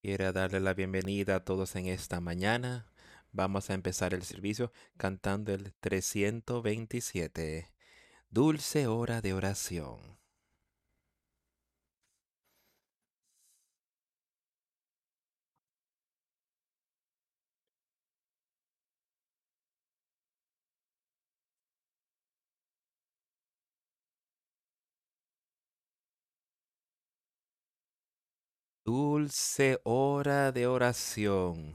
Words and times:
Quiero 0.00 0.32
darle 0.32 0.60
la 0.60 0.74
bienvenida 0.74 1.34
a 1.34 1.44
todos 1.44 1.74
en 1.74 1.86
esta 1.86 2.20
mañana. 2.20 2.86
Vamos 3.32 3.68
a 3.68 3.74
empezar 3.74 4.14
el 4.14 4.22
servicio 4.22 4.72
cantando 4.96 5.52
el 5.52 5.74
327, 5.80 7.72
Dulce 8.30 8.86
Hora 8.86 9.20
de 9.20 9.32
Oración. 9.34 9.98
Dulce 28.88 29.82
hora 29.84 30.50
de 30.50 30.66
oración. 30.66 31.74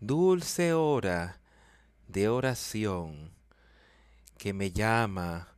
Dulce 0.00 0.72
hora 0.72 1.40
de 2.08 2.28
oración 2.28 3.30
que 4.38 4.52
me 4.52 4.72
llama 4.72 5.54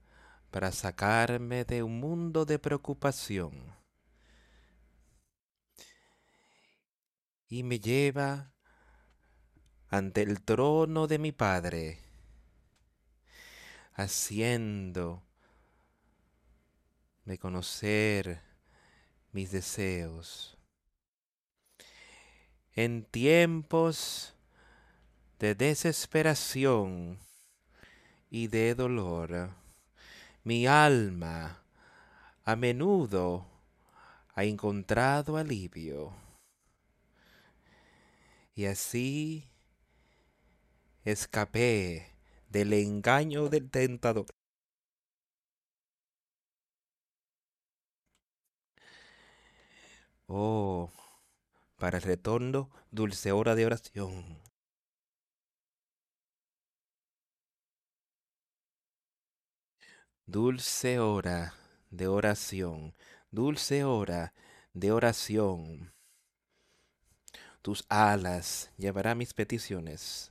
para 0.51 0.73
sacarme 0.73 1.65
de 1.65 1.83
un 1.83 2.01
mundo 2.01 2.45
de 2.45 2.59
preocupación 2.59 3.75
y 7.49 7.63
me 7.63 7.81
lleva 7.81 8.53
ante 9.89 10.21
el 10.21 10.43
trono 10.43 11.07
de 11.07 11.19
mi 11.19 11.33
Padre, 11.33 11.99
haciendo 13.95 15.23
de 17.25 17.39
conocer 17.39 18.50
mis 19.33 19.51
deseos. 19.51 20.57
En 22.75 23.05
tiempos 23.05 24.35
de 25.39 25.55
desesperación 25.55 27.19
y 28.31 28.47
de 28.47 28.75
dolor, 28.75 29.51
mi 30.45 30.67
alma 30.67 31.63
a 32.45 32.57
menudo 32.57 33.47
ha 34.35 34.45
encontrado 34.45 35.37
alivio. 35.37 36.13
Y 38.55 38.67
así 38.67 39.51
escapé 41.05 42.07
del 42.49 42.73
engaño 42.73 43.49
del 43.49 43.71
tentador. 43.71 44.27
Oh, 50.33 50.93
para 51.77 51.99
el 51.99 52.05
retorno, 52.05 52.71
dulce 52.93 53.33
hora 53.33 53.57
de 53.57 53.67
oración. 53.67 54.39
Dulce 60.27 61.01
hora 61.01 61.55
de 61.91 62.07
oración, 62.07 62.95
dulce 63.33 63.83
hora 63.83 64.33
de 64.73 64.93
oración. 64.93 65.93
Tus 67.61 67.85
alas 67.89 68.71
llevará 68.77 69.17
mis 69.17 69.35
peticiones. 69.35 70.31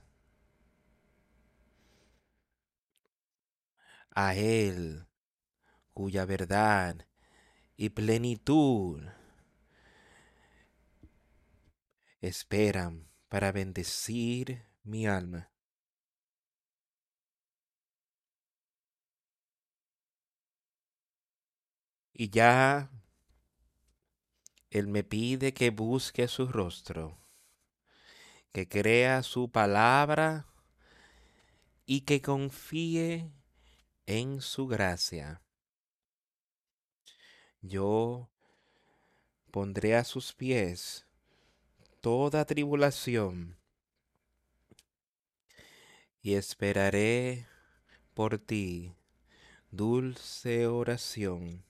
A 4.14 4.34
Él, 4.34 5.06
cuya 5.92 6.24
verdad 6.24 7.06
y 7.76 7.90
plenitud 7.90 9.02
esperan 12.20 13.08
para 13.28 13.52
bendecir 13.52 14.66
mi 14.82 15.06
alma. 15.06 15.50
Y 22.12 22.28
ya 22.28 22.90
Él 24.68 24.88
me 24.88 25.02
pide 25.02 25.54
que 25.54 25.70
busque 25.70 26.28
su 26.28 26.46
rostro, 26.46 27.18
que 28.52 28.68
crea 28.68 29.22
su 29.22 29.50
palabra 29.50 30.46
y 31.86 32.02
que 32.02 32.20
confíe 32.20 33.32
en 34.06 34.42
su 34.42 34.66
gracia. 34.66 35.42
Yo 37.62 38.30
pondré 39.50 39.96
a 39.96 40.04
sus 40.04 40.32
pies 40.32 41.06
toda 42.00 42.46
tribulación 42.46 43.58
y 46.22 46.34
esperaré 46.34 47.46
por 48.14 48.38
ti, 48.38 48.94
dulce 49.70 50.66
oración. 50.66 51.64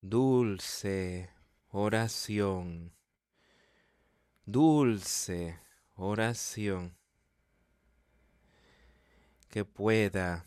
Dulce 0.00 1.30
oración. 1.70 2.92
Dulce 4.46 5.58
oración. 5.96 6.96
Que 9.48 9.64
pueda 9.64 10.44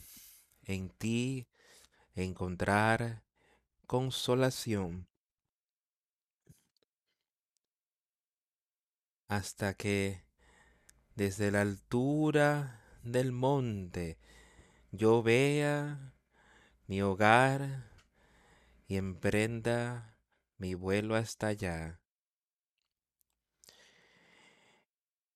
en 0.64 0.90
ti 0.90 1.48
encontrar 2.16 3.24
consolación 3.88 5.10
hasta 9.31 9.74
que 9.75 10.25
desde 11.16 11.52
la 11.52 11.62
altura 11.62 12.81
del 13.02 13.31
monte 13.31 14.18
yo 14.92 15.24
vea 15.24 16.14
mi 16.88 17.02
hogar 17.02 17.90
y 18.90 18.97
emprenda 18.97 20.18
mi 20.58 20.74
vuelo 20.74 21.16
hasta 21.16 21.47
allá. 21.47 22.02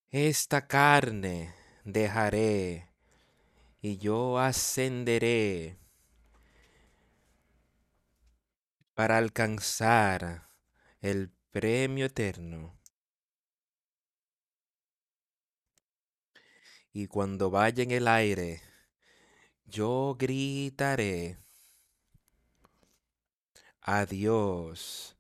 Esta 0.10 0.68
carne 0.68 1.56
dejaré 1.86 2.90
y 3.82 3.96
yo 3.96 4.40
ascenderé 4.40 5.78
para 8.94 9.18
alcanzar 9.18 10.50
el 11.00 11.32
premio 11.52 12.08
eterno. 12.08 12.76
Y 16.98 17.08
cuando 17.08 17.50
vaya 17.50 17.84
en 17.84 17.92
el 17.92 18.08
aire, 18.08 18.62
yo 19.66 20.16
gritaré, 20.18 21.38
adiós, 23.82 25.18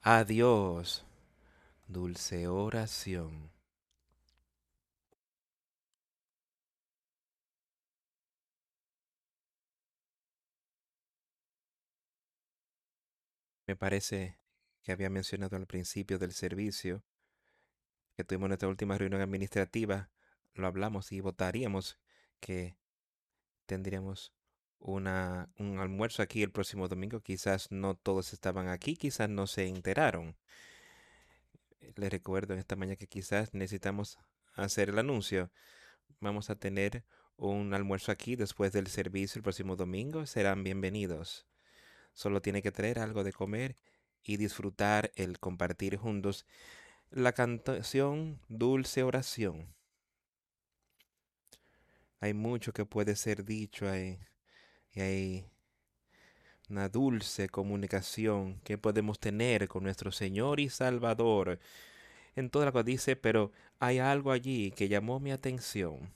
adiós, 0.00 1.06
dulce 1.86 2.48
oración. 2.48 3.52
Me 13.68 13.76
parece 13.76 14.40
que 14.82 14.90
había 14.90 15.08
mencionado 15.08 15.54
al 15.54 15.68
principio 15.68 16.18
del 16.18 16.32
servicio 16.32 17.04
que 18.16 18.24
tuvimos 18.24 18.48
nuestra 18.48 18.68
última 18.68 18.98
reunión 18.98 19.20
administrativa, 19.20 20.10
lo 20.56 20.66
hablamos 20.66 21.12
y 21.12 21.20
votaríamos 21.20 21.98
que 22.40 22.76
tendríamos 23.66 24.32
una, 24.78 25.50
un 25.58 25.78
almuerzo 25.78 26.22
aquí 26.22 26.42
el 26.42 26.50
próximo 26.50 26.88
domingo. 26.88 27.20
Quizás 27.20 27.70
no 27.70 27.94
todos 27.94 28.32
estaban 28.32 28.68
aquí, 28.68 28.96
quizás 28.96 29.28
no 29.28 29.46
se 29.46 29.66
enteraron. 29.66 30.36
Les 31.94 32.10
recuerdo 32.10 32.54
en 32.54 32.60
esta 32.60 32.76
mañana 32.76 32.96
que 32.96 33.06
quizás 33.06 33.54
necesitamos 33.54 34.18
hacer 34.54 34.90
el 34.90 34.98
anuncio. 34.98 35.50
Vamos 36.20 36.50
a 36.50 36.56
tener 36.56 37.04
un 37.36 37.74
almuerzo 37.74 38.12
aquí 38.12 38.36
después 38.36 38.72
del 38.72 38.86
servicio 38.88 39.38
el 39.38 39.42
próximo 39.42 39.76
domingo. 39.76 40.26
Serán 40.26 40.64
bienvenidos. 40.64 41.46
Solo 42.12 42.40
tiene 42.40 42.62
que 42.62 42.72
traer 42.72 42.98
algo 42.98 43.24
de 43.24 43.32
comer 43.32 43.76
y 44.22 44.38
disfrutar 44.38 45.12
el 45.14 45.38
compartir 45.38 45.96
juntos 45.96 46.46
la 47.10 47.32
cantación 47.32 48.40
Dulce 48.48 49.02
Oración. 49.02 49.75
Hay 52.20 52.34
mucho 52.34 52.72
que 52.72 52.84
puede 52.84 53.16
ser 53.16 53.44
dicho 53.44 53.88
ahí. 53.88 54.18
Y 54.92 55.00
hay 55.00 55.46
una 56.68 56.88
dulce 56.88 57.48
comunicación 57.48 58.60
que 58.64 58.78
podemos 58.78 59.20
tener 59.20 59.68
con 59.68 59.84
nuestro 59.84 60.10
Señor 60.12 60.60
y 60.60 60.68
Salvador. 60.68 61.58
En 62.34 62.50
toda 62.50 62.66
la 62.66 62.72
que 62.72 62.82
dice, 62.82 63.16
pero 63.16 63.52
hay 63.78 63.98
algo 63.98 64.32
allí 64.32 64.72
que 64.72 64.88
llamó 64.88 65.20
mi 65.20 65.30
atención. 65.32 66.14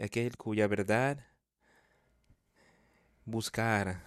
Aquel 0.00 0.36
cuya 0.36 0.68
verdad 0.68 1.26
buscar 3.24 4.02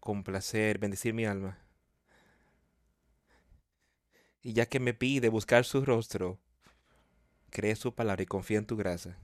complacer, 0.00 0.78
bendecir 0.78 1.14
mi 1.14 1.24
alma. 1.24 1.58
Y 4.42 4.52
ya 4.52 4.66
que 4.66 4.80
me 4.80 4.94
pide 4.94 5.28
buscar 5.28 5.64
su 5.64 5.84
rostro, 5.84 6.38
cree 7.52 7.76
su 7.76 7.94
palabra 7.94 8.22
y 8.22 8.26
confía 8.26 8.58
en 8.58 8.66
tu 8.66 8.76
gracia. 8.76 9.16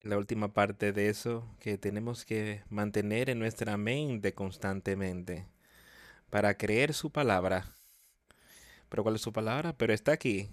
La 0.00 0.18
última 0.18 0.52
parte 0.52 0.92
de 0.92 1.08
eso 1.08 1.46
que 1.60 1.78
tenemos 1.78 2.24
que 2.24 2.64
mantener 2.68 3.30
en 3.30 3.38
nuestra 3.38 3.76
mente 3.76 4.34
constantemente 4.34 5.46
para 6.30 6.56
creer 6.56 6.94
su 6.94 7.12
palabra. 7.12 7.76
¿Pero 8.88 9.04
cuál 9.04 9.14
es 9.14 9.20
su 9.20 9.32
palabra? 9.32 9.76
Pero 9.76 9.92
está 9.92 10.12
aquí. 10.12 10.50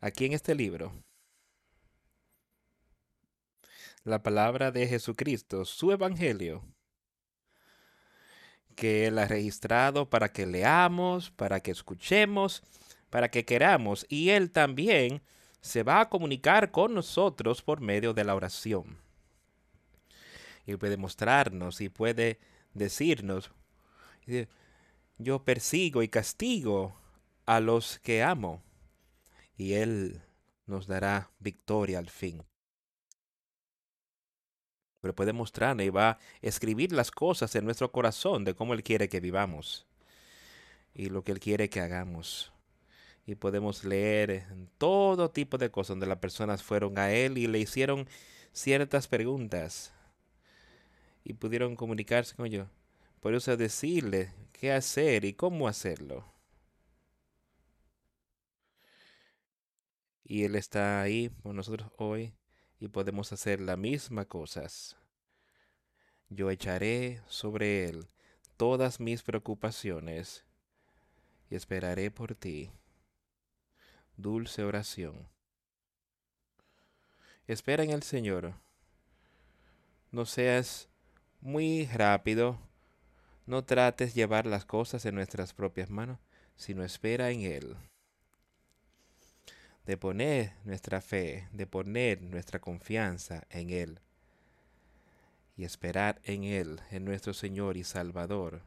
Aquí 0.00 0.26
en 0.26 0.34
este 0.34 0.54
libro. 0.54 0.92
La 4.04 4.22
palabra 4.22 4.70
de 4.70 4.86
Jesucristo, 4.86 5.64
su 5.64 5.90
evangelio 5.90 6.62
que 8.80 9.06
Él 9.06 9.18
ha 9.18 9.26
registrado 9.26 10.08
para 10.08 10.32
que 10.32 10.46
leamos, 10.46 11.30
para 11.30 11.60
que 11.60 11.70
escuchemos, 11.70 12.62
para 13.10 13.30
que 13.30 13.44
queramos. 13.44 14.06
Y 14.08 14.30
Él 14.30 14.50
también 14.50 15.20
se 15.60 15.82
va 15.82 16.00
a 16.00 16.08
comunicar 16.08 16.70
con 16.70 16.94
nosotros 16.94 17.60
por 17.60 17.82
medio 17.82 18.14
de 18.14 18.24
la 18.24 18.34
oración. 18.34 18.96
Y 20.64 20.76
puede 20.76 20.96
mostrarnos 20.96 21.82
y 21.82 21.90
puede 21.90 22.38
decirnos, 22.72 23.50
yo 25.18 25.44
persigo 25.44 26.02
y 26.02 26.08
castigo 26.08 26.96
a 27.44 27.60
los 27.60 27.98
que 27.98 28.22
amo. 28.22 28.62
Y 29.58 29.74
Él 29.74 30.22
nos 30.64 30.86
dará 30.86 31.30
victoria 31.38 31.98
al 31.98 32.08
fin 32.08 32.42
pero 35.00 35.14
puede 35.14 35.32
mostrarnos 35.32 35.86
y 35.86 35.90
va 35.90 36.10
a 36.10 36.18
escribir 36.42 36.92
las 36.92 37.10
cosas 37.10 37.54
en 37.54 37.64
nuestro 37.64 37.90
corazón 37.90 38.44
de 38.44 38.54
cómo 38.54 38.74
Él 38.74 38.82
quiere 38.82 39.08
que 39.08 39.20
vivamos 39.20 39.86
y 40.94 41.08
lo 41.08 41.24
que 41.24 41.32
Él 41.32 41.40
quiere 41.40 41.68
que 41.68 41.80
hagamos. 41.80 42.52
Y 43.26 43.34
podemos 43.34 43.84
leer 43.84 44.46
todo 44.78 45.30
tipo 45.30 45.56
de 45.58 45.70
cosas 45.70 45.90
donde 45.90 46.06
las 46.06 46.18
personas 46.18 46.62
fueron 46.62 46.98
a 46.98 47.12
Él 47.12 47.38
y 47.38 47.46
le 47.46 47.58
hicieron 47.58 48.08
ciertas 48.52 49.06
preguntas 49.06 49.92
y 51.24 51.34
pudieron 51.34 51.76
comunicarse 51.76 52.34
con 52.34 52.46
yo. 52.48 52.66
Por 53.20 53.34
eso 53.34 53.56
decirle 53.56 54.32
qué 54.52 54.72
hacer 54.72 55.24
y 55.24 55.34
cómo 55.34 55.68
hacerlo. 55.68 56.24
Y 60.24 60.44
Él 60.44 60.56
está 60.56 61.02
ahí 61.02 61.30
con 61.42 61.56
nosotros 61.56 61.90
hoy 61.96 62.32
y 62.80 62.88
podemos 62.88 63.32
hacer 63.32 63.60
las 63.60 63.78
mismas 63.78 64.26
cosas. 64.26 64.96
Yo 66.30 66.50
echaré 66.50 67.22
sobre 67.28 67.88
él 67.88 68.08
todas 68.56 68.98
mis 68.98 69.22
preocupaciones 69.22 70.44
y 71.50 71.56
esperaré 71.56 72.10
por 72.10 72.34
ti. 72.34 72.70
Dulce 74.16 74.64
oración. 74.64 75.28
Espera 77.46 77.84
en 77.84 77.90
el 77.90 78.02
Señor. 78.02 78.54
No 80.10 80.24
seas 80.24 80.88
muy 81.40 81.86
rápido. 81.86 82.58
No 83.46 83.64
trates 83.64 84.14
llevar 84.14 84.46
las 84.46 84.64
cosas 84.64 85.04
en 85.04 85.16
nuestras 85.16 85.52
propias 85.52 85.90
manos, 85.90 86.18
sino 86.56 86.84
espera 86.84 87.30
en 87.30 87.42
Él 87.42 87.76
de 89.86 89.96
poner 89.96 90.52
nuestra 90.64 91.00
fe, 91.00 91.48
de 91.52 91.66
poner 91.66 92.22
nuestra 92.22 92.60
confianza 92.60 93.44
en 93.50 93.70
Él 93.70 94.00
y 95.56 95.64
esperar 95.64 96.20
en 96.24 96.44
Él, 96.44 96.80
en 96.90 97.04
nuestro 97.04 97.34
Señor 97.34 97.76
y 97.76 97.84
Salvador, 97.84 98.62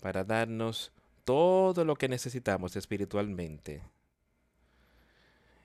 para 0.00 0.24
darnos 0.24 0.92
todo 1.24 1.84
lo 1.84 1.96
que 1.96 2.08
necesitamos 2.08 2.76
espiritualmente. 2.76 3.82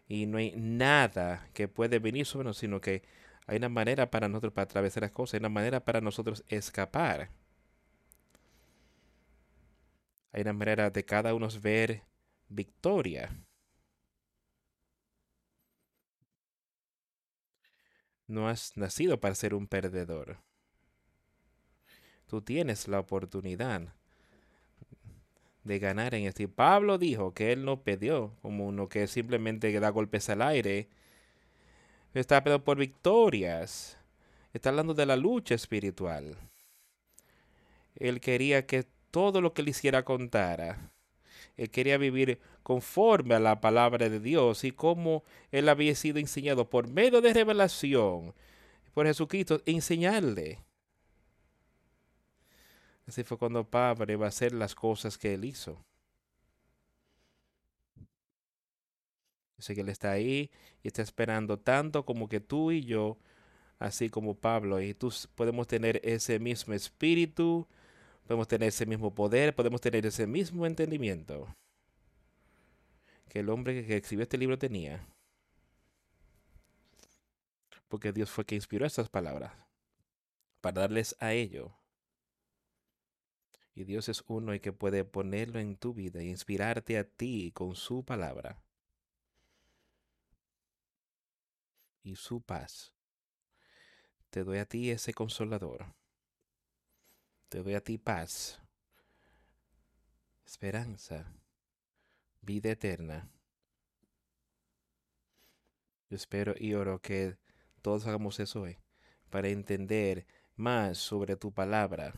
Y 0.07 0.25
no 0.25 0.37
hay 0.37 0.53
nada 0.55 1.49
que 1.53 1.67
puede 1.67 1.99
venir 1.99 2.25
sobre 2.25 2.45
nosotros, 2.45 2.61
sino 2.61 2.81
que 2.81 3.03
hay 3.47 3.57
una 3.57 3.69
manera 3.69 4.09
para 4.09 4.29
nosotros 4.29 4.53
para 4.53 4.63
atravesar 4.63 5.03
las 5.03 5.11
cosas, 5.11 5.35
hay 5.35 5.39
una 5.39 5.49
manera 5.49 5.79
para 5.83 6.01
nosotros 6.01 6.43
escapar. 6.47 7.29
Hay 10.31 10.41
una 10.41 10.53
manera 10.53 10.89
de 10.89 11.03
cada 11.03 11.33
uno 11.33 11.47
ver 11.61 12.03
victoria. 12.49 13.29
No 18.27 18.49
has 18.49 18.75
nacido 18.75 19.19
para 19.19 19.35
ser 19.35 19.53
un 19.53 19.67
perdedor. 19.67 20.37
Tú 22.27 22.41
tienes 22.41 22.87
la 22.89 22.99
oportunidad 22.99 23.93
de 25.63 25.79
ganar 25.79 26.13
en 26.13 26.25
este. 26.25 26.47
Pablo 26.47 26.97
dijo 26.97 27.33
que 27.33 27.53
él 27.53 27.63
no 27.63 27.83
pidió 27.83 28.35
como 28.41 28.67
uno 28.67 28.89
que 28.89 29.07
simplemente 29.07 29.77
da 29.79 29.89
golpes 29.89 30.29
al 30.29 30.41
aire. 30.41 30.89
Está 32.13 32.43
pidiendo 32.43 32.63
por 32.63 32.77
victorias. 32.77 33.97
Está 34.53 34.69
hablando 34.69 34.93
de 34.93 35.05
la 35.05 35.15
lucha 35.15 35.55
espiritual. 35.55 36.37
Él 37.95 38.19
quería 38.19 38.65
que 38.65 38.85
todo 39.11 39.41
lo 39.41 39.53
que 39.53 39.63
le 39.63 39.71
hiciera 39.71 40.03
contara. 40.03 40.91
Él 41.57 41.69
quería 41.69 41.97
vivir 41.97 42.39
conforme 42.63 43.35
a 43.35 43.39
la 43.39 43.59
palabra 43.59 44.09
de 44.09 44.19
Dios 44.19 44.63
y 44.63 44.71
como 44.71 45.23
él 45.51 45.67
había 45.69 45.95
sido 45.95 46.19
enseñado 46.19 46.69
por 46.69 46.87
medio 46.87 47.19
de 47.21 47.33
revelación 47.33 48.33
por 48.93 49.05
Jesucristo, 49.05 49.61
enseñarle. 49.67 50.63
Así 53.05 53.23
fue 53.23 53.37
cuando 53.37 53.63
Pablo 53.63 54.11
iba 54.11 54.25
a 54.25 54.29
hacer 54.29 54.53
las 54.53 54.73
cosas 54.73 55.19
que 55.19 55.35
él 55.35 55.45
hizo. 55.45 55.85
sé 59.59 59.75
que 59.75 59.81
él 59.81 59.89
está 59.89 60.11
ahí 60.11 60.49
y 60.83 60.87
está 60.87 61.01
esperando 61.01 61.59
tanto 61.59 62.05
como 62.05 62.27
que 62.27 62.39
tú 62.39 62.71
y 62.71 62.85
yo, 62.85 63.17
así 63.79 64.09
como 64.09 64.35
Pablo, 64.35 64.81
y 64.81 64.93
tú 64.93 65.13
podemos 65.35 65.67
tener 65.67 66.01
ese 66.03 66.39
mismo 66.39 66.73
espíritu, 66.73 67.67
podemos 68.27 68.47
tener 68.47 68.67
ese 68.67 68.85
mismo 68.85 69.15
poder, 69.15 69.55
podemos 69.55 69.79
tener 69.79 70.05
ese 70.05 70.27
mismo 70.27 70.65
entendimiento 70.65 71.47
que 73.29 73.39
el 73.39 73.49
hombre 73.49 73.85
que 73.85 73.95
escribió 73.97 74.23
este 74.23 74.37
libro 74.37 74.59
tenía. 74.59 75.07
Porque 77.87 78.11
Dios 78.11 78.29
fue 78.29 78.45
que 78.45 78.55
inspiró 78.55 78.85
estas 78.85 79.07
palabras 79.07 79.53
para 80.59 80.81
darles 80.81 81.15
a 81.19 81.31
ello. 81.31 81.73
Y 83.73 83.85
Dios 83.85 84.09
es 84.09 84.21
uno 84.27 84.53
y 84.53 84.59
que 84.59 84.73
puede 84.73 85.05
ponerlo 85.05 85.59
en 85.59 85.77
tu 85.77 85.93
vida 85.93 86.19
e 86.19 86.25
inspirarte 86.25 86.97
a 86.97 87.05
ti 87.05 87.51
con 87.53 87.75
su 87.75 88.03
palabra 88.03 88.61
y 92.03 92.17
su 92.17 92.41
paz. 92.41 92.93
Te 94.31 94.43
doy 94.43 94.57
a 94.57 94.65
ti 94.65 94.89
ese 94.89 95.13
consolador. 95.13 95.93
Te 97.49 97.63
doy 97.63 97.75
a 97.75 97.81
ti 97.81 97.97
paz, 97.97 98.59
esperanza 100.45 101.33
vida 102.41 102.71
eterna. 102.71 103.29
Yo 106.09 106.15
espero 106.15 106.55
y 106.57 106.73
oro 106.73 107.01
que 107.01 107.37
todos 107.81 108.05
hagamos 108.05 108.39
eso 108.39 108.61
hoy 108.61 108.77
para 109.29 109.49
entender 109.49 110.25
más 110.55 110.97
sobre 110.97 111.35
tu 111.37 111.53
palabra. 111.53 112.13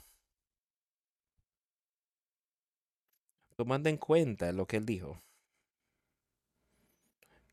Tomando 3.56 3.90
en 3.90 3.98
cuenta 3.98 4.52
lo 4.52 4.66
que 4.66 4.78
él 4.78 4.86
dijo. 4.86 5.22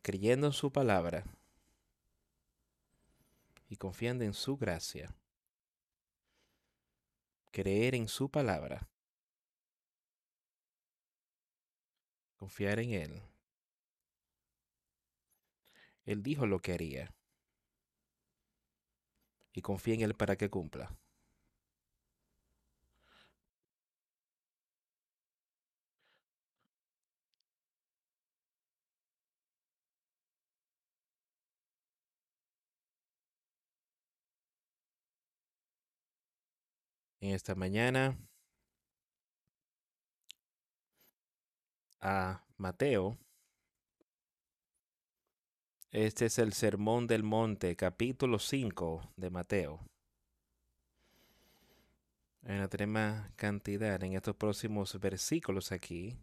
Creyendo 0.03 0.47
en 0.47 0.53
su 0.53 0.73
palabra 0.73 1.25
y 3.69 3.77
confiando 3.77 4.25
en 4.25 4.33
su 4.33 4.57
gracia. 4.57 5.15
Creer 7.57 7.95
en 7.95 8.07
su 8.07 8.31
palabra 8.31 8.87
confiar 12.35 12.81
en 12.81 12.93
Él. 12.93 13.23
Él 16.05 16.23
dijo 16.23 16.47
lo 16.47 16.61
que 16.61 16.75
haría. 16.75 17.15
Y 19.55 19.63
confía 19.63 19.95
en 19.95 20.03
Él 20.03 20.15
para 20.15 20.37
que 20.37 20.51
cumpla. 20.51 20.95
En 37.27 37.35
esta 37.35 37.57
mañana 37.57 38.17
a 42.01 42.45
Mateo, 42.57 43.19
Este 45.91 46.27
es 46.27 46.39
el 46.39 46.53
Sermón 46.53 47.09
del 47.09 47.25
Monte, 47.25 47.75
capítulo 47.75 48.39
5 48.39 49.13
de 49.17 49.31
Mateo. 49.31 49.81
Una 52.43 52.69
tremenda 52.69 53.33
cantidad 53.35 54.01
en 54.05 54.13
estos 54.13 54.37
próximos 54.37 54.97
versículos 55.01 55.73
aquí 55.73 56.17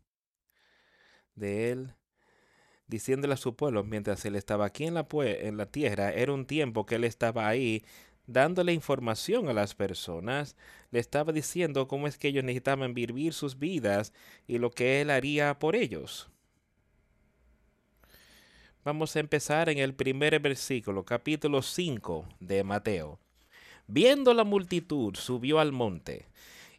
de 1.36 1.72
él 1.72 1.96
diciéndole 2.88 3.34
a 3.34 3.38
su 3.38 3.58
pueblo 3.58 3.84
mientras 3.84 4.24
él 4.24 4.38
estaba 4.38 4.66
aquí 4.68 4.86
en 4.86 4.94
la, 4.94 5.06
en 5.12 5.58
la 5.58 5.66
tierra, 5.66 6.14
era 6.14 6.32
un 6.32 6.46
tiempo 6.46 6.86
que 6.86 6.96
él 6.96 7.04
estaba 7.04 7.46
ahí 7.46 7.84
dándole 8.28 8.74
información 8.74 9.50
a 9.50 9.54
las 9.54 9.76
personas, 9.76 10.56
le 10.92 11.00
estaba 11.00 11.32
diciendo 11.32 11.88
cómo 11.88 12.08
es 12.08 12.18
que 12.18 12.30
ellos 12.30 12.44
necesitaban 12.44 12.94
vivir 12.94 13.34
sus 13.34 13.60
vidas 13.60 14.14
y 14.48 14.58
lo 14.58 14.72
que 14.72 15.02
él 15.02 15.10
haría 15.10 15.60
por 15.60 15.76
ellos. 15.76 16.30
Vamos 18.84 19.16
a 19.16 19.22
empezar 19.22 19.70
en 19.70 19.78
el 19.78 19.94
primer 19.94 20.38
versículo, 20.40 21.06
capítulo 21.06 21.62
5 21.62 22.28
de 22.42 22.64
Mateo. 22.64 23.20
Viendo 23.88 24.34
la 24.34 24.44
multitud, 24.44 25.16
subió 25.16 25.60
al 25.60 25.72
monte, 25.72 26.28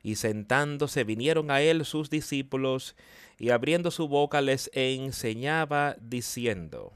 y 0.03 0.17
sentándose 0.17 1.05
vinieron 1.05 1.51
a 1.51 1.63
él 1.63 1.85
sus 1.87 2.11
discípulos, 2.11 2.95
y 3.39 3.51
abriendo 3.51 3.91
su 3.91 4.07
boca 4.07 4.43
les 4.43 4.71
enseñaba 4.75 5.97
diciendo, 6.01 6.93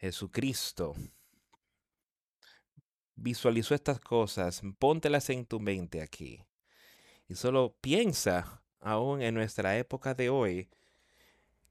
Jesucristo 0.00 0.94
visualizó 3.16 3.74
estas 3.74 4.00
cosas, 4.00 4.62
póntelas 4.78 5.28
en 5.28 5.44
tu 5.44 5.60
mente 5.60 6.00
aquí. 6.00 6.42
Y 7.28 7.34
solo 7.34 7.76
piensa 7.82 8.62
aún 8.80 9.20
en 9.20 9.34
nuestra 9.34 9.76
época 9.76 10.14
de 10.14 10.30
hoy, 10.30 10.70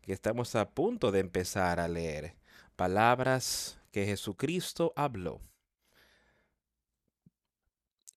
que 0.02 0.14
estamos 0.14 0.54
a 0.56 0.70
punto 0.70 1.12
de 1.12 1.20
empezar 1.22 1.80
a 1.80 1.88
leer 1.88 2.36
palabras 2.76 3.80
que 3.92 4.06
Jesucristo 4.06 4.94
habló. 4.96 5.42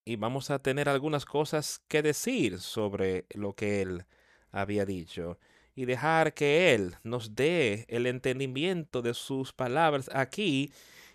Y 0.05 0.17
vamos 0.17 0.51
a 0.51 0.59
tener 0.59 0.89
algunas 0.89 1.25
cosas 1.25 1.81
que 1.87 2.03
decir 2.03 2.59
sobre 2.59 3.25
lo 3.31 3.53
que 3.55 3.81
Él 3.81 4.05
había 4.51 4.85
dicho 4.85 5.39
y 5.75 5.85
dejar 5.85 6.33
que 6.33 6.73
Él 6.73 6.95
nos 7.03 7.35
dé 7.35 7.85
el 7.87 8.05
entendimiento 8.05 9.01
de 9.01 9.13
sus 9.13 9.53
palabras 9.53 10.09
aquí 10.13 10.71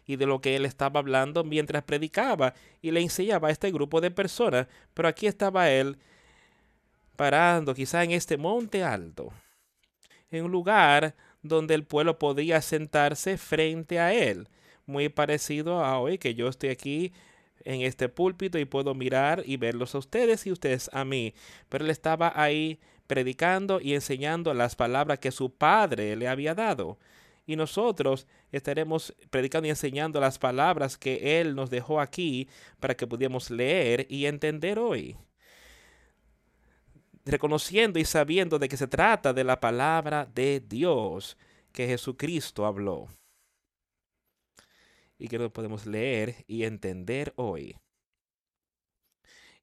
y 0.06 0.16
de 0.16 0.26
lo 0.26 0.40
que 0.40 0.56
Él 0.56 0.64
estaba 0.64 1.00
hablando 1.00 1.44
mientras 1.44 1.84
predicaba 1.84 2.54
y 2.82 2.90
le 2.90 3.00
enseñaba 3.00 3.48
a 3.48 3.50
este 3.50 3.70
grupo 3.70 4.00
de 4.00 4.10
personas. 4.10 4.66
Pero 4.94 5.08
aquí 5.08 5.26
estaba 5.26 5.70
Él 5.70 5.98
parando 7.16 7.74
quizá 7.74 8.04
en 8.04 8.12
este 8.12 8.36
monte 8.36 8.84
alto 8.84 9.32
en 10.30 10.44
un 10.44 10.52
lugar 10.52 11.14
donde 11.42 11.74
el 11.74 11.84
pueblo 11.84 12.18
podía 12.18 12.60
sentarse 12.60 13.38
frente 13.38 13.98
a 13.98 14.12
él. 14.12 14.48
Muy 14.86 15.08
parecido 15.08 15.84
a 15.84 15.98
hoy 15.98 16.18
que 16.18 16.34
yo 16.34 16.48
estoy 16.48 16.70
aquí 16.70 17.12
en 17.64 17.82
este 17.82 18.08
púlpito 18.08 18.58
y 18.58 18.64
puedo 18.64 18.94
mirar 18.94 19.42
y 19.44 19.56
verlos 19.56 19.94
a 19.94 19.98
ustedes 19.98 20.46
y 20.46 20.52
ustedes 20.52 20.90
a 20.92 21.04
mí. 21.04 21.34
Pero 21.68 21.84
él 21.84 21.90
estaba 21.90 22.32
ahí 22.34 22.78
predicando 23.08 23.80
y 23.80 23.94
enseñando 23.94 24.54
las 24.54 24.76
palabras 24.76 25.18
que 25.18 25.32
su 25.32 25.52
padre 25.52 26.14
le 26.14 26.28
había 26.28 26.54
dado. 26.54 27.00
Y 27.46 27.56
nosotros 27.56 28.28
estaremos 28.52 29.16
predicando 29.30 29.66
y 29.66 29.70
enseñando 29.70 30.20
las 30.20 30.38
palabras 30.38 30.96
que 30.96 31.40
Él 31.40 31.56
nos 31.56 31.70
dejó 31.70 32.00
aquí 32.00 32.48
para 32.78 32.94
que 32.94 33.08
pudiéramos 33.08 33.50
leer 33.50 34.06
y 34.08 34.26
entender 34.26 34.78
hoy 34.78 35.16
reconociendo 37.28 37.98
y 37.98 38.04
sabiendo 38.04 38.58
de 38.58 38.68
que 38.68 38.76
se 38.76 38.86
trata 38.86 39.32
de 39.32 39.44
la 39.44 39.60
palabra 39.60 40.26
de 40.34 40.60
Dios 40.60 41.36
que 41.72 41.86
Jesucristo 41.86 42.66
habló 42.66 43.06
y 45.18 45.28
que 45.28 45.38
lo 45.38 45.52
podemos 45.52 45.86
leer 45.86 46.44
y 46.46 46.64
entender 46.64 47.32
hoy. 47.36 47.76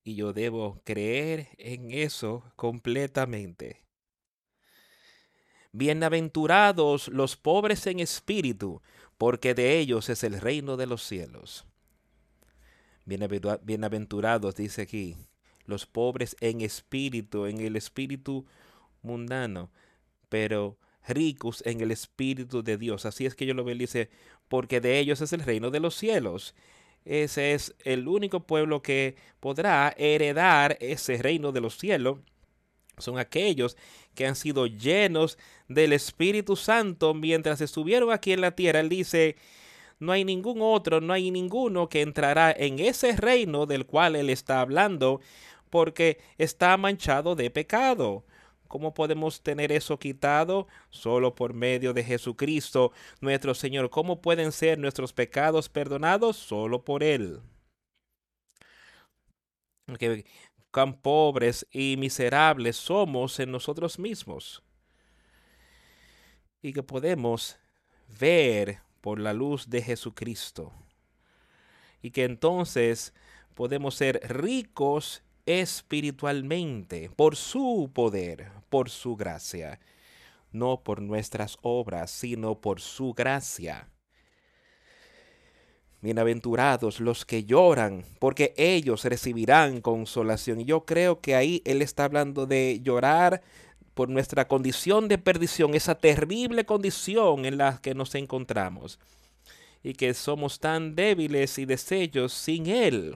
Y 0.07 0.13
yo 0.13 0.33
debo 0.33 0.83
creer 0.85 1.49
en 1.57 1.91
eso 1.91 2.43
completamente. 2.55 3.81
Bienaventurados 5.71 7.07
los 7.07 7.35
pobres 7.35 7.87
en 7.87 7.99
espíritu, 7.99 8.83
porque 9.17 9.55
de 9.55 9.79
ellos 9.79 10.07
es 10.09 10.23
el 10.23 10.39
reino 10.39 10.77
de 10.77 10.85
los 10.85 11.01
cielos. 11.01 11.65
Bienaventurados, 13.05 14.55
dice 14.55 14.83
aquí, 14.83 15.17
los 15.65 15.87
pobres 15.87 16.37
en 16.39 16.61
espíritu, 16.61 17.47
en 17.47 17.59
el 17.61 17.75
espíritu 17.75 18.45
mundano, 19.01 19.71
pero 20.29 20.77
ricos 21.07 21.63
en 21.65 21.81
el 21.81 21.89
espíritu 21.89 22.61
de 22.61 22.77
Dios. 22.77 23.07
Así 23.07 23.25
es 23.25 23.33
que 23.33 23.47
yo 23.47 23.55
lo 23.55 23.63
veo, 23.63 23.75
dice, 23.75 24.11
porque 24.49 24.81
de 24.81 24.99
ellos 24.99 25.19
es 25.21 25.33
el 25.33 25.41
reino 25.41 25.71
de 25.71 25.79
los 25.79 25.95
cielos. 25.95 26.53
Ese 27.05 27.53
es 27.53 27.75
el 27.83 28.07
único 28.07 28.41
pueblo 28.41 28.81
que 28.81 29.15
podrá 29.39 29.93
heredar 29.97 30.77
ese 30.81 31.17
reino 31.21 31.51
de 31.51 31.61
los 31.61 31.77
cielos. 31.77 32.19
Son 32.97 33.19
aquellos 33.19 33.77
que 34.15 34.25
han 34.25 34.35
sido 34.35 34.65
llenos 34.65 35.37
del 35.67 35.93
Espíritu 35.93 36.55
Santo 36.55 37.13
mientras 37.13 37.61
estuvieron 37.61 38.11
aquí 38.11 38.31
en 38.31 38.41
la 38.41 38.51
tierra. 38.51 38.79
Él 38.79 38.89
dice, 38.89 39.35
no 39.99 40.11
hay 40.11 40.25
ningún 40.25 40.59
otro, 40.61 40.99
no 40.99 41.13
hay 41.13 41.29
ninguno 41.29 41.89
que 41.89 42.01
entrará 42.01 42.51
en 42.51 42.79
ese 42.79 43.15
reino 43.15 43.65
del 43.65 43.85
cual 43.85 44.15
él 44.15 44.29
está 44.29 44.61
hablando, 44.61 45.21
porque 45.69 46.19
está 46.37 46.75
manchado 46.77 47.35
de 47.35 47.51
pecado. 47.51 48.25
¿Cómo 48.67 48.93
podemos 48.93 49.41
tener 49.41 49.71
eso 49.71 49.99
quitado? 49.99 50.67
Solo 50.89 51.35
por 51.35 51.53
medio 51.53 51.93
de 51.93 52.03
Jesucristo, 52.03 52.91
nuestro 53.21 53.53
Señor. 53.53 53.89
¿Cómo 53.89 54.21
pueden 54.21 54.51
ser 54.51 54.79
nuestros 54.79 55.13
pecados 55.13 55.69
perdonados? 55.69 56.37
Solo 56.37 56.83
por 56.83 57.03
Él. 57.03 57.41
Cuán 60.71 60.93
pobres 60.93 61.67
y 61.71 61.95
miserables 61.97 62.75
somos 62.75 63.39
en 63.39 63.51
nosotros 63.51 63.99
mismos. 63.99 64.63
Y 66.61 66.73
que 66.73 66.83
podemos 66.83 67.57
ver 68.19 68.79
por 69.01 69.19
la 69.19 69.33
luz 69.33 69.69
de 69.69 69.81
Jesucristo. 69.81 70.73
Y 72.01 72.11
que 72.11 72.23
entonces 72.23 73.13
podemos 73.53 73.95
ser 73.95 74.19
ricos 74.27 75.23
espiritualmente 75.45 77.09
por 77.15 77.35
su 77.35 77.89
poder, 77.93 78.51
por 78.69 78.89
su 78.89 79.15
gracia, 79.15 79.79
no 80.51 80.81
por 80.83 81.01
nuestras 81.01 81.57
obras, 81.61 82.11
sino 82.11 82.59
por 82.59 82.81
su 82.81 83.13
gracia. 83.13 83.89
Bienaventurados 86.01 86.99
los 86.99 87.25
que 87.25 87.45
lloran, 87.45 88.05
porque 88.19 88.53
ellos 88.57 89.05
recibirán 89.05 89.81
consolación. 89.81 90.61
Y 90.61 90.65
yo 90.65 90.85
creo 90.85 91.19
que 91.19 91.35
ahí 91.35 91.61
Él 91.65 91.81
está 91.81 92.03
hablando 92.03 92.45
de 92.45 92.79
llorar 92.83 93.41
por 93.95 94.09
nuestra 94.09 94.47
condición 94.47 95.07
de 95.07 95.17
perdición, 95.17 95.73
esa 95.73 95.95
terrible 95.95 96.65
condición 96.65 97.45
en 97.45 97.57
la 97.57 97.79
que 97.81 97.95
nos 97.95 98.13
encontramos. 98.13 98.99
Y 99.81 99.93
que 99.93 100.13
somos 100.13 100.59
tan 100.59 100.95
débiles 100.95 101.57
y 101.57 101.65
desellos 101.65 102.33
sin 102.33 102.67
Él. 102.67 103.15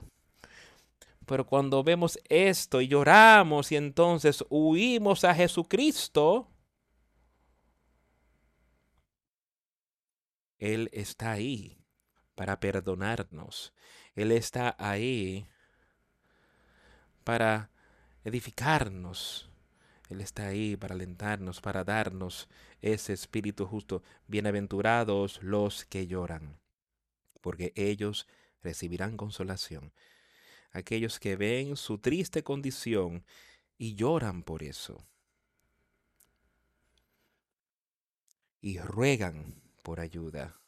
Pero 1.29 1.45
cuando 1.45 1.83
vemos 1.83 2.17
esto 2.27 2.81
y 2.81 2.87
lloramos 2.87 3.71
y 3.71 3.75
entonces 3.75 4.43
huimos 4.49 5.23
a 5.23 5.35
Jesucristo, 5.35 6.49
Él 10.57 10.89
está 10.91 11.33
ahí 11.33 11.85
para 12.33 12.59
perdonarnos. 12.59 13.75
Él 14.15 14.31
está 14.31 14.75
ahí 14.79 15.47
para 17.23 17.69
edificarnos. 18.23 19.51
Él 20.09 20.21
está 20.21 20.47
ahí 20.47 20.77
para 20.77 20.95
alentarnos, 20.95 21.61
para 21.61 21.83
darnos 21.83 22.49
ese 22.81 23.13
espíritu 23.13 23.67
justo. 23.67 24.01
Bienaventurados 24.25 25.43
los 25.43 25.85
que 25.85 26.07
lloran, 26.07 26.59
porque 27.39 27.71
ellos 27.75 28.25
recibirán 28.63 29.15
consolación 29.15 29.93
aquellos 30.71 31.19
que 31.19 31.35
ven 31.35 31.75
su 31.75 31.97
triste 31.97 32.43
condición 32.43 33.25
y 33.77 33.95
lloran 33.95 34.43
por 34.43 34.63
eso. 34.63 35.05
Y 38.61 38.77
ruegan 38.79 39.61
por 39.83 39.99
ayuda. 39.99 40.59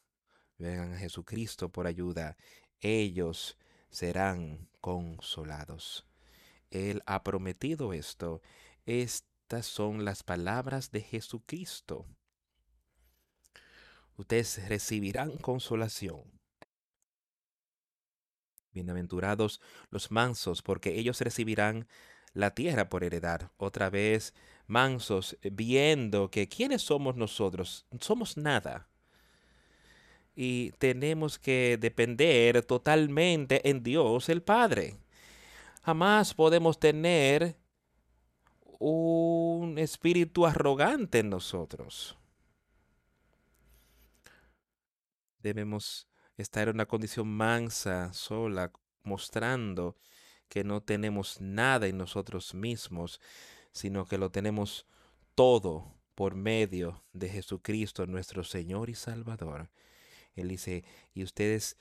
Vengan 0.57 0.93
a 0.93 0.97
Jesucristo 0.97 1.69
por 1.69 1.87
ayuda. 1.87 2.37
Ellos 2.79 3.57
serán 3.89 4.69
consolados. 4.79 6.05
Él 6.69 7.03
ha 7.05 7.23
prometido 7.23 7.93
esto. 7.93 8.41
Estas 8.85 9.65
son 9.65 10.05
las 10.05 10.23
palabras 10.23 10.91
de 10.91 11.01
Jesucristo. 11.01 12.05
Ustedes 14.15 14.67
recibirán 14.69 15.37
consolación 15.37 16.40
Bienaventurados 18.73 19.61
los 19.89 20.11
mansos, 20.11 20.61
porque 20.61 20.97
ellos 20.97 21.19
recibirán 21.21 21.87
la 22.33 22.51
tierra 22.51 22.89
por 22.89 23.03
heredad. 23.03 23.51
Otra 23.57 23.89
vez, 23.89 24.33
mansos, 24.67 25.37
viendo 25.41 26.31
que 26.31 26.47
quiénes 26.47 26.81
somos 26.81 27.15
nosotros. 27.15 27.85
Somos 27.99 28.37
nada. 28.37 28.87
Y 30.35 30.71
tenemos 30.79 31.37
que 31.37 31.77
depender 31.79 32.63
totalmente 32.63 33.69
en 33.69 33.83
Dios 33.83 34.29
el 34.29 34.41
Padre. 34.41 34.95
Jamás 35.83 36.33
podemos 36.33 36.79
tener 36.79 37.57
un 38.79 39.77
espíritu 39.77 40.45
arrogante 40.45 41.19
en 41.19 41.29
nosotros. 41.29 42.17
Debemos 45.39 46.07
estar 46.41 46.67
en 46.67 46.75
una 46.75 46.85
condición 46.85 47.27
mansa, 47.27 48.13
sola, 48.13 48.71
mostrando 49.03 49.95
que 50.49 50.63
no 50.63 50.81
tenemos 50.81 51.39
nada 51.39 51.87
en 51.87 51.97
nosotros 51.97 52.53
mismos, 52.53 53.21
sino 53.71 54.05
que 54.05 54.17
lo 54.17 54.31
tenemos 54.31 54.85
todo 55.35 55.95
por 56.15 56.35
medio 56.35 57.03
de 57.13 57.29
Jesucristo, 57.29 58.05
nuestro 58.05 58.43
Señor 58.43 58.89
y 58.89 58.95
Salvador. 58.95 59.69
Él 60.35 60.49
dice, 60.49 60.83
y 61.13 61.23
ustedes 61.23 61.77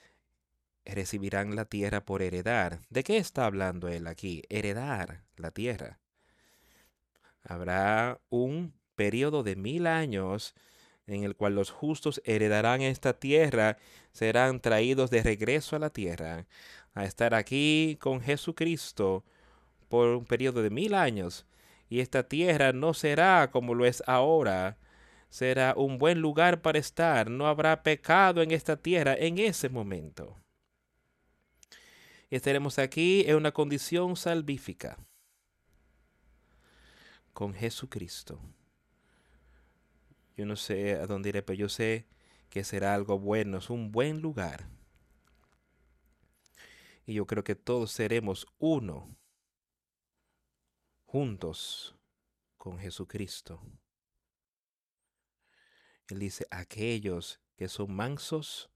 recibirán 0.85 1.57
la 1.57 1.65
tierra 1.65 2.05
por 2.05 2.23
heredar. 2.23 2.81
¿De 2.91 3.03
qué 3.03 3.19
está 3.19 3.47
hablando 3.47 3.89
él 3.89 4.07
aquí? 4.07 4.43
Heredar 4.49 5.25
la 5.37 5.51
tierra. 5.51 5.99
Habrá 7.43 8.21
un 8.29 8.75
periodo 8.95 9.43
de 9.43 9.57
mil 9.57 9.87
años 9.87 10.55
en 11.13 11.25
el 11.25 11.37
cual 11.37 11.55
los 11.55 11.71
justos 11.71 12.21
heredarán 12.25 12.83
esta 12.83 13.19
tierra, 13.19 13.79
serán 14.13 14.61
traídos 14.61 15.11
de 15.11 15.23
regreso 15.23 15.77
a 15.77 15.79
la 15.79 15.91
tierra, 15.91 16.47
a 16.95 17.05
estar 17.05 17.35
aquí 17.35 17.99
con 18.01 18.21
Jesucristo 18.21 19.25
por 19.89 20.09
un 20.09 20.25
periodo 20.25 20.63
de 20.63 20.71
mil 20.71 20.95
años. 20.95 21.47
Y 21.89 22.01
esta 22.01 22.23
tierra 22.23 22.73
no 22.73 22.95
será 22.95 23.51
como 23.51 23.75
lo 23.75 23.85
es 23.85 24.03
ahora, 24.07 24.79
será 25.29 25.75
un 25.77 25.99
buen 25.99 26.21
lugar 26.21 26.63
para 26.63 26.79
estar, 26.79 27.31
no 27.31 27.47
habrá 27.47 27.83
pecado 27.83 28.43
en 28.43 28.51
esta 28.53 28.77
tierra 28.77 29.15
en 29.15 29.39
ese 29.39 29.69
momento. 29.69 30.37
Estaremos 32.31 32.79
aquí 32.79 33.25
en 33.27 33.37
una 33.37 33.51
condición 33.51 34.15
salvífica 34.15 34.99
con 37.33 37.55
Jesucristo. 37.55 38.41
Yo 40.41 40.47
no 40.47 40.57
sé 40.57 40.95
a 40.95 41.07
dónde 41.07 41.29
iré, 41.29 41.43
pero 41.43 41.59
yo 41.59 41.69
sé 41.69 42.07
que 42.49 42.65
será 42.65 42.95
algo 42.95 43.19
bueno, 43.19 43.59
es 43.59 43.69
un 43.69 43.93
buen 43.93 44.23
lugar. 44.23 44.71
Y 47.05 47.13
yo 47.13 47.27
creo 47.27 47.45
que 47.45 47.55
todos 47.55 47.93
seremos 47.93 48.47
uno, 48.59 49.15
juntos 51.05 51.95
con 52.57 52.79
Jesucristo. 52.79 53.61
Él 56.09 56.21
dice, 56.21 56.47
aquellos 56.51 57.39
que 57.55 57.69
son 57.69 57.95
mansos 57.95 58.71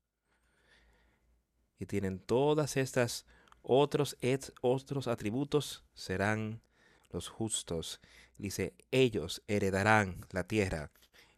y 1.79 1.87
tienen 1.87 2.19
todas 2.19 2.77
estas 2.77 3.25
otros, 3.63 4.19
otros 4.61 5.09
atributos 5.09 5.83
serán 5.95 6.61
los 7.09 7.31
justos. 7.31 8.03
Dice, 8.37 8.75
ellos 8.91 9.43
heredarán 9.47 10.27
la 10.31 10.47
tierra, 10.47 10.93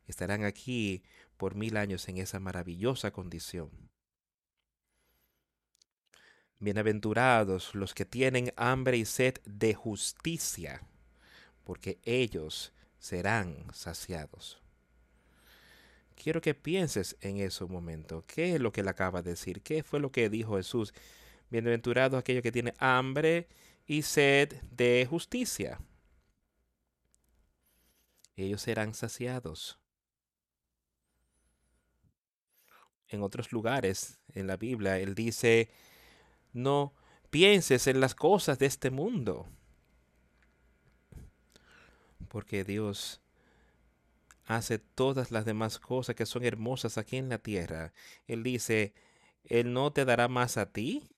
estarán 0.07 0.45
aquí 0.45 1.03
por 1.37 1.55
mil 1.55 1.77
años 1.77 2.09
en 2.09 2.19
esa 2.19 2.41
maravillosa 2.41 3.11
condición. 3.11 3.71
Bienaventurados 6.59 7.75
los 7.75 7.93
que 7.93 8.07
tienen 8.07 8.53
hambre 8.57 8.97
y 8.97 9.05
sed 9.05 9.35
de 9.45 9.75
justicia, 9.75 10.83
porque 11.65 11.99
ellos 12.05 12.73
serán 12.99 13.67
saciados. 13.75 14.63
Quiero 16.15 16.41
que 16.41 16.55
pienses 16.55 17.17
en 17.21 17.37
ese 17.37 17.65
momento. 17.67 18.25
¿Qué 18.27 18.55
es 18.55 18.61
lo 18.61 18.73
que 18.73 18.81
él 18.81 18.89
acaba 18.89 19.21
de 19.21 19.31
decir? 19.31 19.61
¿Qué 19.61 19.83
fue 19.83 20.01
lo 20.01 20.11
que 20.11 20.31
dijo 20.31 20.57
Jesús? 20.57 20.95
Bienaventurados 21.51 22.19
aquellos 22.19 22.43
que 22.43 22.53
tienen 22.53 22.75
hambre 22.79 23.49
y 23.87 24.03
sed 24.03 24.55
de 24.71 25.07
justicia. 25.09 25.79
Ellos 28.35 28.63
serán 28.63 28.95
saciados. 28.95 29.79
En 33.17 33.23
otros 33.23 33.53
lugares 33.53 34.19
en 34.35 34.47
la 34.47 34.57
Biblia, 34.57 34.99
Él 34.99 35.15
dice, 35.15 35.69
no 36.53 36.93
pienses 37.31 37.87
en 37.87 38.01
las 38.01 38.15
cosas 38.15 38.59
de 38.59 38.67
este 38.67 38.91
mundo. 38.91 39.47
Porque 42.29 42.65
Dios 42.65 43.21
hace 44.45 44.79
todas 44.79 45.33
las 45.33 45.45
demás 45.45 45.79
cosas 45.79 46.15
que 46.15 46.27
son 46.27 46.45
hermosas 46.45 46.99
aquí 46.99 47.17
en 47.17 47.29
la 47.29 47.39
tierra. 47.39 47.93
Él 48.29 48.43
dice, 48.43 48.95
Él 49.45 49.73
no 49.73 49.93
te 49.93 50.05
dará 50.05 50.29
más 50.29 50.57
a 50.57 50.73
ti 50.73 51.11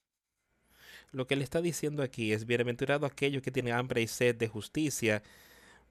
lo 1.13 1.27
que 1.27 1.37
le 1.37 1.45
está 1.45 1.61
diciendo 1.61 2.03
aquí 2.03 2.33
es, 2.33 2.47
bienaventurado 2.47 3.07
aquellos 3.07 3.43
que 3.43 3.51
tienen 3.51 3.75
hambre 3.75 4.03
y 4.03 4.07
sed 4.07 4.37
de 4.37 4.49
justicia, 4.49 5.23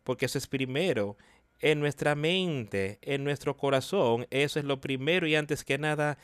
porque 0.03 0.25
eso 0.25 0.37
es 0.37 0.47
primero 0.47 1.17
en 1.59 1.79
nuestra 1.79 2.15
mente, 2.15 2.99
en 3.01 3.23
nuestro 3.23 3.57
corazón, 3.57 4.27
eso 4.29 4.59
es 4.59 4.65
lo 4.65 4.79
primero 4.79 5.27
y 5.27 5.35
antes 5.35 5.63
que 5.63 5.77
nada 5.77 6.17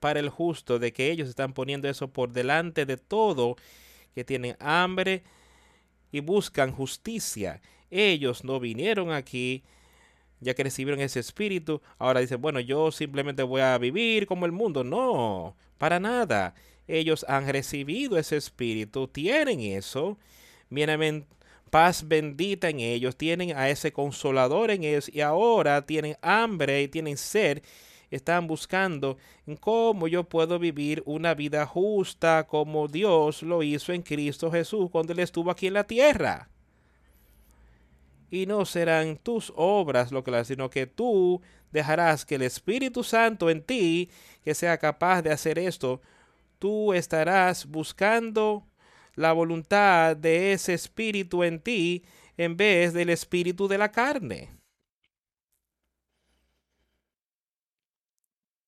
para 0.00 0.20
el 0.20 0.30
justo, 0.30 0.78
de 0.78 0.92
que 0.92 1.10
ellos 1.10 1.28
están 1.28 1.52
poniendo 1.52 1.88
eso 1.88 2.08
por 2.08 2.32
delante 2.32 2.86
de 2.86 2.96
todo, 2.96 3.56
que 4.14 4.24
tienen 4.24 4.56
hambre 4.58 5.22
y 6.10 6.20
buscan 6.20 6.72
justicia. 6.72 7.60
Ellos 7.90 8.44
no 8.44 8.58
vinieron 8.60 9.12
aquí 9.12 9.62
ya 10.40 10.54
que 10.54 10.64
recibieron 10.64 11.00
ese 11.00 11.20
espíritu, 11.20 11.82
ahora 11.98 12.20
dicen, 12.20 12.40
bueno, 12.40 12.60
yo 12.60 12.90
simplemente 12.90 13.42
voy 13.42 13.60
a 13.60 13.76
vivir 13.78 14.26
como 14.26 14.46
el 14.46 14.52
mundo. 14.52 14.82
No, 14.84 15.54
para 15.78 16.00
nada 16.00 16.54
ellos 16.88 17.24
han 17.28 17.46
recibido 17.46 18.18
ese 18.18 18.36
espíritu, 18.36 19.06
tienen 19.06 19.60
eso, 19.60 20.18
vienen 20.70 21.26
paz 21.70 22.06
bendita 22.06 22.68
en 22.68 22.80
ellos, 22.80 23.16
tienen 23.16 23.56
a 23.56 23.68
ese 23.70 23.92
consolador 23.92 24.70
en 24.70 24.84
ellos 24.84 25.10
y 25.12 25.20
ahora 25.20 25.86
tienen 25.86 26.16
hambre 26.20 26.82
y 26.82 26.88
tienen 26.88 27.16
sed, 27.16 27.62
están 28.10 28.46
buscando 28.46 29.16
cómo 29.60 30.08
yo 30.08 30.24
puedo 30.24 30.58
vivir 30.58 31.02
una 31.06 31.34
vida 31.34 31.64
justa 31.66 32.46
como 32.46 32.88
Dios 32.88 33.42
lo 33.42 33.62
hizo 33.62 33.92
en 33.92 34.02
Cristo 34.02 34.50
Jesús 34.50 34.90
cuando 34.90 35.12
Él 35.12 35.20
estuvo 35.20 35.50
aquí 35.50 35.68
en 35.68 35.74
la 35.74 35.84
tierra. 35.84 36.48
Y 38.30 38.46
no 38.46 38.64
serán 38.64 39.16
tus 39.16 39.52
obras 39.56 40.12
lo 40.12 40.22
que 40.22 40.30
las, 40.30 40.46
sino 40.46 40.70
que 40.70 40.86
tú 40.86 41.40
dejarás 41.72 42.24
que 42.24 42.36
el 42.36 42.42
Espíritu 42.42 43.02
Santo 43.02 43.50
en 43.50 43.62
ti, 43.62 44.10
que 44.44 44.54
sea 44.54 44.78
capaz 44.78 45.22
de 45.22 45.32
hacer 45.32 45.58
esto, 45.58 46.00
tú 46.58 46.92
estarás 46.92 47.66
buscando 47.66 48.64
la 49.20 49.32
voluntad 49.32 50.16
de 50.16 50.52
ese 50.52 50.72
espíritu 50.72 51.44
en 51.44 51.60
ti 51.60 52.04
en 52.36 52.56
vez 52.56 52.94
del 52.94 53.10
espíritu 53.10 53.68
de 53.68 53.76
la 53.76 53.92
carne. 53.92 54.50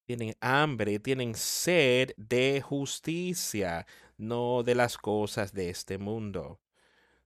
Tienen 0.05 0.35
hambre, 0.41 0.99
tienen 0.99 1.35
sed 1.35 2.11
de 2.19 2.61
justicia, 2.61 3.87
no 4.19 4.63
de 4.63 4.75
las 4.75 4.99
cosas 4.99 5.55
de 5.55 5.71
este 5.71 5.97
mundo, 5.97 6.61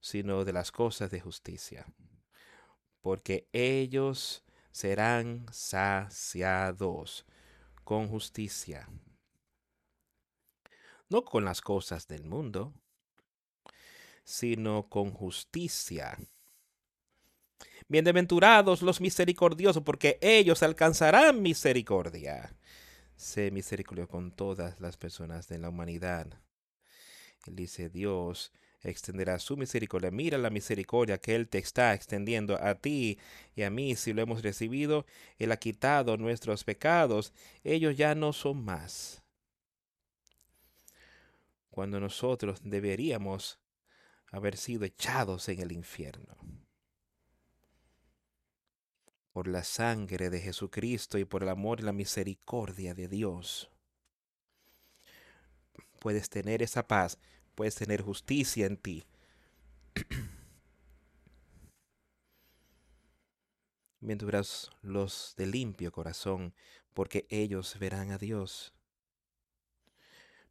sino 0.00 0.44
de 0.44 0.52
las 0.52 0.70
cosas 0.70 1.10
de 1.10 1.20
justicia. 1.20 1.84
Porque 3.00 3.48
ellos 3.52 4.44
serán 4.70 5.46
saciados 5.50 7.26
con 7.82 8.06
justicia 8.06 8.88
no 11.08 11.24
con 11.24 11.44
las 11.44 11.60
cosas 11.60 12.08
del 12.08 12.24
mundo, 12.24 12.74
sino 14.26 14.88
con 14.88 15.12
justicia. 15.12 16.18
Bienaventurados 17.86 18.82
los 18.82 19.00
misericordiosos, 19.00 19.84
porque 19.84 20.18
ellos 20.20 20.64
alcanzarán 20.64 21.42
misericordia. 21.42 22.52
Sé 23.14 23.52
misericordioso 23.52 24.10
con 24.10 24.32
todas 24.32 24.80
las 24.80 24.96
personas 24.96 25.46
de 25.46 25.58
la 25.58 25.68
humanidad. 25.68 26.26
Él 27.46 27.54
dice, 27.54 27.88
Dios 27.88 28.52
extenderá 28.82 29.38
su 29.38 29.56
misericordia. 29.56 30.10
Mira 30.10 30.38
la 30.38 30.50
misericordia 30.50 31.18
que 31.18 31.36
Él 31.36 31.48
te 31.48 31.58
está 31.58 31.94
extendiendo 31.94 32.60
a 32.60 32.74
ti 32.74 33.20
y 33.54 33.62
a 33.62 33.70
mí. 33.70 33.94
Si 33.94 34.12
lo 34.12 34.22
hemos 34.22 34.42
recibido, 34.42 35.06
Él 35.38 35.52
ha 35.52 35.56
quitado 35.56 36.16
nuestros 36.16 36.64
pecados. 36.64 37.32
Ellos 37.62 37.96
ya 37.96 38.16
no 38.16 38.32
son 38.32 38.64
más 38.64 39.22
cuando 41.70 42.00
nosotros 42.00 42.60
deberíamos 42.64 43.60
haber 44.30 44.56
sido 44.56 44.84
echados 44.84 45.48
en 45.48 45.60
el 45.60 45.72
infierno. 45.72 46.36
Por 49.32 49.48
la 49.48 49.64
sangre 49.64 50.30
de 50.30 50.40
Jesucristo 50.40 51.18
y 51.18 51.24
por 51.24 51.42
el 51.42 51.48
amor 51.48 51.80
y 51.80 51.82
la 51.82 51.92
misericordia 51.92 52.94
de 52.94 53.08
Dios. 53.08 53.70
Puedes 56.00 56.30
tener 56.30 56.62
esa 56.62 56.86
paz, 56.86 57.18
puedes 57.54 57.74
tener 57.74 58.02
justicia 58.02 58.66
en 58.66 58.76
ti. 58.76 59.04
Bienaventurados 64.00 64.70
los 64.82 65.34
de 65.36 65.46
limpio 65.46 65.90
corazón, 65.90 66.54
porque 66.94 67.26
ellos 67.28 67.78
verán 67.78 68.12
a 68.12 68.18
Dios. 68.18 68.72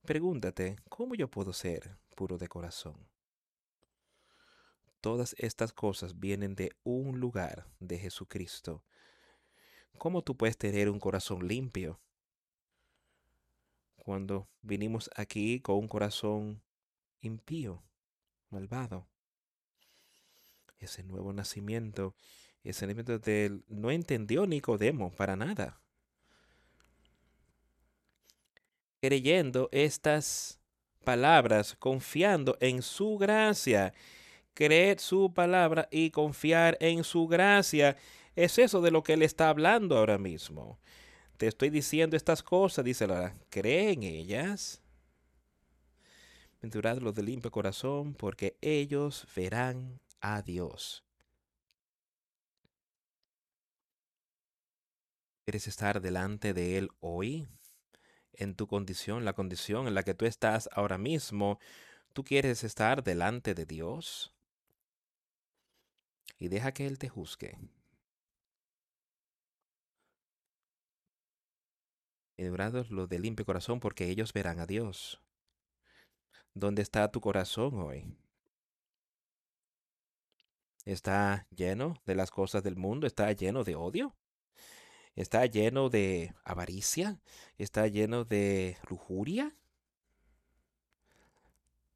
Pregúntate, 0.02 0.76
¿cómo 0.90 1.16
yo 1.16 1.30
puedo 1.30 1.54
ser 1.54 1.98
puro 2.16 2.38
de 2.38 2.48
corazón? 2.48 3.15
Todas 5.06 5.36
estas 5.38 5.72
cosas 5.72 6.20
vienen 6.20 6.56
de 6.56 6.72
un 6.84 7.20
lugar, 7.20 7.68
de 7.80 8.00
Jesucristo. 8.00 8.84
¿Cómo 10.00 10.24
tú 10.24 10.36
puedes 10.36 10.58
tener 10.58 10.90
un 10.90 11.00
corazón 11.00 11.48
limpio? 11.48 12.00
Cuando 13.98 14.48
vinimos 14.64 15.12
aquí 15.16 15.60
con 15.60 15.76
un 15.76 15.88
corazón 15.88 16.64
impío, 17.22 17.84
malvado. 18.50 19.08
Ese 20.80 21.04
nuevo 21.04 21.32
nacimiento, 21.34 22.16
ese 22.64 22.88
nacimiento 22.88 23.20
del 23.20 23.64
no 23.68 23.92
entendió 23.92 24.48
Nicodemo 24.48 25.12
para 25.12 25.36
nada. 25.36 25.84
Creyendo 29.02 29.70
estas 29.72 30.60
palabras, 31.04 31.76
confiando 31.78 32.58
en 32.60 32.82
su 32.82 33.20
gracia, 33.20 33.94
creer 34.56 35.00
su 35.00 35.32
palabra 35.32 35.88
y 35.92 36.10
confiar 36.10 36.78
en 36.80 37.04
su 37.04 37.28
gracia. 37.28 37.98
Es 38.36 38.58
eso 38.58 38.82
de 38.82 38.90
lo 38.90 39.04
que 39.04 39.14
él 39.14 39.22
está 39.22 39.50
hablando 39.50 39.98
ahora 39.98 40.18
mismo. 40.18 40.80
Te 41.38 41.48
estoy 41.48 41.70
diciendo 41.70 42.16
estas 42.16 42.42
cosas, 42.42 42.84
dice 42.84 43.06
la 43.06 43.36
cree 43.50 43.92
en 43.92 44.04
ellas. 44.04 44.82
Venturad 46.62 46.98
los 46.98 47.14
de 47.14 47.22
limpio 47.22 47.52
corazón, 47.52 48.16
porque 48.16 48.58
ellos 48.62 49.28
verán 49.36 50.00
a 50.22 50.42
Dios. 50.42 51.04
¿Quieres 55.44 55.68
estar 55.68 56.02
delante 56.02 56.54
de 56.54 56.78
Él 56.78 56.90
hoy? 57.02 57.48
En 58.34 58.56
tu 58.56 58.66
condición, 58.68 59.26
la 59.26 59.34
condición 59.34 59.88
en 59.88 59.94
la 59.94 60.04
que 60.04 60.16
tú 60.16 60.26
estás 60.26 60.68
ahora 60.74 60.98
mismo, 60.98 61.60
¿tú 62.14 62.24
quieres 62.24 62.64
estar 62.64 63.04
delante 63.04 63.54
de 63.54 63.66
Dios? 63.66 64.35
Y 66.38 66.50
deja 66.50 66.74
que 66.74 66.86
Él 66.88 66.98
te 67.00 67.10
juzgue. 67.10 67.58
Bienaventurados 72.38 72.92
los 72.92 73.08
de 73.08 73.20
limpio 73.20 73.46
corazón, 73.46 73.80
porque 73.80 74.10
ellos 74.10 74.34
verán 74.34 74.60
a 74.60 74.66
Dios. 74.66 75.22
¿Dónde 76.54 76.82
está 76.82 77.10
tu 77.10 77.22
corazón 77.22 77.82
hoy? 77.82 78.06
¿Está 80.86 81.48
lleno 81.50 81.96
de 82.06 82.16
las 82.16 82.32
cosas 82.32 82.62
del 82.64 82.76
mundo? 82.76 83.08
¿Está 83.08 83.32
lleno 83.32 83.64
de 83.64 83.76
odio? 83.76 84.16
¿Está 85.16 85.46
lleno 85.46 85.90
de 85.90 86.36
avaricia? 86.44 87.20
¿Está 87.58 87.88
lleno 87.88 88.26
de 88.26 88.78
lujuria? 88.90 89.56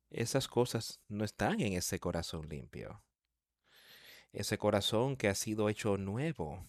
Esas 0.10 0.48
cosas 0.48 1.02
no 1.08 1.24
están 1.24 1.60
en 1.60 1.74
ese 1.74 2.00
corazón 2.00 2.48
limpio. 2.48 3.02
Ese 4.32 4.58
corazón 4.58 5.16
que 5.16 5.28
ha 5.28 5.36
sido 5.36 5.70
hecho 5.70 5.98
nuevo 5.98 6.66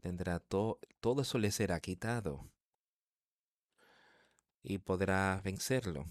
tendrá 0.00 0.40
todo, 0.40 0.80
todo 1.00 1.22
eso 1.22 1.38
le 1.38 1.50
será 1.50 1.78
quitado 1.80 2.50
y 4.62 4.78
podrá 4.78 5.40
vencerlo. 5.44 6.06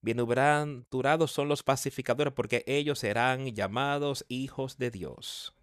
Bienaventurados 0.00 1.30
son 1.30 1.48
los 1.48 1.62
pacificadores, 1.62 2.32
porque 2.32 2.64
ellos 2.66 2.98
serán 2.98 3.46
llamados 3.54 4.24
hijos 4.28 4.78
de 4.78 4.90
Dios. 4.90 5.54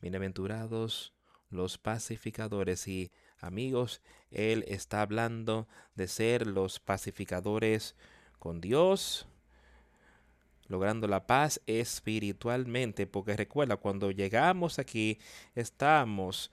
Bienaventurados 0.00 1.14
los 1.50 1.78
pacificadores 1.78 2.88
y 2.88 3.12
amigos, 3.38 4.00
Él 4.30 4.64
está 4.66 5.02
hablando 5.02 5.68
de 5.94 6.08
ser 6.08 6.46
los 6.46 6.80
pacificadores 6.80 7.94
con 8.38 8.60
Dios 8.60 9.28
logrando 10.68 11.06
la 11.06 11.26
paz 11.26 11.60
espiritualmente, 11.66 13.06
porque 13.06 13.36
recuerda, 13.36 13.76
cuando 13.76 14.10
llegamos 14.10 14.78
aquí, 14.78 15.18
estamos 15.54 16.50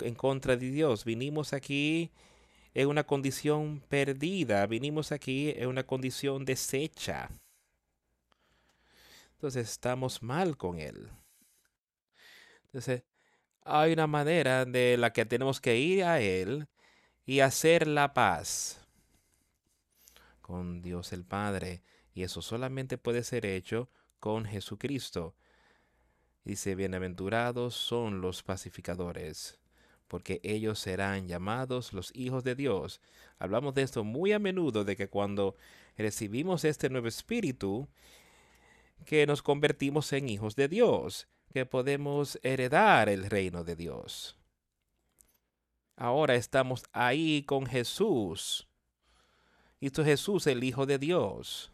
en 0.00 0.14
contra 0.14 0.56
de 0.56 0.70
Dios, 0.70 1.04
vinimos 1.04 1.52
aquí 1.52 2.10
en 2.74 2.88
una 2.88 3.04
condición 3.04 3.82
perdida, 3.88 4.66
vinimos 4.66 5.12
aquí 5.12 5.50
en 5.56 5.68
una 5.68 5.84
condición 5.84 6.44
deshecha. 6.44 7.28
Entonces 9.34 9.70
estamos 9.70 10.22
mal 10.22 10.56
con 10.56 10.78
Él. 10.78 11.10
Entonces, 12.64 13.02
hay 13.64 13.92
una 13.92 14.06
manera 14.06 14.64
de 14.64 14.96
la 14.96 15.12
que 15.12 15.26
tenemos 15.26 15.60
que 15.60 15.78
ir 15.78 16.04
a 16.04 16.20
Él 16.20 16.68
y 17.26 17.40
hacer 17.40 17.86
la 17.86 18.14
paz 18.14 18.81
con 20.42 20.82
Dios 20.82 21.12
el 21.12 21.24
Padre. 21.24 21.82
Y 22.12 22.24
eso 22.24 22.42
solamente 22.42 22.98
puede 22.98 23.22
ser 23.22 23.46
hecho 23.46 23.88
con 24.20 24.44
Jesucristo. 24.44 25.34
Dice, 26.44 26.74
bienaventurados 26.74 27.74
son 27.74 28.20
los 28.20 28.42
pacificadores, 28.42 29.60
porque 30.08 30.40
ellos 30.42 30.78
serán 30.78 31.28
llamados 31.28 31.92
los 31.92 32.14
hijos 32.14 32.42
de 32.44 32.56
Dios. 32.56 33.00
Hablamos 33.38 33.74
de 33.74 33.82
esto 33.82 34.04
muy 34.04 34.32
a 34.32 34.38
menudo, 34.38 34.84
de 34.84 34.96
que 34.96 35.08
cuando 35.08 35.56
recibimos 35.96 36.64
este 36.64 36.90
nuevo 36.90 37.06
espíritu, 37.06 37.88
que 39.06 39.26
nos 39.26 39.42
convertimos 39.42 40.12
en 40.12 40.28
hijos 40.28 40.56
de 40.56 40.68
Dios, 40.68 41.28
que 41.52 41.66
podemos 41.66 42.38
heredar 42.42 43.08
el 43.08 43.30
reino 43.30 43.62
de 43.62 43.76
Dios. 43.76 44.36
Ahora 45.96 46.34
estamos 46.34 46.84
ahí 46.92 47.44
con 47.44 47.66
Jesús. 47.66 48.68
Es 49.82 50.04
Jesús, 50.04 50.46
el 50.46 50.62
Hijo 50.62 50.86
de 50.86 50.96
Dios. 50.96 51.72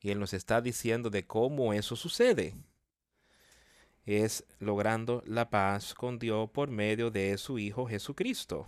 Y 0.00 0.10
Él 0.10 0.18
nos 0.18 0.32
está 0.32 0.62
diciendo 0.62 1.10
de 1.10 1.26
cómo 1.26 1.74
eso 1.74 1.94
sucede. 1.94 2.54
Es 4.06 4.46
logrando 4.58 5.22
la 5.26 5.50
paz 5.50 5.92
con 5.92 6.18
Dios 6.18 6.48
por 6.48 6.70
medio 6.70 7.10
de 7.10 7.36
su 7.36 7.58
Hijo 7.58 7.86
Jesucristo. 7.86 8.66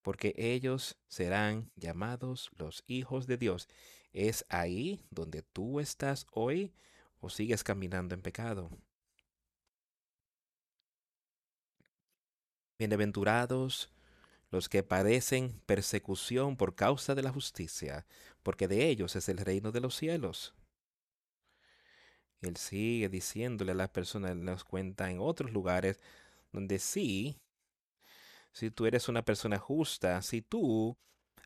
Porque 0.00 0.34
ellos 0.38 0.96
serán 1.08 1.70
llamados 1.76 2.50
los 2.56 2.84
hijos 2.86 3.26
de 3.26 3.36
Dios. 3.36 3.68
¿Es 4.14 4.46
ahí 4.48 5.04
donde 5.10 5.42
tú 5.42 5.78
estás 5.78 6.26
hoy 6.32 6.72
o 7.20 7.28
sigues 7.28 7.62
caminando 7.62 8.14
en 8.14 8.22
pecado? 8.22 8.70
Bienaventurados 12.78 13.90
los 14.54 14.68
que 14.68 14.84
padecen 14.84 15.60
persecución 15.66 16.56
por 16.56 16.76
causa 16.76 17.16
de 17.16 17.22
la 17.24 17.32
justicia, 17.32 18.06
porque 18.44 18.68
de 18.68 18.88
ellos 18.88 19.16
es 19.16 19.28
el 19.28 19.38
reino 19.38 19.72
de 19.72 19.80
los 19.80 19.96
cielos. 19.96 20.54
Él 22.40 22.56
sigue 22.56 23.08
diciéndole 23.08 23.72
a 23.72 23.74
las 23.74 23.88
personas, 23.88 24.36
nos 24.36 24.62
cuenta 24.62 25.10
en 25.10 25.18
otros 25.18 25.50
lugares, 25.50 25.98
donde 26.52 26.78
sí, 26.78 27.36
si 28.52 28.70
tú 28.70 28.86
eres 28.86 29.08
una 29.08 29.24
persona 29.24 29.58
justa, 29.58 30.22
si 30.22 30.40
tú 30.40 30.96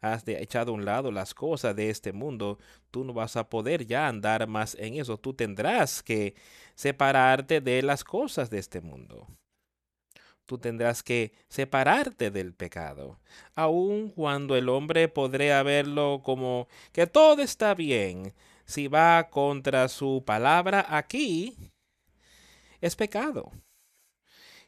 has 0.03 0.27
de 0.27 0.43
echado 0.43 0.73
a 0.73 0.75
un 0.75 0.85
lado 0.85 1.11
las 1.11 1.33
cosas 1.33 1.75
de 1.75 1.89
este 1.89 2.13
mundo, 2.13 2.59
tú 2.91 3.05
no 3.05 3.15
vas 3.15 3.37
a 3.37 3.49
poder 3.49 3.87
ya 3.87 4.07
andar 4.07 4.47
más 4.49 4.75
en 4.75 5.01
eso. 5.01 5.17
Tú 5.17 5.33
tendrás 5.33 6.03
que 6.03 6.35
separarte 6.75 7.63
de 7.63 7.81
las 7.81 8.05
cosas 8.05 8.51
de 8.51 8.59
este 8.59 8.83
mundo 8.83 9.29
tú 10.49 10.57
tendrás 10.57 11.03
que 11.03 11.33
separarte 11.49 12.31
del 12.31 12.55
pecado. 12.55 13.21
Aun 13.55 14.09
cuando 14.09 14.57
el 14.57 14.71
hombre 14.71 15.07
podría 15.09 15.63
verlo 15.63 16.23
como 16.25 16.69
que 16.93 17.07
todo 17.07 17.43
está 17.43 17.75
bien, 17.75 18.33
si 18.65 18.89
va 18.89 19.29
contra 19.29 19.89
su 19.89 20.25
palabra 20.25 20.87
aquí, 20.89 21.71
es 22.81 22.97
pecado. 22.97 23.53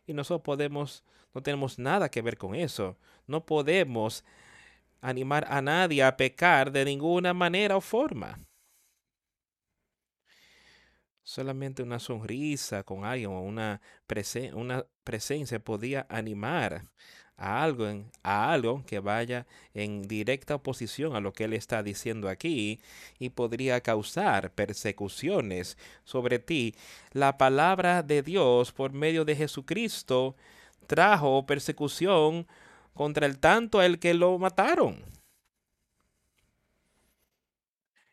Y 0.07 0.13
nosotros 0.13 0.45
podemos, 0.45 1.03
no 1.33 1.43
tenemos 1.43 1.79
nada 1.79 2.11
que 2.11 2.21
ver 2.21 2.37
con 2.37 2.55
eso. 2.55 2.99
No 3.27 3.47
podemos 3.47 4.23
animar 5.01 5.47
a 5.49 5.63
nadie 5.63 6.03
a 6.05 6.15
pecar 6.15 6.73
de 6.73 6.85
ninguna 6.85 7.33
manera 7.33 7.79
o 7.79 7.81
forma. 7.81 8.39
Solamente 11.31 11.85
una 11.85 12.01
sonrisa 12.01 12.83
con 12.83 13.05
alguien 13.05 13.31
o 13.31 13.41
una, 13.41 13.81
una 14.53 14.85
presencia 15.05 15.61
podía 15.61 16.05
animar 16.09 16.87
a 17.37 17.63
algo, 17.63 17.87
a 18.25 18.53
algo 18.53 18.83
que 18.85 18.99
vaya 18.99 19.47
en 19.73 20.03
directa 20.03 20.57
oposición 20.57 21.15
a 21.15 21.21
lo 21.21 21.33
que 21.33 21.45
él 21.45 21.53
está 21.53 21.85
diciendo 21.85 22.29
aquí 22.29 22.81
y 23.21 23.29
podría 23.29 23.81
causar 23.81 24.51
persecuciones 24.55 25.79
sobre 26.03 26.41
ti. 26.41 26.75
La 27.13 27.39
palabra 27.39 28.03
de 28.03 28.23
Dios 28.23 28.73
por 28.73 28.93
medio 28.93 29.25
de 29.25 29.37
Jesucristo 29.37 30.35
trajo 30.89 31.47
persecución 31.47 32.49
contra 32.93 33.27
el 33.27 33.39
tanto 33.39 33.81
el 33.83 34.01
que 34.01 34.15
lo 34.15 34.37
mataron. 34.37 35.20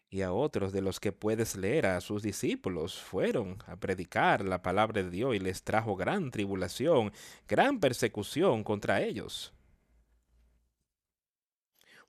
Y 0.10 0.22
a 0.22 0.32
otros 0.32 0.72
de 0.72 0.82
los 0.82 1.00
que 1.00 1.12
puedes 1.12 1.56
leer 1.56 1.86
a 1.86 2.02
sus 2.02 2.24
discípulos. 2.24 3.00
Fueron 3.00 3.58
a 3.68 3.76
predicar 3.76 4.46
la 4.46 4.62
palabra 4.62 5.04
de 5.04 5.10
Dios 5.10 5.36
y 5.36 5.40
les 5.40 5.64
trajo 5.64 5.96
gran 5.96 6.32
tribulación, 6.32 7.12
gran 7.48 7.80
persecución 7.80 8.64
contra 8.64 9.02
ellos, 9.02 9.54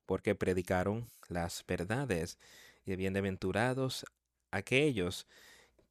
porque 0.07 0.35
predicaron 0.35 1.09
las 1.29 1.65
verdades 1.67 2.39
y 2.85 2.97
bienaventurados 2.97 4.05
aquellos 4.51 5.27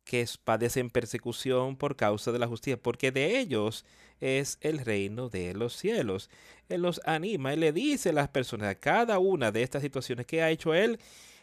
que 0.03 0.25
padecen 0.43 0.89
persecución 0.89 1.75
por 1.75 1.97
causa 1.97 2.31
de 2.31 2.39
la 2.39 2.47
justicia, 2.47 2.81
porque 2.81 3.11
de 3.11 3.39
ellos 3.39 3.85
es 4.21 4.57
el 4.61 4.79
reino 4.79 5.27
de 5.29 5.53
los 5.53 5.75
cielos. 5.75 6.29
Él 6.69 6.81
los 6.81 7.01
anima, 7.05 7.53
Él 7.53 7.59
le 7.59 7.73
dice 7.73 8.09
a 8.09 8.13
las 8.13 8.29
personas, 8.29 8.69
a 8.69 8.75
cada 8.75 9.19
una 9.19 9.51
de 9.51 9.63
estas 9.63 9.81
situaciones 9.83 10.25
que 10.25 10.41
ha 10.41 10.49
hecho 10.49 10.73
Él, 10.73 10.99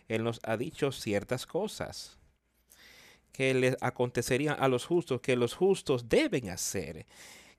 Él 0.08 0.24
nos 0.24 0.40
ha 0.42 0.56
dicho 0.56 0.92
ciertas 0.92 1.46
cosas 1.46 2.18
que 3.32 3.52
les 3.54 3.76
acontecerían 3.80 4.56
a 4.58 4.68
los 4.68 4.84
justos, 4.84 5.20
que 5.20 5.36
los 5.36 5.54
justos 5.54 6.08
deben 6.08 6.50
hacer. 6.50 7.06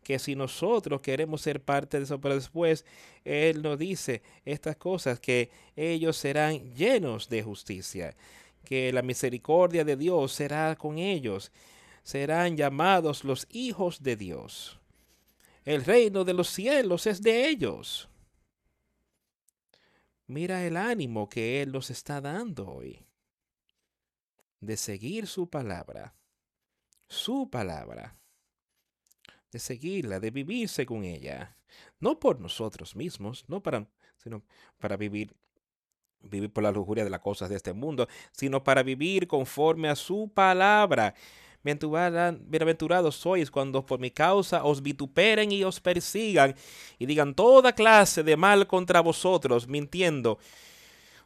Que 0.04 0.20
si 0.20 0.36
nosotros 0.36 1.02
queremos 1.02 1.42
ser 1.42 1.62
parte 1.62 1.98
de 1.98 2.04
eso, 2.04 2.22
pero 2.22 2.36
después 2.36 2.86
Él 3.24 3.62
nos 3.62 3.78
dice 3.78 4.22
estas 4.46 4.78
cosas, 4.78 5.20
que 5.20 5.50
ellos 5.76 6.16
serán 6.16 6.74
llenos 6.76 7.28
de 7.28 7.44
justicia 7.44 8.16
que 8.66 8.92
la 8.92 9.02
misericordia 9.02 9.86
de 9.86 9.96
Dios 9.96 10.34
será 10.34 10.76
con 10.76 10.98
ellos. 10.98 11.52
Serán 12.04 12.58
llamados 12.58 13.24
los 13.24 13.48
hijos 13.50 14.04
de 14.04 14.18
Dios. 14.18 14.80
El 15.64 15.86
reino 15.86 16.26
de 16.26 16.34
los 16.34 16.50
cielos 16.50 17.08
es 17.08 17.22
de 17.22 17.48
ellos. 17.48 18.10
Mira 20.28 20.66
el 20.66 20.78
ánimo 20.78 21.30
que 21.30 21.62
Él 21.62 21.72
nos 21.72 21.90
está 21.90 22.22
dando 22.22 22.68
hoy. 22.68 23.06
De 24.60 24.78
seguir 24.78 25.28
su 25.28 25.50
palabra, 25.50 26.16
su 27.08 27.50
palabra, 27.50 28.18
de 29.52 29.60
seguirla, 29.60 30.20
de 30.20 30.32
vivir 30.32 30.70
según 30.70 31.04
ella, 31.04 31.58
no 32.00 32.20
por 32.20 32.40
nosotros 32.40 32.96
mismos, 32.96 33.46
no 33.48 33.62
para, 33.62 33.88
sino 34.18 34.44
para 34.80 34.98
vivir 34.98 35.36
vivir 36.30 36.52
por 36.52 36.64
la 36.64 36.72
lujuria 36.72 37.04
de 37.04 37.10
las 37.10 37.20
cosas 37.20 37.50
de 37.50 37.56
este 37.56 37.74
mundo, 37.74 38.08
sino 38.32 38.64
para 38.64 38.84
vivir 38.84 39.28
conforme 39.28 39.90
a 39.90 39.96
su 39.96 40.32
palabra. 40.34 41.14
Bienaventurados 41.66 43.16
sois 43.16 43.50
cuando 43.50 43.84
por 43.84 44.00
mi 44.00 44.12
causa 44.12 44.64
os 44.64 44.84
vituperen 44.84 45.52
y 45.52 45.64
os 45.64 45.80
persigan 45.82 46.56
y 47.00 47.08
digan 47.08 47.34
toda 47.34 47.74
clase 47.74 48.22
de 48.22 48.38
mal 48.38 48.68
contra 48.68 49.02
vosotros, 49.02 49.68
mintiendo. 49.68 50.38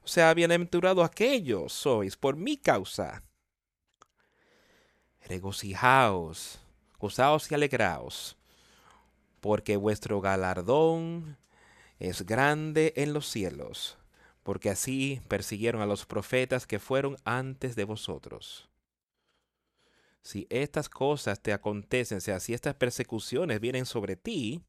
O 0.02 0.08
sea, 0.08 0.34
bienaventurados 0.34 1.06
aquellos 1.06 1.73
sois 1.73 2.15
por 2.15 2.38
mi 2.38 2.56
causa. 2.56 3.21
Regocijaos, 5.28 6.60
gozaos 6.97 7.52
y 7.52 7.56
alegraos, 7.56 8.38
porque 9.41 9.75
vuestro 9.75 10.21
galardón 10.21 11.38
es 11.99 12.25
grande 12.25 12.93
en 12.95 13.13
los 13.13 13.28
cielos 13.28 13.99
porque 14.43 14.69
así 14.69 15.21
persiguieron 15.28 15.82
a 15.82 15.86
los 15.86 16.06
profetas 16.06 16.65
que 16.65 16.80
fueron 16.80 17.17
antes 17.23 17.75
de 17.75 17.84
vosotros. 17.84 18.68
Si 20.21 20.47
estas 20.49 20.89
cosas 20.89 21.41
te 21.41 21.53
acontecen, 21.53 22.17
o 22.17 22.21
sea, 22.21 22.39
si 22.39 22.53
estas 22.53 22.75
persecuciones 22.75 23.60
vienen 23.60 23.86
sobre 23.86 24.15
ti, 24.15 24.63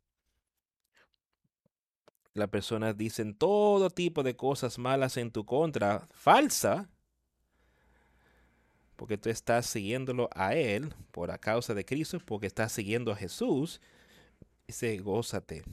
las 2.34 2.48
personas 2.48 2.96
dicen 2.96 3.34
todo 3.34 3.90
tipo 3.90 4.22
de 4.22 4.36
cosas 4.36 4.78
malas 4.78 5.16
en 5.16 5.30
tu 5.30 5.44
contra, 5.44 6.06
falsa, 6.12 6.88
porque 8.96 9.18
tú 9.18 9.30
estás 9.30 9.66
siguiéndolo 9.66 10.28
a 10.34 10.54
Él 10.54 10.94
por 11.10 11.38
causa 11.40 11.74
de 11.74 11.84
Cristo, 11.84 12.18
porque 12.24 12.46
estás 12.46 12.72
siguiendo 12.72 13.10
a 13.12 13.16
Jesús, 13.16 13.80
dice, 14.66 14.98
gózate. 14.98 15.64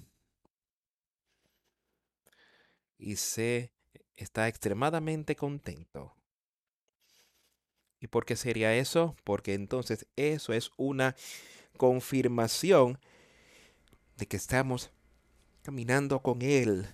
Y 2.97 3.17
sé 3.17 3.71
está 4.15 4.47
extremadamente 4.47 5.35
contento. 5.35 6.15
¿Y 7.99 8.07
por 8.07 8.25
qué 8.25 8.35
sería 8.35 8.75
eso? 8.75 9.15
Porque 9.23 9.53
entonces 9.53 10.07
eso 10.15 10.53
es 10.53 10.71
una 10.77 11.15
confirmación 11.77 12.99
de 14.17 14.27
que 14.27 14.37
estamos 14.37 14.91
caminando 15.63 16.21
con 16.21 16.41
Él. 16.41 16.87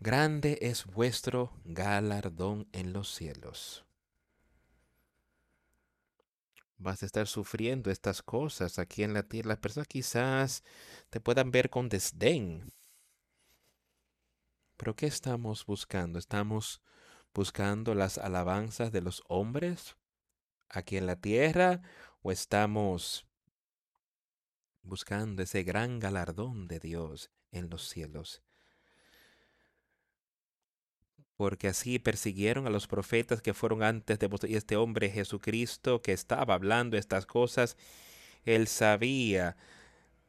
Grande 0.00 0.58
es 0.62 0.86
vuestro 0.86 1.52
galardón 1.64 2.66
en 2.72 2.92
los 2.92 3.14
cielos. 3.14 3.84
Vas 6.78 7.02
a 7.02 7.06
estar 7.06 7.28
sufriendo 7.28 7.90
estas 7.90 8.22
cosas 8.22 8.78
aquí 8.78 9.04
en 9.04 9.14
la 9.14 9.22
tierra. 9.22 9.50
Las 9.50 9.58
personas 9.58 9.86
quizás 9.86 10.64
te 11.10 11.20
puedan 11.20 11.52
ver 11.52 11.70
con 11.70 11.88
desdén. 11.88 12.72
Pero 14.76 14.96
¿qué 14.96 15.06
estamos 15.06 15.64
buscando? 15.64 16.18
¿Estamos 16.18 16.82
buscando 17.32 17.94
las 17.94 18.18
alabanzas 18.18 18.90
de 18.90 19.00
los 19.00 19.22
hombres 19.28 19.96
aquí 20.72 20.96
en 20.96 21.06
la 21.06 21.16
tierra 21.16 21.80
o 22.22 22.32
estamos 22.32 23.26
buscando 24.82 25.42
ese 25.42 25.62
gran 25.62 26.00
galardón 26.00 26.66
de 26.66 26.80
Dios 26.80 27.30
en 27.52 27.70
los 27.70 27.88
cielos? 27.88 28.42
Porque 31.36 31.68
así 31.68 31.98
persiguieron 31.98 32.66
a 32.66 32.70
los 32.70 32.86
profetas 32.86 33.42
que 33.42 33.54
fueron 33.54 33.82
antes 33.82 34.18
de 34.18 34.26
vosotros. 34.26 34.50
Y 34.50 34.56
este 34.56 34.76
hombre 34.76 35.10
Jesucristo 35.10 36.02
que 36.02 36.12
estaba 36.12 36.54
hablando 36.54 36.96
estas 36.96 37.26
cosas, 37.26 37.76
él 38.44 38.66
sabía 38.66 39.56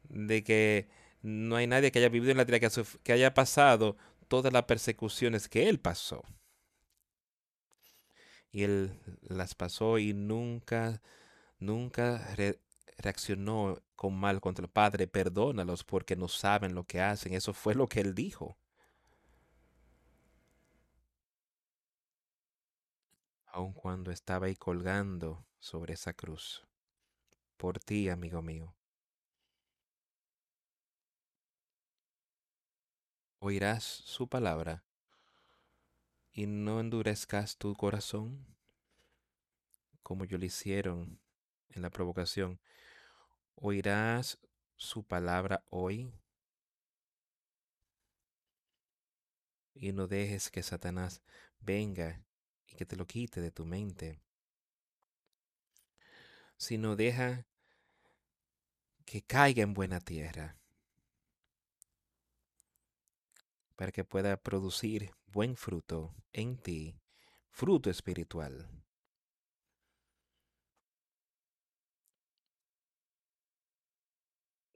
de 0.04 0.44
que 0.44 0.90
no 1.22 1.56
hay 1.56 1.68
nadie 1.68 1.92
que 1.92 2.00
haya 2.00 2.10
vivido 2.10 2.32
en 2.32 2.38
la 2.38 2.46
tierra 2.46 2.70
que 3.04 3.14
haya 3.14 3.34
pasado 3.34 3.98
todas 4.28 4.52
las 4.52 4.64
persecuciones 4.64 5.48
que 5.48 5.70
él 5.70 5.80
pasó. 5.80 6.24
Y 8.54 8.63
él 8.63 8.98
las 9.24 9.56
pasó 9.56 9.98
y 9.98 10.13
nunca, 10.13 11.02
nunca 11.60 12.26
reaccionó 12.98 13.82
con 13.98 14.16
mal 14.16 14.39
contra 14.39 14.63
el 14.63 14.72
Padre. 14.72 15.08
Perdónalos 15.08 15.84
porque 15.84 16.16
no 16.16 16.30
saben 16.30 16.76
lo 16.76 16.86
que 16.86 17.02
hacen. 17.02 17.34
Eso 17.34 17.54
fue 17.54 17.76
lo 17.76 17.88
que 17.88 18.00
él 18.00 18.16
dijo. 18.16 18.56
Aun 23.48 23.74
cuando 23.74 24.12
estaba 24.12 24.46
ahí 24.46 24.56
colgando 24.56 25.46
sobre 25.60 25.96
esa 25.96 26.13
cruz. 26.13 26.63
Por 27.58 27.80
ti, 27.80 28.10
amigo 28.10 28.42
mío. 28.42 28.74
oirás 33.44 33.84
su 33.84 34.28
palabra 34.28 34.84
y 36.34 36.48
no 36.48 36.80
endurezcas 36.80 37.58
tu 37.58 37.76
corazón 37.76 38.46
como 40.02 40.26
yo 40.26 40.38
le 40.38 40.48
hicieron 40.48 41.19
en 41.69 41.82
la 41.82 41.89
provocación. 41.89 42.60
Oirás 43.56 44.39
su 44.76 45.04
palabra 45.04 45.63
hoy 45.69 46.12
y 49.74 49.91
no 49.91 50.08
dejes 50.08 50.50
que 50.50 50.63
Satanás 50.63 51.22
venga 51.60 52.26
y 52.67 52.76
que 52.76 52.86
te 52.86 52.96
lo 52.96 53.06
quite 53.06 53.39
de 53.39 53.52
tu 53.52 53.65
mente, 53.65 54.19
sino 56.58 56.96
deja 56.96 57.48
que 59.06 59.22
caiga 59.22 59.62
en 59.62 59.74
buena 59.74 60.00
tierra 60.00 60.58
para 63.76 63.91
que 63.91 64.04
pueda 64.04 64.38
producir 64.38 65.12
buen 65.34 65.58
fruto 65.58 66.15
en 66.32 66.58
ti, 66.58 66.96
fruto 67.50 67.89
espiritual. 67.89 68.69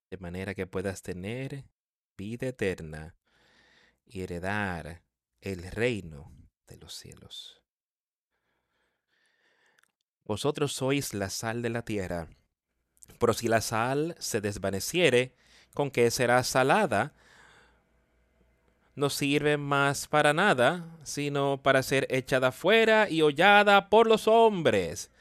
De 0.10 0.17
manera 0.17 0.56
que 0.56 0.65
puedas 0.65 1.04
tener 1.04 1.65
vida 2.17 2.48
eterna 2.48 3.15
y 4.04 4.22
heredar 4.22 5.04
el 5.41 5.62
reino 5.70 6.32
de 6.65 6.78
los 6.78 6.96
cielos. 6.96 7.62
Vosotros 10.24 10.74
sois 10.74 11.13
la 11.13 11.30
sal 11.30 11.62
de 11.62 11.70
la 11.70 11.84
tierra, 11.84 12.30
pero 13.20 13.34
si 13.34 13.48
la 13.48 13.62
sal 13.62 14.15
se 14.17 14.41
desvaneciere, 14.41 15.36
¿con 15.76 15.91
qué 15.91 16.10
será 16.10 16.43
salada? 16.43 17.13
No 18.98 19.12
sirve 19.12 19.58
más 19.58 20.08
para 20.08 20.34
nada, 20.34 20.98
sino 21.04 21.62
para 21.62 21.84
ser 21.84 22.08
echada 22.10 22.52
fuera 22.52 23.08
y 23.08 23.22
hollada 23.22 23.90
por 23.90 24.08
los 24.08 24.28
hombres. 24.28 25.12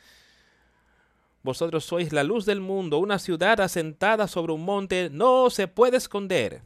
Vosotros 1.43 1.85
sois 1.85 2.11
la 2.11 2.25
luz 2.25 2.47
del 2.47 2.61
mundo, 2.61 2.99
una 2.99 3.19
ciudad 3.19 3.61
asentada 3.61 4.29
sobre 4.29 4.55
un 4.55 4.65
monte 4.65 5.11
no 5.11 5.51
se 5.51 5.69
puede 5.69 5.99
esconder. 5.99 6.63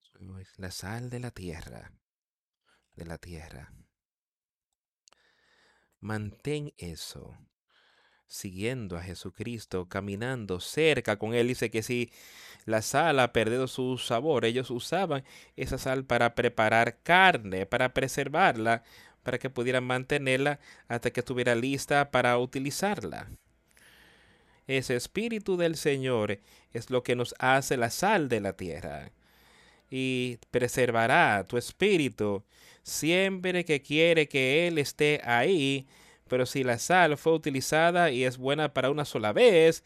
Sois 0.00 0.58
la 0.58 0.70
sal 0.70 1.10
de 1.10 1.20
la 1.20 1.30
tierra. 1.30 1.92
de 2.96 3.04
la 3.04 3.18
tierra. 3.18 3.72
Mantén 6.00 6.72
eso, 6.78 7.38
siguiendo 8.26 8.96
a 8.96 9.02
Jesucristo, 9.02 9.88
caminando 9.88 10.58
cerca 10.58 11.16
con 11.16 11.34
Él. 11.34 11.46
Dice 11.46 11.70
que 11.70 11.84
si 11.84 12.10
la 12.68 12.82
sal 12.82 13.18
ha 13.18 13.32
perdido 13.32 13.66
su 13.66 13.96
sabor, 13.96 14.44
ellos 14.44 14.70
usaban 14.70 15.24
esa 15.56 15.78
sal 15.78 16.04
para 16.04 16.34
preparar 16.34 16.98
carne, 17.02 17.64
para 17.64 17.94
preservarla, 17.94 18.82
para 19.22 19.38
que 19.38 19.48
pudieran 19.48 19.84
mantenerla 19.84 20.60
hasta 20.86 21.10
que 21.10 21.20
estuviera 21.20 21.54
lista 21.54 22.10
para 22.10 22.36
utilizarla. 22.38 23.30
Ese 24.66 24.96
espíritu 24.96 25.56
del 25.56 25.76
Señor 25.76 26.40
es 26.74 26.90
lo 26.90 27.02
que 27.02 27.16
nos 27.16 27.34
hace 27.38 27.78
la 27.78 27.88
sal 27.88 28.28
de 28.28 28.40
la 28.40 28.52
tierra 28.52 29.12
y 29.90 30.36
preservará 30.50 31.46
tu 31.48 31.56
espíritu 31.56 32.44
siempre 32.82 33.64
que 33.64 33.80
quiere 33.80 34.28
que 34.28 34.68
Él 34.68 34.76
esté 34.76 35.22
ahí. 35.24 35.86
Pero 36.28 36.44
si 36.44 36.64
la 36.64 36.78
sal 36.78 37.16
fue 37.16 37.32
utilizada 37.32 38.10
y 38.10 38.24
es 38.24 38.36
buena 38.36 38.74
para 38.74 38.90
una 38.90 39.06
sola 39.06 39.32
vez, 39.32 39.84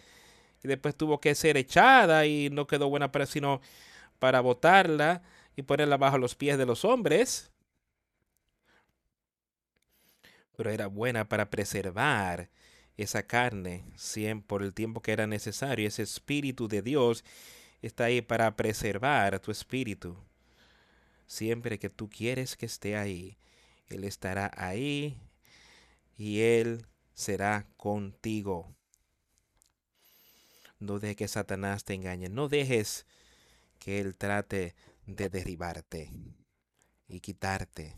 y 0.62 0.68
después 0.68 0.96
tuvo 0.96 1.20
que 1.20 1.34
ser 1.34 1.56
echada 1.56 2.26
y 2.26 2.50
no 2.50 2.66
quedó 2.66 2.88
buena 2.88 3.10
para 3.12 3.26
sino 3.26 3.60
para 4.18 4.40
botarla 4.40 5.22
y 5.56 5.62
ponerla 5.62 5.96
bajo 5.96 6.18
los 6.18 6.34
pies 6.34 6.56
de 6.58 6.66
los 6.66 6.84
hombres, 6.84 7.50
pero 10.56 10.70
era 10.70 10.86
buena 10.86 11.28
para 11.28 11.50
preservar 11.50 12.48
esa 12.96 13.26
carne 13.26 13.84
siempre 13.96 14.46
por 14.46 14.62
el 14.62 14.74
tiempo 14.74 15.02
que 15.02 15.12
era 15.12 15.26
necesario. 15.26 15.88
Ese 15.88 16.02
espíritu 16.02 16.68
de 16.68 16.82
Dios 16.82 17.24
está 17.80 18.04
ahí 18.04 18.22
para 18.22 18.54
preservar 18.56 19.40
tu 19.40 19.50
espíritu. 19.50 20.16
Siempre 21.26 21.78
que 21.78 21.90
tú 21.90 22.08
quieres 22.08 22.56
que 22.56 22.66
esté 22.66 22.96
ahí, 22.96 23.38
Él 23.88 24.04
estará 24.04 24.50
ahí 24.56 25.18
y 26.16 26.40
Él 26.40 26.86
será 27.14 27.66
contigo. 27.76 28.72
No 30.82 30.98
dejes 30.98 31.16
que 31.16 31.28
Satanás 31.28 31.84
te 31.84 31.94
engañe. 31.94 32.28
No 32.28 32.48
dejes 32.48 33.06
que 33.78 34.00
Él 34.00 34.16
trate 34.16 34.74
de 35.06 35.28
derribarte 35.28 36.10
y 37.06 37.20
quitarte. 37.20 37.94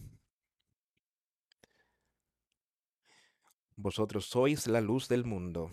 Vosotros 3.76 4.26
sois 4.26 4.66
la 4.66 4.82
luz 4.82 5.08
del 5.08 5.24
mundo. 5.24 5.70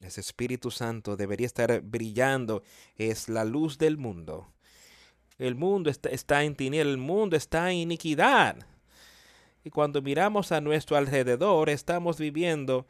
Ese 0.00 0.22
Espíritu 0.22 0.70
Santo 0.70 1.14
debería 1.14 1.46
estar 1.46 1.82
brillando. 1.82 2.62
Es 2.96 3.28
la 3.28 3.44
luz 3.44 3.76
del 3.76 3.98
mundo. 3.98 4.50
El 5.36 5.56
mundo 5.56 5.90
está, 5.90 6.08
está 6.08 6.42
en 6.42 6.56
tinieblas, 6.56 6.92
el 6.92 6.98
mundo 6.98 7.36
está 7.36 7.70
en 7.70 7.76
iniquidad. 7.76 8.56
Y 9.62 9.68
cuando 9.68 10.00
miramos 10.00 10.52
a 10.52 10.62
nuestro 10.62 10.96
alrededor, 10.96 11.68
estamos 11.68 12.18
viviendo 12.18 12.86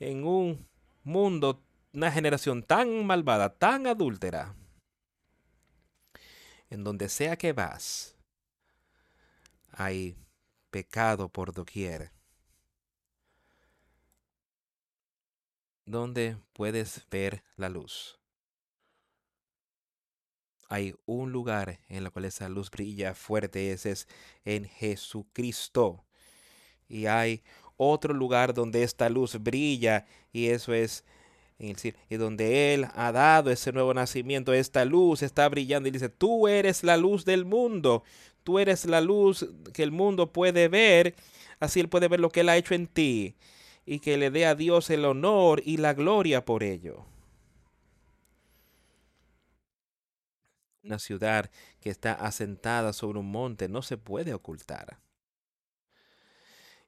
en 0.00 0.24
un 0.24 0.66
mundo, 1.04 1.62
una 1.92 2.10
generación 2.12 2.62
tan 2.62 3.06
malvada, 3.06 3.54
tan 3.54 3.86
adúltera. 3.86 4.54
En 6.68 6.84
donde 6.84 7.08
sea 7.08 7.36
que 7.36 7.52
vas, 7.52 8.16
hay 9.70 10.16
pecado 10.70 11.28
por 11.28 11.52
doquier. 11.52 12.10
donde 15.86 16.36
puedes 16.52 17.06
ver 17.10 17.44
la 17.56 17.68
luz. 17.68 18.18
Hay 20.68 20.96
un 21.06 21.30
lugar 21.30 21.78
en 21.88 22.04
el 22.04 22.10
cual 22.10 22.24
esa 22.24 22.48
luz 22.48 22.70
brilla 22.70 23.14
fuerte, 23.14 23.70
ese 23.70 23.92
es 23.92 24.08
en 24.44 24.64
Jesucristo. 24.64 26.04
Y 26.88 27.06
hay 27.06 27.44
otro 27.76 28.12
lugar 28.12 28.52
donde 28.52 28.82
esta 28.82 29.08
luz 29.08 29.40
brilla 29.40 30.06
y 30.32 30.48
eso 30.48 30.74
es 30.74 31.04
Y 31.58 32.16
donde 32.16 32.74
Él 32.74 32.86
ha 32.94 33.12
dado 33.12 33.50
ese 33.50 33.72
nuevo 33.72 33.94
nacimiento, 33.94 34.52
esta 34.52 34.84
luz 34.84 35.22
está 35.22 35.48
brillando 35.48 35.88
y 35.88 35.92
dice, 35.92 36.10
tú 36.10 36.48
eres 36.48 36.84
la 36.84 36.98
luz 36.98 37.24
del 37.24 37.46
mundo, 37.46 38.04
tú 38.44 38.58
eres 38.58 38.84
la 38.84 39.00
luz 39.00 39.46
que 39.72 39.82
el 39.82 39.90
mundo 39.90 40.32
puede 40.32 40.68
ver, 40.68 41.14
así 41.58 41.80
Él 41.80 41.88
puede 41.88 42.08
ver 42.08 42.20
lo 42.20 42.28
que 42.28 42.40
Él 42.40 42.50
ha 42.50 42.58
hecho 42.58 42.74
en 42.74 42.86
ti 42.86 43.36
y 43.86 44.00
que 44.00 44.18
le 44.18 44.30
dé 44.30 44.44
a 44.44 44.54
Dios 44.54 44.90
el 44.90 45.04
honor 45.06 45.62
y 45.64 45.78
la 45.78 45.94
gloria 45.94 46.44
por 46.44 46.62
ello. 46.62 47.06
Una 50.82 50.98
ciudad 50.98 51.50
que 51.80 51.88
está 51.88 52.12
asentada 52.12 52.92
sobre 52.92 53.18
un 53.18 53.30
monte 53.30 53.68
no 53.68 53.80
se 53.82 53.96
puede 53.96 54.34
ocultar. 54.34 54.98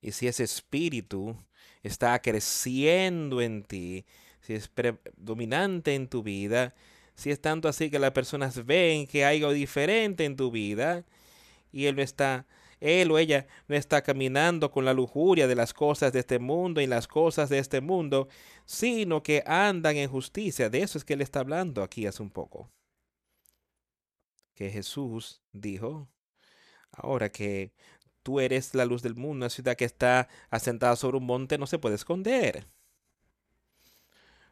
Y 0.01 0.13
si 0.13 0.29
ese 0.29 0.45
espíritu 0.45 1.37
está 1.83 2.21
creciendo 2.21 3.41
en 3.41 3.65
ti, 3.65 4.05
si 4.49 4.55
es 4.55 4.69
predominante 4.69 5.95
en 5.95 6.09
tu 6.09 6.23
vida, 6.23 6.75
si 7.15 7.31
es 7.31 7.39
tanto 7.39 7.69
así 7.69 7.91
que 7.91 7.99
las 7.99 8.13
personas 8.13 8.65
ven 8.65 9.07
que 9.07 9.27
hay 9.27 9.43
algo 9.43 9.53
diferente 9.53 10.25
en 10.25 10.37
tu 10.37 10.51
vida 10.51 11.05
y 11.71 11.85
él 11.85 11.97
no 11.97 12.03
está 12.03 12.47
él 12.81 13.11
o 13.11 13.19
ella 13.19 13.47
no 13.67 13.77
está 13.77 14.01
caminando 14.01 14.71
con 14.71 14.87
la 14.87 14.95
lujuria 14.95 15.47
de 15.49 15.55
las 15.55 15.75
cosas 15.75 16.15
de 16.15 16.21
este 16.21 16.39
mundo 16.39 16.81
y 16.81 16.87
las 16.87 17.07
cosas 17.07 17.51
de 17.51 17.59
este 17.59 17.83
mundo, 17.83 18.29
sino 18.65 19.23
que 19.23 19.43
andan 19.45 19.97
en 19.97 20.09
justicia. 20.09 20.71
De 20.71 20.81
eso 20.81 20.97
es 20.97 21.05
que 21.05 21.13
él 21.13 21.21
está 21.21 21.41
hablando 21.41 21.83
aquí 21.83 22.07
hace 22.07 22.23
un 22.23 22.31
poco. 22.31 22.71
Que 24.55 24.71
Jesús 24.71 25.43
dijo, 25.53 26.09
ahora 26.91 27.31
que 27.31 27.75
tú 28.23 28.41
eres 28.41 28.75
la 28.75 28.87
luz 28.87 29.03
del 29.03 29.15
mundo, 29.15 29.45
una 29.45 29.51
ciudad 29.51 29.77
que 29.77 29.85
está 29.85 30.27
asentada 30.49 30.97
sobre 30.97 31.19
un 31.19 31.27
monte 31.27 31.59
no 31.59 31.67
se 31.67 31.79
puede 31.79 31.97
esconder. 31.97 32.67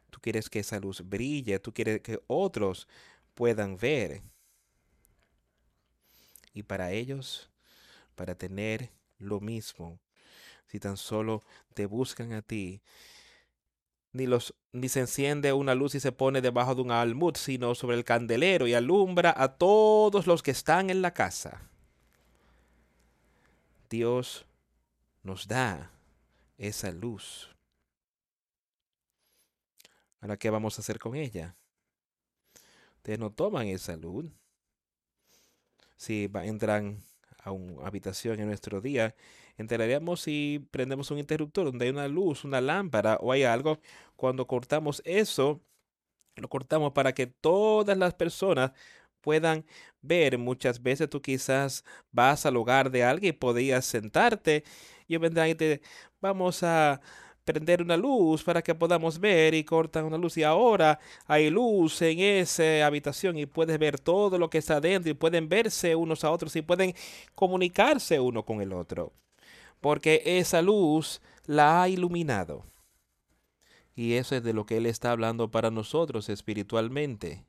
Tú 0.09 0.19
quieres 0.21 0.49
que 0.49 0.59
esa 0.59 0.79
luz 0.79 1.01
brille, 1.03 1.59
tú 1.59 1.73
quieres 1.73 2.01
que 2.01 2.19
otros 2.27 2.87
puedan 3.33 3.77
ver. 3.77 4.21
Y 6.53 6.63
para 6.63 6.91
ellos 6.91 7.49
para 8.15 8.35
tener 8.35 8.91
lo 9.19 9.39
mismo. 9.39 9.99
Si 10.65 10.79
tan 10.79 10.97
solo 10.97 11.43
te 11.73 11.85
buscan 11.85 12.33
a 12.33 12.41
ti, 12.41 12.81
ni, 14.11 14.25
los, 14.25 14.53
ni 14.73 14.89
se 14.89 15.01
enciende 15.01 15.53
una 15.53 15.75
luz 15.75 15.95
y 15.95 15.99
se 15.99 16.11
pone 16.11 16.41
debajo 16.41 16.75
de 16.75 16.81
un 16.81 16.91
almud, 16.91 17.35
sino 17.35 17.75
sobre 17.75 17.95
el 17.95 18.03
candelero 18.03 18.67
y 18.67 18.73
alumbra 18.73 19.33
a 19.37 19.55
todos 19.55 20.27
los 20.27 20.43
que 20.43 20.51
están 20.51 20.89
en 20.89 21.01
la 21.01 21.13
casa. 21.13 21.61
Dios 23.89 24.45
nos 25.23 25.47
da 25.47 25.91
esa 26.57 26.91
luz. 26.91 27.56
Ahora, 30.19 30.37
¿qué 30.37 30.49
vamos 30.49 30.77
a 30.77 30.81
hacer 30.81 30.99
con 30.99 31.15
ella? 31.15 31.55
Ustedes 32.97 33.19
no 33.19 33.31
toman 33.31 33.67
esa 33.67 33.95
luz. 33.95 34.25
Si 35.95 36.29
entran 36.43 37.03
a 37.43 37.51
una 37.51 37.87
habitación 37.87 38.39
en 38.39 38.47
nuestro 38.47 38.81
día, 38.81 39.15
enteraríamos 39.57 40.21
si 40.21 40.67
prendemos 40.71 41.09
un 41.11 41.19
interruptor 41.19 41.65
donde 41.65 41.85
hay 41.85 41.91
una 41.91 42.07
luz, 42.07 42.43
una 42.43 42.61
lámpara 42.61 43.17
o 43.21 43.31
hay 43.31 43.43
algo. 43.43 43.79
Cuando 44.15 44.47
cortamos 44.47 45.01
eso, 45.05 45.61
lo 46.35 46.49
cortamos 46.49 46.93
para 46.93 47.13
que 47.13 47.27
todas 47.27 47.97
las 47.97 48.13
personas 48.13 48.71
puedan 49.21 49.65
ver. 50.01 50.37
Muchas 50.37 50.81
veces 50.81 51.09
tú 51.09 51.21
quizás 51.21 51.83
vas 52.11 52.45
al 52.45 52.57
hogar 52.57 52.91
de 52.91 53.03
alguien 53.03 53.33
y 53.35 53.37
podías 53.37 53.85
sentarte 53.85 54.63
y 55.07 55.17
vendrán 55.17 55.49
y 55.49 55.55
te 55.55 55.81
vamos 56.21 56.63
a 56.63 57.01
prender 57.47 57.81
una 57.81 57.97
luz 57.97 58.43
para 58.43 58.61
que 58.61 58.75
podamos 58.75 59.19
ver 59.19 59.55
y 59.55 59.63
cortan 59.63 60.05
una 60.05 60.19
luz. 60.19 60.37
Y 60.37 60.43
ahora 60.43 60.99
hay 61.25 61.49
luz 61.49 61.99
en 62.03 62.19
esa 62.19 62.85
habitación 62.85 63.39
y 63.39 63.47
puedes 63.47 63.79
ver 63.79 63.99
todo 63.99 64.37
lo 64.37 64.51
que 64.51 64.59
está 64.59 64.79
dentro 64.79 65.09
y 65.09 65.15
pueden 65.15 65.49
verse 65.49 65.95
unos 65.95 66.23
a 66.23 66.29
otros 66.29 66.55
y 66.55 66.61
pueden 66.61 66.93
comunicarse 67.33 68.19
uno 68.19 68.43
con 68.43 68.61
el 68.61 68.73
otro 68.73 69.13
porque 69.81 70.21
esa 70.25 70.61
luz 70.61 71.21
la 71.45 71.81
ha 71.81 71.89
iluminado. 71.89 72.63
Y 73.95 74.13
eso 74.13 74.35
es 74.35 74.43
de 74.43 74.53
lo 74.53 74.65
que 74.65 74.77
él 74.77 74.85
está 74.85 75.11
hablando 75.11 75.49
para 75.49 75.71
nosotros 75.71 76.29
espiritualmente. 76.29 77.45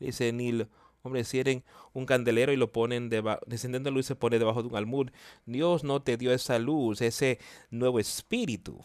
Dice 0.00 0.32
Neil 0.32 0.68
Hombre, 1.04 1.22
cierren 1.24 1.62
un 1.92 2.06
candelero 2.06 2.50
y 2.50 2.56
lo 2.56 2.72
ponen 2.72 3.10
debajo, 3.10 3.42
descendiendo 3.46 3.90
luz 3.90 4.06
se 4.06 4.16
pone 4.16 4.38
debajo 4.38 4.62
de 4.62 4.68
un 4.68 4.76
almud. 4.76 5.10
Dios 5.44 5.84
no 5.84 6.00
te 6.00 6.16
dio 6.16 6.32
esa 6.32 6.58
luz, 6.58 7.02
ese 7.02 7.38
nuevo 7.70 8.00
espíritu, 8.00 8.80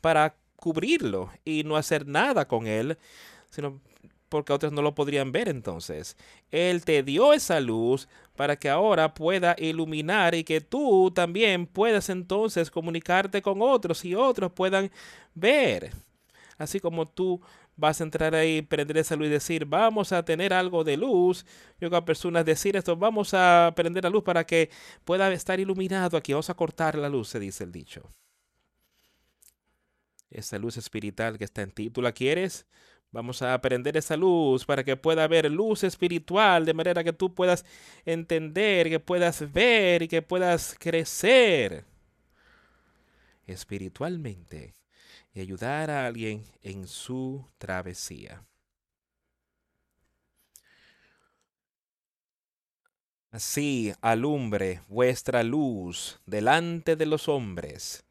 para 0.00 0.34
cubrirlo 0.56 1.30
y 1.44 1.62
no 1.62 1.76
hacer 1.76 2.08
nada 2.08 2.48
con 2.48 2.66
él, 2.66 2.98
sino 3.50 3.80
porque 4.28 4.52
otros 4.52 4.72
no 4.72 4.82
lo 4.82 4.96
podrían 4.96 5.30
ver 5.30 5.48
entonces. 5.48 6.16
Él 6.50 6.84
te 6.84 7.04
dio 7.04 7.32
esa 7.32 7.60
luz 7.60 8.08
para 8.34 8.56
que 8.56 8.68
ahora 8.68 9.14
pueda 9.14 9.54
iluminar 9.58 10.34
y 10.34 10.42
que 10.42 10.60
tú 10.60 11.12
también 11.14 11.66
puedas 11.66 12.08
entonces 12.08 12.68
comunicarte 12.68 13.42
con 13.42 13.62
otros 13.62 14.04
y 14.04 14.16
otros 14.16 14.50
puedan 14.50 14.90
ver. 15.34 15.92
Así 16.58 16.80
como 16.80 17.06
tú 17.06 17.40
vas 17.82 18.00
a 18.00 18.04
entrar 18.04 18.32
ahí, 18.36 18.62
prender 18.62 18.96
esa 18.98 19.16
luz 19.16 19.26
y 19.26 19.30
decir, 19.30 19.64
vamos 19.66 20.12
a 20.12 20.24
tener 20.24 20.52
algo 20.52 20.84
de 20.84 20.96
luz. 20.96 21.44
Yo 21.80 21.94
a 21.96 22.04
personas 22.04 22.44
decir 22.44 22.76
esto, 22.76 22.96
vamos 22.96 23.34
a 23.34 23.72
prender 23.74 24.04
la 24.04 24.10
luz 24.10 24.22
para 24.22 24.44
que 24.46 24.70
pueda 25.04 25.32
estar 25.32 25.58
iluminado 25.58 26.16
aquí. 26.16 26.32
Vamos 26.32 26.48
a 26.48 26.54
cortar 26.54 26.96
la 26.96 27.08
luz, 27.08 27.28
se 27.28 27.40
dice 27.40 27.64
el 27.64 27.72
dicho. 27.72 28.08
Esa 30.30 30.58
luz 30.58 30.76
espiritual 30.76 31.36
que 31.38 31.44
está 31.44 31.62
en 31.62 31.72
ti, 31.72 31.90
¿tú 31.90 32.00
la 32.02 32.12
quieres? 32.12 32.66
Vamos 33.10 33.42
a 33.42 33.52
aprender 33.52 33.96
esa 33.96 34.16
luz 34.16 34.64
para 34.64 34.84
que 34.84 34.96
pueda 34.96 35.24
haber 35.24 35.50
luz 35.50 35.82
espiritual, 35.82 36.64
de 36.64 36.74
manera 36.74 37.02
que 37.02 37.12
tú 37.12 37.34
puedas 37.34 37.64
entender, 38.04 38.88
que 38.90 39.00
puedas 39.00 39.52
ver 39.52 40.02
y 40.02 40.08
que 40.08 40.22
puedas 40.22 40.76
crecer 40.78 41.84
espiritualmente 43.44 44.72
y 45.34 45.40
ayudar 45.40 45.90
a 45.90 46.06
alguien 46.06 46.44
en 46.62 46.86
su 46.86 47.44
travesía. 47.58 48.42
Así 53.30 53.94
alumbre 54.02 54.82
vuestra 54.88 55.42
luz 55.42 56.20
delante 56.26 56.96
de 56.96 57.06
los 57.06 57.28
hombres. 57.28 58.04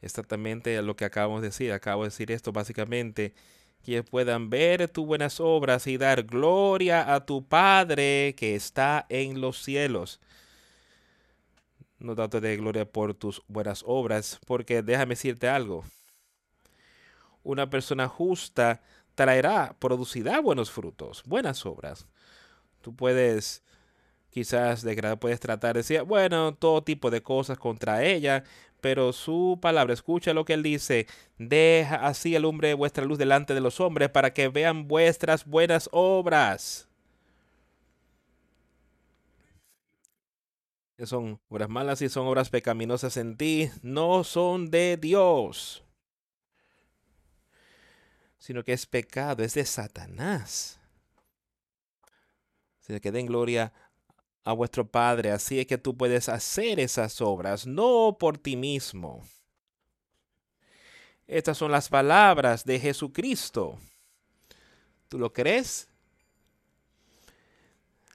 Exactamente 0.00 0.80
lo 0.80 0.94
que 0.94 1.04
acabamos 1.04 1.42
de 1.42 1.48
decir. 1.48 1.72
Acabo 1.72 2.04
de 2.04 2.10
decir 2.10 2.30
esto 2.30 2.52
básicamente 2.52 3.34
que 3.82 4.04
puedan 4.04 4.48
ver 4.48 4.88
tus 4.88 5.06
buenas 5.06 5.40
obras 5.40 5.88
y 5.88 5.96
dar 5.96 6.22
gloria 6.22 7.12
a 7.14 7.26
tu 7.26 7.44
Padre 7.44 8.34
que 8.36 8.54
está 8.54 9.06
en 9.08 9.40
los 9.40 9.62
cielos. 9.62 10.20
No 11.98 12.14
date 12.14 12.40
de 12.40 12.56
gloria 12.56 12.84
por 12.84 13.14
tus 13.14 13.42
buenas 13.48 13.82
obras, 13.84 14.38
porque 14.46 14.82
déjame 14.82 15.10
decirte 15.10 15.48
algo. 15.48 15.82
Una 17.42 17.70
persona 17.70 18.08
justa 18.08 18.82
traerá, 19.14 19.76
producirá 19.78 20.40
buenos 20.40 20.70
frutos, 20.70 21.22
buenas 21.26 21.64
obras. 21.66 22.06
Tú 22.82 22.94
puedes 22.94 23.62
quizás 24.30 24.82
de 24.82 25.16
puedes 25.16 25.40
tratar 25.40 25.74
de 25.74 25.80
decir, 25.80 26.02
bueno, 26.02 26.54
todo 26.54 26.82
tipo 26.84 27.10
de 27.10 27.22
cosas 27.22 27.58
contra 27.58 28.04
ella, 28.04 28.44
pero 28.80 29.12
su 29.12 29.58
palabra, 29.60 29.94
escucha 29.94 30.34
lo 30.34 30.44
que 30.44 30.54
él 30.54 30.62
dice, 30.62 31.06
deja 31.38 32.06
así 32.06 32.36
alumbre 32.36 32.74
vuestra 32.74 33.04
luz 33.04 33.18
delante 33.18 33.54
de 33.54 33.60
los 33.60 33.80
hombres 33.80 34.10
para 34.10 34.32
que 34.32 34.48
vean 34.48 34.86
vuestras 34.88 35.44
buenas 35.46 35.88
obras. 35.92 36.88
son 41.04 41.40
obras 41.48 41.68
malas 41.68 42.02
y 42.02 42.08
son 42.08 42.26
obras 42.26 42.50
pecaminosas 42.50 43.16
en 43.16 43.36
ti, 43.36 43.70
no 43.82 44.24
son 44.24 44.70
de 44.70 44.96
Dios, 44.96 45.84
sino 48.48 48.64
que 48.64 48.72
es 48.72 48.86
pecado, 48.86 49.44
es 49.44 49.52
de 49.52 49.64
Satanás. 49.66 50.80
Sino 52.80 52.98
que 52.98 53.12
den 53.12 53.26
gloria 53.26 53.74
a 54.42 54.54
vuestro 54.54 54.90
Padre. 54.90 55.32
Así 55.32 55.60
es 55.60 55.66
que 55.66 55.76
tú 55.76 55.94
puedes 55.94 56.30
hacer 56.30 56.80
esas 56.80 57.20
obras, 57.20 57.66
no 57.66 58.16
por 58.18 58.38
ti 58.38 58.56
mismo. 58.56 59.22
Estas 61.26 61.58
son 61.58 61.70
las 61.70 61.90
palabras 61.90 62.64
de 62.64 62.80
Jesucristo. 62.80 63.78
¿Tú 65.10 65.18
lo 65.18 65.30
crees? 65.30 65.86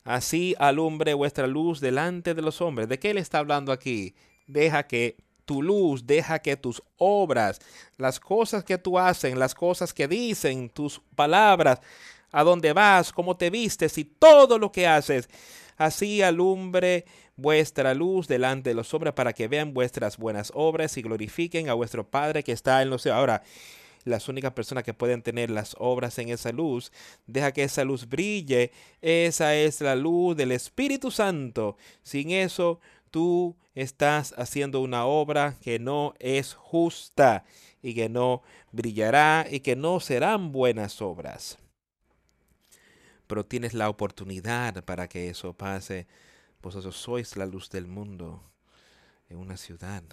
Así 0.03 0.55
alumbre 0.57 1.13
vuestra 1.13 1.45
luz 1.45 1.79
delante 1.79 2.33
de 2.33 2.41
los 2.41 2.59
hombres. 2.59 2.89
¿De 2.89 2.97
qué 2.97 3.11
él 3.11 3.19
está 3.19 3.37
hablando 3.37 3.71
aquí? 3.71 4.15
Deja 4.47 4.87
que 4.87 5.15
tu 5.45 5.61
luz, 5.61 6.05
deja 6.05 6.39
que 6.39 6.57
tus 6.57 6.81
obras, 6.97 7.59
las 7.97 8.19
cosas 8.19 8.63
que 8.63 8.77
tú 8.77 8.97
haces, 8.97 9.35
las 9.35 9.55
cosas 9.55 9.93
que 9.93 10.07
dicen, 10.07 10.69
tus 10.69 11.01
palabras, 11.15 11.79
a 12.31 12.43
dónde 12.43 12.73
vas, 12.73 13.11
cómo 13.11 13.37
te 13.37 13.49
vistes 13.49 13.97
y 13.97 14.05
todo 14.05 14.57
lo 14.57 14.71
que 14.71 14.87
haces, 14.87 15.29
Así 15.77 16.21
alumbre 16.21 17.05
vuestra 17.35 17.93
luz 17.93 18.27
delante 18.27 18.69
de 18.69 18.75
los 18.75 18.93
hombres 18.93 19.13
para 19.13 19.33
que 19.33 19.47
vean 19.47 19.73
vuestras 19.73 20.17
buenas 20.17 20.51
obras 20.53 20.97
y 20.97 21.01
glorifiquen 21.01 21.69
a 21.69 21.73
vuestro 21.73 22.07
Padre 22.09 22.43
que 22.43 22.51
está 22.51 22.81
en 22.81 22.89
los 22.89 23.01
cielos. 23.01 23.17
Ahora, 23.17 23.43
las 24.03 24.27
únicas 24.27 24.51
personas 24.51 24.83
que 24.83 24.93
pueden 24.93 25.21
tener 25.21 25.49
las 25.49 25.75
obras 25.79 26.19
en 26.19 26.29
esa 26.29 26.51
luz, 26.51 26.91
deja 27.25 27.51
que 27.53 27.63
esa 27.63 27.83
luz 27.83 28.07
brille. 28.07 28.71
Esa 29.01 29.55
es 29.55 29.81
la 29.81 29.95
luz 29.95 30.35
del 30.35 30.51
Espíritu 30.51 31.09
Santo. 31.09 31.77
Sin 32.03 32.31
eso, 32.31 32.79
tú 33.13 33.55
estás 33.75 34.33
haciendo 34.37 34.81
una 34.81 35.05
obra 35.05 35.55
que 35.61 35.77
no 35.77 36.15
es 36.19 36.55
justa 36.55 37.45
y 37.81 37.93
que 37.93 38.09
no 38.09 38.41
brillará 38.71 39.45
y 39.49 39.59
que 39.59 39.75
no 39.75 39.99
serán 39.99 40.51
buenas 40.51 41.01
obras 41.01 41.59
pero 43.33 43.45
tienes 43.45 43.73
la 43.73 43.89
oportunidad 43.89 44.83
para 44.85 45.07
que 45.07 45.27
eso 45.29 45.53
pase. 45.53 46.05
Vosotros 46.61 46.95
sois 46.95 47.35
la 47.35 47.47
luz 47.47 47.69
del 47.69 47.87
mundo 47.87 48.43
en 49.27 49.37
una 49.37 49.57
ciudad 49.57 50.03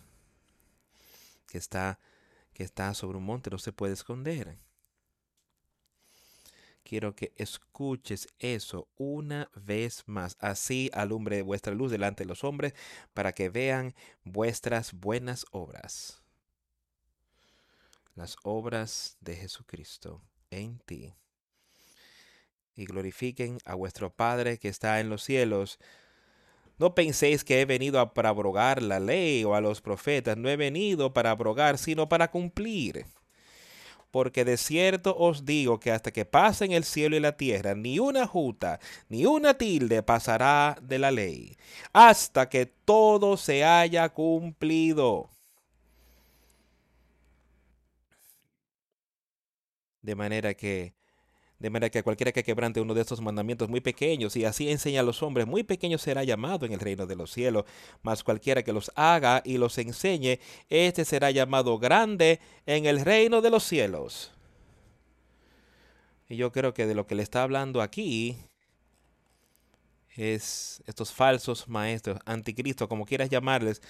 que 1.46 1.58
está, 1.58 1.98
que 2.54 2.62
está 2.62 2.94
sobre 2.94 3.18
un 3.18 3.24
monte, 3.24 3.50
no 3.50 3.58
se 3.58 3.72
puede 3.72 3.92
esconder. 3.92 4.56
Quiero 6.90 7.14
que 7.14 7.32
escuches 7.36 8.26
eso 8.40 8.88
una 8.96 9.48
vez 9.54 10.02
más. 10.06 10.36
Así 10.40 10.90
alumbre 10.92 11.42
vuestra 11.42 11.72
luz 11.72 11.92
delante 11.92 12.24
de 12.24 12.28
los 12.28 12.42
hombres 12.42 12.74
para 13.14 13.30
que 13.32 13.48
vean 13.48 13.94
vuestras 14.24 14.92
buenas 14.92 15.46
obras. 15.52 16.20
Las 18.16 18.34
obras 18.42 19.16
de 19.20 19.36
Jesucristo 19.36 20.20
en 20.50 20.80
ti 20.80 21.14
y 22.74 22.86
glorifiquen 22.86 23.58
a 23.64 23.76
vuestro 23.76 24.12
Padre 24.12 24.58
que 24.58 24.66
está 24.66 24.98
en 24.98 25.10
los 25.10 25.22
cielos. 25.22 25.78
No 26.76 26.96
penséis 26.96 27.44
que 27.44 27.60
he 27.60 27.66
venido 27.66 28.12
para 28.14 28.30
abrogar 28.30 28.82
la 28.82 28.98
ley 28.98 29.44
o 29.44 29.54
a 29.54 29.60
los 29.60 29.80
profetas. 29.80 30.36
No 30.36 30.48
he 30.48 30.56
venido 30.56 31.12
para 31.12 31.30
abrogar, 31.30 31.78
sino 31.78 32.08
para 32.08 32.32
cumplir. 32.32 33.06
Porque 34.10 34.44
de 34.44 34.56
cierto 34.56 35.16
os 35.16 35.44
digo 35.44 35.78
que 35.78 35.92
hasta 35.92 36.10
que 36.10 36.24
pasen 36.24 36.72
el 36.72 36.84
cielo 36.84 37.16
y 37.16 37.20
la 37.20 37.36
tierra, 37.36 37.74
ni 37.74 37.98
una 37.98 38.26
juta, 38.26 38.80
ni 39.08 39.24
una 39.26 39.54
tilde 39.54 40.02
pasará 40.02 40.76
de 40.82 40.98
la 40.98 41.10
ley, 41.10 41.56
hasta 41.92 42.48
que 42.48 42.66
todo 42.66 43.36
se 43.36 43.64
haya 43.64 44.08
cumplido. 44.08 45.30
De 50.02 50.14
manera 50.14 50.54
que 50.54 50.94
de 51.60 51.68
manera 51.68 51.90
que 51.90 52.02
cualquiera 52.02 52.32
que 52.32 52.42
quebrante 52.42 52.80
uno 52.80 52.94
de 52.94 53.02
estos 53.02 53.20
mandamientos 53.20 53.68
muy 53.68 53.82
pequeños 53.82 54.34
y 54.34 54.46
así 54.46 54.70
enseña 54.70 55.00
a 55.00 55.02
los 55.02 55.22
hombres 55.22 55.46
muy 55.46 55.62
pequeños 55.62 56.00
será 56.00 56.24
llamado 56.24 56.64
en 56.64 56.72
el 56.72 56.80
reino 56.80 57.06
de 57.06 57.14
los 57.14 57.30
cielos. 57.30 57.66
Mas 58.02 58.24
cualquiera 58.24 58.62
que 58.62 58.72
los 58.72 58.90
haga 58.96 59.42
y 59.44 59.58
los 59.58 59.76
enseñe, 59.76 60.40
éste 60.70 61.04
será 61.04 61.30
llamado 61.30 61.78
grande 61.78 62.40
en 62.64 62.86
el 62.86 63.00
reino 63.00 63.42
de 63.42 63.50
los 63.50 63.62
cielos. 63.62 64.32
Y 66.30 66.36
yo 66.36 66.50
creo 66.50 66.72
que 66.72 66.86
de 66.86 66.94
lo 66.94 67.06
que 67.06 67.14
le 67.14 67.22
está 67.22 67.42
hablando 67.42 67.82
aquí 67.82 68.38
es 70.16 70.82
estos 70.86 71.12
falsos 71.12 71.68
maestros, 71.68 72.20
anticristo, 72.24 72.88
como 72.88 73.04
quieras 73.04 73.28
llamarles, 73.28 73.82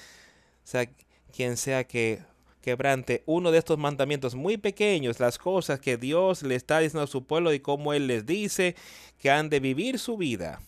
sea, 0.65 0.91
quien 1.33 1.57
sea 1.57 1.85
que 1.85 2.21
quebrante 2.61 3.23
uno 3.27 3.51
de 3.51 3.59
estos 3.59 3.79
mandamientos 3.79 4.35
muy 4.35 4.57
pequeños, 4.57 5.21
las 5.21 5.39
cosas 5.39 5.81
que 5.81 5.97
Dios 5.97 6.43
le 6.43 6.55
está 6.55 6.79
diciendo 6.79 7.05
a 7.05 7.07
su 7.07 7.25
pueblo 7.25 7.53
y 7.53 7.61
cómo 7.61 7.93
Él 7.93 8.07
les 8.07 8.27
dice 8.27 8.77
que 9.19 9.31
han 9.31 9.51
de 9.51 9.61
vivir 9.61 9.99
su 9.99 10.17
vida. 10.17 10.61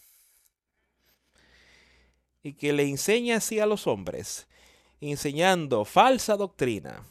Y 2.43 2.55
que 2.55 2.73
le 2.73 2.85
enseña 2.85 3.37
así 3.37 3.61
a 3.61 3.67
los 3.67 3.87
hombres, 3.87 4.47
enseñando 5.01 5.85
falsa 5.85 6.37
doctrina. 6.37 7.05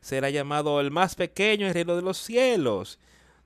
Será 0.00 0.30
llamado 0.30 0.80
el 0.80 0.90
más 0.90 1.16
pequeño 1.16 1.62
en 1.62 1.68
el 1.70 1.74
reino 1.74 1.96
de 1.96 2.02
los 2.02 2.18
cielos. 2.18 2.98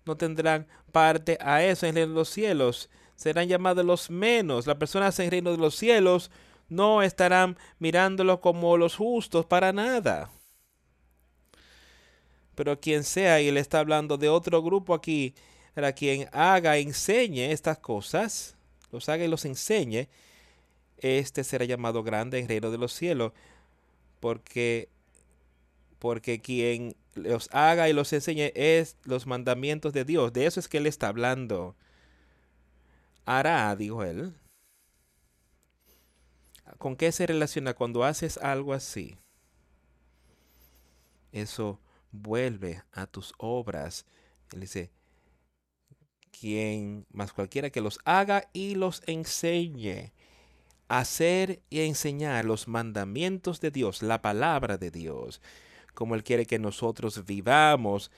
No 0.05 0.16
tendrán 0.16 0.66
parte 0.93 1.38
a 1.41 1.64
eso 1.64 1.86
en 1.86 1.91
el 1.91 1.95
reino 1.97 2.12
de 2.12 2.18
los 2.18 2.28
cielos. 2.28 2.91
Serán 3.16 3.49
llamados 3.49 3.84
los 3.84 4.11
menos. 4.11 4.66
Las 4.66 4.76
personas 4.76 5.18
en 5.18 5.24
el 5.24 5.30
reino 5.30 5.53
de 5.53 5.57
los 5.57 5.74
cielos 5.74 6.30
no 6.71 7.03
estarán 7.03 7.59
mirándolo 7.79 8.41
como 8.41 8.79
los 8.79 8.97
justos 8.97 9.45
para 9.45 9.73
nada. 9.73 10.31
Pero 12.55 12.81
quien 12.81 13.05
sea, 13.05 13.41
y 13.41 13.49
él 13.49 13.57
está 13.57 13.81
hablando 13.81 14.16
de 14.16 14.29
otro 14.29 14.62
grupo 14.62 14.95
aquí, 14.95 15.35
para 15.75 15.93
quien 15.93 16.29
haga, 16.33 16.79
enseñe 16.79 17.53
estas 17.53 17.79
cosas, 17.79 18.57
los 18.93 19.09
haga 19.09 19.25
y 19.25 19.29
los 19.29 19.45
enseñe, 19.45 20.09
este 20.99 21.45
será 21.45 21.64
llamado 21.64 22.03
grande 22.03 22.39
en 22.39 22.45
el 22.45 22.49
reino 22.49 22.71
de 22.71 22.79
los 22.79 22.93
cielos, 22.93 23.33
porque, 24.21 24.89
porque 25.99 26.41
quien 26.41 26.95
los 27.14 27.49
haga 27.53 27.89
y 27.89 27.93
los 27.93 28.12
enseñe 28.12 28.53
es 28.55 28.97
los 29.05 29.27
mandamientos 29.27 29.93
de 29.93 30.05
Dios. 30.05 30.33
De 30.33 30.47
eso 30.47 30.61
es 30.61 30.68
que 30.68 30.79
él 30.79 30.87
está 30.87 31.09
hablando. 31.09 31.75
Hará, 33.25 33.75
dijo 33.77 34.05
él, 34.05 34.35
¿Con 36.81 36.97
qué 36.97 37.12
se 37.12 37.26
relaciona 37.26 37.74
cuando 37.74 38.05
haces 38.05 38.39
algo 38.39 38.72
así? 38.72 39.18
Eso 41.31 41.78
vuelve 42.11 42.83
a 42.93 43.07
tus 43.07 43.35
obras. 43.37 44.07
Él 44.51 44.61
dice, 44.61 44.91
quien 46.31 47.05
más 47.12 47.35
cualquiera 47.35 47.68
que 47.68 47.83
los 47.83 47.99
haga 48.07 48.49
y 48.55 48.76
los 48.76 49.03
enseñe. 49.05 50.14
Hacer 50.89 51.61
y 51.68 51.81
enseñar 51.81 52.47
los 52.47 52.66
mandamientos 52.66 53.61
de 53.61 53.70
Dios, 53.70 54.01
la 54.01 54.22
palabra 54.22 54.78
de 54.78 54.91
Dios, 54.91 55.43
como 55.93 56.14
Él 56.14 56.24
quiere 56.24 56.47
que 56.47 56.59
nosotros 56.59 57.26
vivamos. 57.26 58.11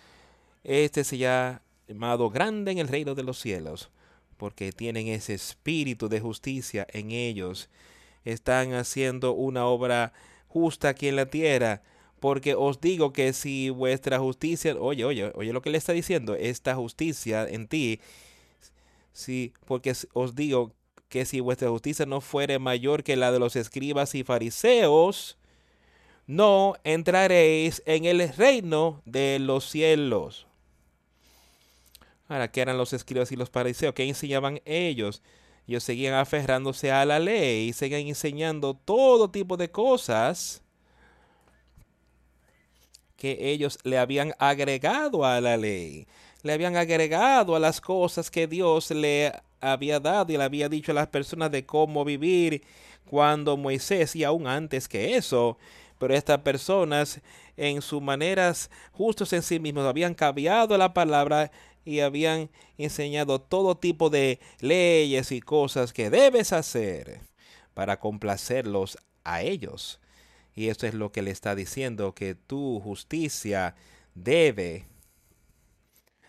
Este 0.63 1.03
se 1.03 1.27
ha 1.27 1.63
llamado 1.89 2.31
grande 2.31 2.71
en 2.71 2.79
el 2.79 2.87
reino 2.87 3.17
de 3.17 3.25
los 3.25 3.41
cielos, 3.41 3.91
porque 4.37 4.71
tienen 4.71 5.09
ese 5.09 5.35
espíritu 5.35 6.09
de 6.09 6.21
justicia 6.21 6.87
en 6.93 7.11
ellos. 7.11 7.69
Están 8.25 8.75
haciendo 8.75 9.33
una 9.33 9.67
obra 9.67 10.13
justa 10.49 10.91
aquí 10.91 11.09
en 11.09 11.17
la 11.17 11.27
tierra, 11.27 11.83
porque 12.21 12.55
os 12.55 12.81
digo 12.81 13.13
que 13.13 13.33
si 13.33 13.71
vuestra 13.71 14.19
justicia, 14.19 14.77
oye, 14.79 15.05
oye, 15.05 15.33
oye 15.35 15.53
lo 15.53 15.63
que 15.63 15.71
le 15.71 15.79
está 15.79 15.93
diciendo, 15.93 16.35
esta 16.35 16.75
justicia 16.75 17.49
en 17.49 17.67
ti, 17.67 18.01
sí, 19.13 19.53
porque 19.67 19.95
os 20.13 20.35
digo 20.35 20.73
que 21.09 21.25
si 21.25 21.41
vuestra 21.41 21.69
justicia 21.69 22.07
no 22.07 22.21
fuere 22.21 22.59
mayor 22.59 23.03
que 23.03 23.17
la 23.17 23.33
de 23.33 23.39
los 23.39 23.57
escribas 23.57 24.15
y 24.15 24.25
fariseos, 24.25 25.37
no 26.27 26.75
entraréis 26.85 27.83
en 27.87 28.05
el 28.05 28.29
reino 28.35 29.03
de 29.05 29.39
los 29.39 29.69
cielos. 29.69 30.47
Ahora, 32.29 32.51
¿qué 32.51 32.63
eran 32.63 32.79
los 32.79 32.93
escribas 32.93 33.31
y 33.33 33.37
los 33.37 33.51
fariseos? 33.51 33.95
¿Qué 33.95 34.09
enseñaban 34.09 34.61
ellos? 34.65 35.23
Ellos 35.73 35.85
seguían 35.85 36.13
aferrándose 36.13 36.93
a 36.93 37.03
la 37.07 37.19
ley 37.19 37.73
seguían 37.73 38.03
enseñando 38.03 38.75
todo 38.75 39.31
tipo 39.31 39.57
de 39.57 39.71
cosas 39.71 40.61
que 43.17 43.39
ellos 43.41 43.79
le 43.83 43.97
habían 43.97 44.35
agregado 44.39 45.25
a 45.25 45.41
la 45.41 45.57
ley, 45.57 46.07
le 46.43 46.53
habían 46.53 46.77
agregado 46.77 47.57
a 47.57 47.59
las 47.59 47.81
cosas 47.81 48.31
que 48.31 48.47
Dios 48.47 48.91
le 48.91 49.33
había 49.63 49.99
dado 49.99 50.31
y 50.31 50.37
le 50.37 50.45
había 50.45 50.69
dicho 50.69 50.93
a 50.93 50.95
las 50.95 51.07
personas 51.07 51.51
de 51.51 51.65
cómo 51.65 52.05
vivir 52.05 52.63
cuando 53.07 53.57
Moisés 53.57 54.15
y 54.15 54.25
aún 54.25 54.47
antes 54.47 54.87
que 54.87 55.17
eso. 55.17 55.57
Pero 55.99 56.13
estas 56.13 56.41
personas 56.41 57.23
en 57.57 57.81
sus 57.81 58.03
maneras 58.03 58.71
justos 58.93 59.33
en 59.33 59.41
sí 59.41 59.59
mismos 59.59 59.87
habían 59.87 60.13
cambiado 60.13 60.77
la 60.77 60.93
palabra 60.93 61.51
y 61.85 62.01
habían 62.01 62.51
enseñado 62.79 63.41
todo 63.41 63.77
tipo 63.77 64.11
de 64.11 64.41
leyes 64.61 65.33
y 65.33 65.41
cosas 65.41 65.93
que 65.93 66.11
debes 66.11 66.53
hacer 66.53 67.21
para 67.75 67.99
complacerlos 67.99 68.99
a 69.25 69.43
ellos. 69.43 70.01
Y 70.55 70.69
esto 70.69 70.87
es 70.87 70.95
lo 70.95 71.13
que 71.13 71.23
le 71.23 71.31
está 71.31 71.55
diciendo, 71.55 72.15
que 72.15 72.35
tu 72.35 72.81
justicia 72.81 73.75
debe 74.15 74.87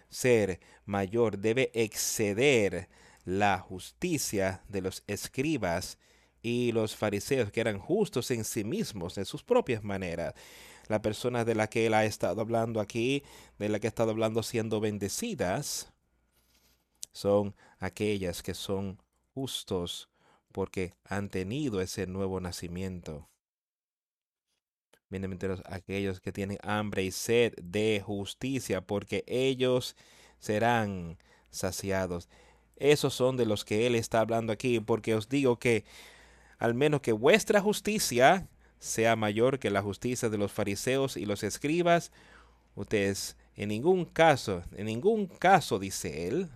ser 0.10 0.60
mayor, 0.86 1.38
debe 1.40 1.72
exceder 1.74 2.88
la 3.26 3.60
justicia 3.60 4.64
de 4.70 4.82
los 4.82 5.04
escribas 5.08 5.98
y 6.42 6.72
los 6.72 6.96
fariseos, 6.96 7.52
que 7.52 7.62
eran 7.62 7.80
justos 7.80 8.30
en 8.32 8.44
sí 8.44 8.64
mismos, 8.64 9.18
en 9.18 9.26
sus 9.26 9.44
propias 9.44 9.84
maneras. 9.84 10.34
La 10.88 11.02
persona 11.02 11.46
de 11.46 11.56
la 11.56 11.68
que 11.68 11.86
él 11.86 11.94
ha 11.94 12.06
estado 12.06 12.42
hablando 12.42 12.80
aquí, 12.80 13.24
de 13.60 13.70
la 13.70 13.80
que 13.80 13.88
ha 13.88 13.90
estado 13.90 14.12
hablando 14.12 14.44
siendo 14.44 14.80
bendecidas, 14.80 15.94
son 17.12 17.56
aquellas 17.80 18.44
que 18.44 18.54
son 18.54 19.00
justos 19.34 20.10
porque 20.52 20.94
han 21.06 21.30
tenido 21.30 21.82
ese 21.82 22.08
nuevo 22.08 22.40
nacimiento 22.40 23.28
bienaventurados 25.14 25.64
aquellos 25.68 26.20
que 26.20 26.32
tienen 26.32 26.58
hambre 26.64 27.04
y 27.04 27.12
sed 27.12 27.54
de 27.62 28.02
justicia, 28.04 28.82
porque 28.82 29.24
ellos 29.28 29.96
serán 30.40 31.20
saciados. 31.52 32.30
Esos 32.78 33.14
son 33.14 33.38
de 33.38 33.46
los 33.46 33.64
que 33.64 33.86
Él 33.86 33.94
está 33.96 34.22
hablando 34.22 34.52
aquí, 34.52 34.80
porque 34.80 35.14
os 35.14 35.30
digo 35.30 35.60
que 35.60 35.86
al 36.58 36.74
menos 36.74 37.02
que 37.02 37.12
vuestra 37.12 37.62
justicia 37.62 38.48
sea 38.84 39.16
mayor 39.16 39.60
que 39.60 39.70
la 39.70 39.82
justicia 39.82 40.28
de 40.30 40.38
los 40.38 40.52
fariseos 40.52 41.16
y 41.16 41.26
los 41.26 41.44
escribas, 41.44 42.12
ustedes 42.76 43.38
en 43.56 43.70
ningún 43.70 44.04
caso, 44.04 44.64
en 44.76 44.88
ningún 44.88 45.28
caso, 45.28 45.80
dice 45.80 46.28
Él, 46.28 46.50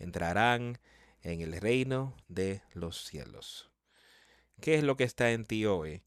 entrarán 0.00 0.78
en 1.22 1.40
el 1.40 1.60
reino 1.60 2.16
de 2.26 2.62
los 2.74 3.04
cielos. 3.04 3.70
¿Qué 4.60 4.74
es 4.74 4.82
lo 4.82 4.96
que 4.96 5.04
está 5.04 5.30
en 5.30 5.44
ti 5.44 5.64
hoy? 5.64 6.02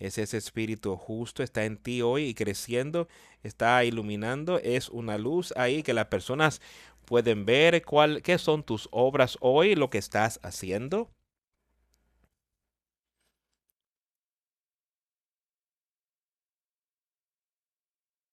es 0.00 0.16
ese 0.16 0.38
espíritu 0.38 0.96
justo, 0.96 1.42
está 1.42 1.64
en 1.66 1.76
ti 1.76 2.00
hoy 2.00 2.24
y 2.24 2.34
creciendo, 2.34 3.06
está 3.42 3.84
iluminando, 3.84 4.58
es 4.58 4.88
una 4.88 5.18
luz 5.18 5.52
ahí 5.56 5.82
que 5.82 5.92
las 5.92 6.06
personas 6.06 6.62
pueden 7.04 7.44
ver 7.44 7.84
cuál, 7.84 8.22
qué 8.22 8.38
son 8.38 8.62
tus 8.62 8.88
obras 8.92 9.36
hoy, 9.40 9.74
lo 9.74 9.90
que 9.90 9.98
estás 9.98 10.40
haciendo. 10.42 11.10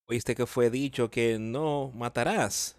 Oíste 0.09 0.35
que 0.35 0.45
fue 0.45 0.69
dicho 0.69 1.09
que 1.09 1.37
no 1.37 1.91
matarás. 1.93 2.75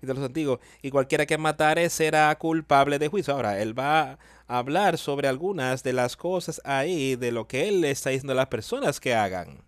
Y 0.00 0.06
de 0.06 0.14
los 0.14 0.24
antiguos, 0.24 0.60
y 0.80 0.90
cualquiera 0.90 1.26
que 1.26 1.36
matare 1.38 1.88
será 1.90 2.34
culpable 2.36 2.98
de 2.98 3.08
juicio. 3.08 3.34
Ahora, 3.34 3.60
él 3.60 3.76
va 3.78 4.18
hablar 4.46 4.98
sobre 4.98 5.28
algunas 5.28 5.82
de 5.82 5.92
las 5.92 6.16
cosas 6.16 6.60
ahí 6.64 7.16
de 7.16 7.32
lo 7.32 7.48
que 7.48 7.68
él 7.68 7.80
le 7.80 7.90
está 7.90 8.10
diciendo 8.10 8.32
a 8.34 8.36
las 8.36 8.48
personas 8.48 9.00
que 9.00 9.14
hagan. 9.14 9.62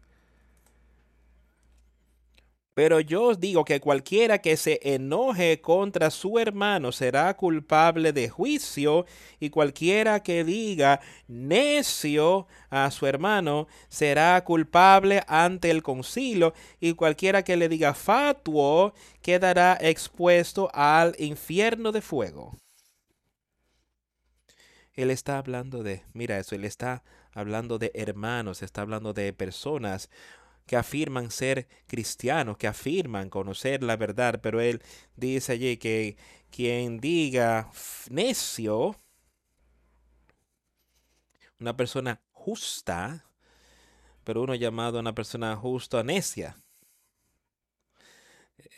Pero 2.74 2.98
yo 2.98 3.26
os 3.26 3.38
digo 3.38 3.64
que 3.64 3.80
cualquiera 3.80 4.38
que 4.38 4.56
se 4.56 4.80
enoje 4.82 5.60
contra 5.60 6.10
su 6.10 6.40
hermano 6.40 6.90
será 6.90 7.34
culpable 7.36 8.12
de 8.12 8.28
juicio, 8.28 9.06
y 9.38 9.50
cualquiera 9.50 10.24
que 10.24 10.42
diga 10.42 11.00
necio 11.28 12.48
a 12.70 12.90
su 12.90 13.06
hermano 13.06 13.68
será 13.88 14.42
culpable 14.42 15.22
ante 15.28 15.70
el 15.70 15.84
concilio, 15.84 16.52
y 16.80 16.94
cualquiera 16.94 17.44
que 17.44 17.56
le 17.56 17.68
diga 17.68 17.94
fatuo 17.94 18.92
quedará 19.22 19.78
expuesto 19.80 20.68
al 20.74 21.14
infierno 21.18 21.92
de 21.92 22.02
fuego. 22.02 22.56
Él 24.94 25.10
está 25.10 25.38
hablando 25.38 25.84
de, 25.84 26.02
mira 26.12 26.38
eso, 26.38 26.56
él 26.56 26.64
está 26.64 27.04
hablando 27.32 27.78
de 27.78 27.92
hermanos, 27.94 28.62
está 28.62 28.82
hablando 28.82 29.12
de 29.12 29.32
personas 29.32 30.08
que 30.66 30.76
afirman 30.76 31.30
ser 31.30 31.68
cristianos, 31.86 32.56
que 32.56 32.66
afirman 32.66 33.30
conocer 33.30 33.82
la 33.82 33.96
verdad, 33.96 34.40
pero 34.42 34.60
él 34.60 34.82
dice 35.16 35.52
allí 35.52 35.76
que 35.76 36.16
quien 36.50 37.00
diga 37.00 37.70
necio, 38.10 38.96
una 41.60 41.76
persona 41.76 42.22
justa, 42.32 43.26
pero 44.24 44.42
uno 44.42 44.54
llamado 44.54 44.98
una 45.00 45.14
persona 45.14 45.56
justa 45.56 46.02
necia, 46.02 46.56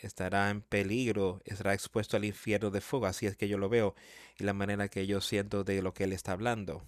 estará 0.01 0.49
en 0.49 0.61
peligro, 0.61 1.41
estará 1.45 1.73
expuesto 1.73 2.17
al 2.17 2.25
infierno 2.25 2.69
de 2.71 2.81
fuego. 2.81 3.05
Así 3.05 3.25
es 3.25 3.35
que 3.37 3.47
yo 3.47 3.57
lo 3.57 3.69
veo 3.69 3.95
y 4.37 4.43
la 4.43 4.53
manera 4.53 4.89
que 4.89 5.07
yo 5.07 5.21
siento 5.21 5.63
de 5.63 5.81
lo 5.81 5.93
que 5.93 6.05
él 6.05 6.13
está 6.13 6.33
hablando. 6.33 6.83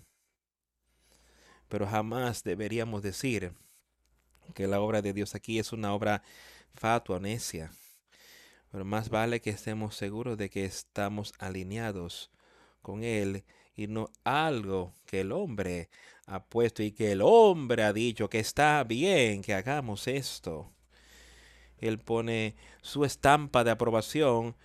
Pero 1.68 1.88
jamás 1.88 2.43
deberíamos 2.43 3.04
decir 3.04 3.54
que 4.54 4.68
la 4.68 4.82
obra 4.82 5.02
de 5.02 5.14
Dios 5.14 5.36
aquí 5.36 5.60
es 5.60 5.74
una 5.74 5.93
obra 5.93 6.24
fatua, 6.74 7.20
necia. 7.20 7.72
Pero 8.72 8.86
más 8.86 9.10
vale 9.10 9.41
que 9.41 9.50
estemos 9.50 9.95
seguros 9.95 10.38
de 10.38 10.50
que 10.50 10.66
estamos 10.66 11.34
alineados 11.39 12.32
con 12.82 13.04
Él 13.04 13.43
y 13.76 13.88
no 13.88 14.12
algo 14.24 14.93
que 15.06 15.22
el 15.22 15.32
hombre 15.32 15.89
ha 16.26 16.43
puesto 16.43 16.84
y 16.84 16.91
que 16.91 17.12
el 17.12 17.22
hombre 17.22 17.84
ha 17.84 17.93
dicho 17.93 18.30
que 18.30 18.39
está 18.39 18.84
bien 18.84 19.41
que 19.41 19.54
hagamos 19.54 20.08
esto. 20.08 20.72
Él 21.80 21.97
pone 21.97 22.56
su 22.82 23.06
estampa 23.06 23.64
de 23.64 23.72
aprobación, 23.72 24.56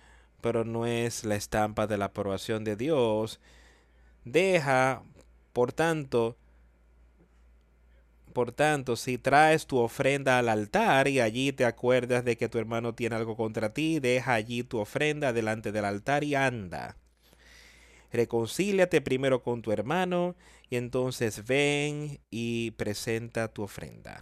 pero 0.41 0.65
no 0.65 0.85
es 0.85 1.23
la 1.23 1.35
estampa 1.35 1.87
de 1.87 1.97
la 1.97 2.05
aprobación 2.05 2.63
de 2.63 2.75
Dios. 2.75 3.39
Deja, 4.25 5.03
por 5.53 5.71
tanto, 5.71 6.37
por 8.35 8.51
tanto, 8.51 8.97
si 8.97 9.17
traes 9.17 9.65
tu 9.65 9.77
ofrenda 9.77 10.37
al 10.37 10.49
altar 10.49 11.07
y 11.07 11.21
allí 11.21 11.53
te 11.53 11.63
acuerdas 11.63 12.25
de 12.25 12.35
que 12.35 12.49
tu 12.49 12.59
hermano 12.59 12.93
tiene 12.93 13.15
algo 13.15 13.37
contra 13.37 13.73
ti, 13.73 14.01
deja 14.01 14.33
allí 14.33 14.61
tu 14.61 14.77
ofrenda 14.79 15.31
delante 15.31 15.71
del 15.71 15.85
altar 15.85 16.25
y 16.25 16.35
anda. 16.35 16.97
Reconcíliate 18.11 18.99
primero 18.99 19.41
con 19.41 19.61
tu 19.61 19.71
hermano 19.71 20.35
y 20.69 20.75
entonces 20.75 21.47
ven 21.47 22.19
y 22.29 22.71
presenta 22.71 23.47
tu 23.53 23.63
ofrenda. 23.63 24.21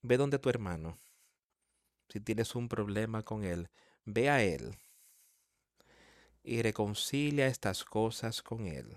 Ve 0.00 0.16
donde 0.16 0.38
tu 0.38 0.48
hermano. 0.48 0.96
Si 2.08 2.20
tienes 2.20 2.54
un 2.54 2.70
problema 2.70 3.22
con 3.22 3.44
él, 3.44 3.68
ve 4.06 4.30
a 4.30 4.42
él 4.42 4.78
y 6.42 6.62
reconcilia 6.62 7.48
estas 7.48 7.84
cosas 7.84 8.40
con 8.40 8.66
él. 8.66 8.96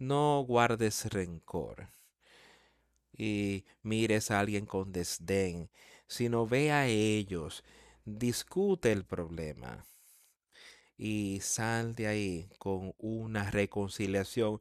No 0.00 0.42
guardes 0.44 1.04
rencor. 1.04 1.92
y 3.16 3.64
mires 3.82 4.30
a 4.30 4.40
alguien 4.40 4.64
con 4.66 4.92
desdén, 4.92 5.70
sino 6.06 6.46
ve 6.46 6.72
a 6.72 6.86
ellos, 6.86 7.64
discute 8.04 8.92
el 8.92 9.04
problema 9.04 9.84
y 10.96 11.38
sal 11.42 11.94
de 11.94 12.06
ahí 12.08 12.48
con 12.58 12.94
una 12.98 13.50
reconciliación. 13.50 14.60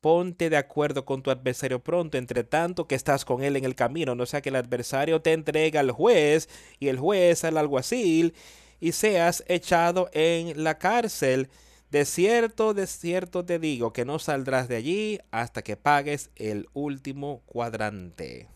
Ponte 0.00 0.50
de 0.50 0.56
acuerdo 0.56 1.04
con 1.04 1.22
tu 1.22 1.30
adversario 1.30 1.80
pronto, 1.82 2.18
entre 2.18 2.44
tanto 2.44 2.86
que 2.86 2.94
estás 2.94 3.24
con 3.24 3.42
él 3.42 3.56
en 3.56 3.64
el 3.64 3.74
camino, 3.74 4.14
no 4.14 4.26
sea 4.26 4.40
que 4.42 4.50
el 4.50 4.56
adversario 4.56 5.22
te 5.22 5.32
entregue 5.32 5.78
al 5.78 5.90
juez 5.90 6.48
y 6.78 6.88
el 6.88 6.98
juez 6.98 7.44
al 7.44 7.58
alguacil 7.58 8.34
y 8.80 8.92
seas 8.92 9.44
echado 9.48 10.08
en 10.12 10.62
la 10.64 10.78
cárcel. 10.78 11.48
De 11.90 12.04
cierto, 12.04 12.74
de 12.74 12.86
cierto 12.86 13.46
te 13.46 13.58
digo 13.58 13.94
que 13.94 14.04
no 14.04 14.18
saldrás 14.18 14.68
de 14.68 14.76
allí 14.76 15.18
hasta 15.30 15.62
que 15.62 15.76
pagues 15.76 16.30
el 16.36 16.68
último 16.74 17.40
cuadrante. 17.46 18.48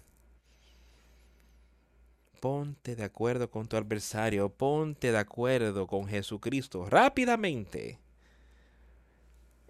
Ponte 2.41 2.95
de 2.95 3.05
acuerdo 3.05 3.51
con 3.51 3.69
tu 3.69 3.77
adversario, 3.77 4.51
ponte 4.51 5.13
de 5.13 5.19
acuerdo 5.19 5.87
con 5.87 6.09
Jesucristo 6.09 6.85
rápidamente. 6.87 7.99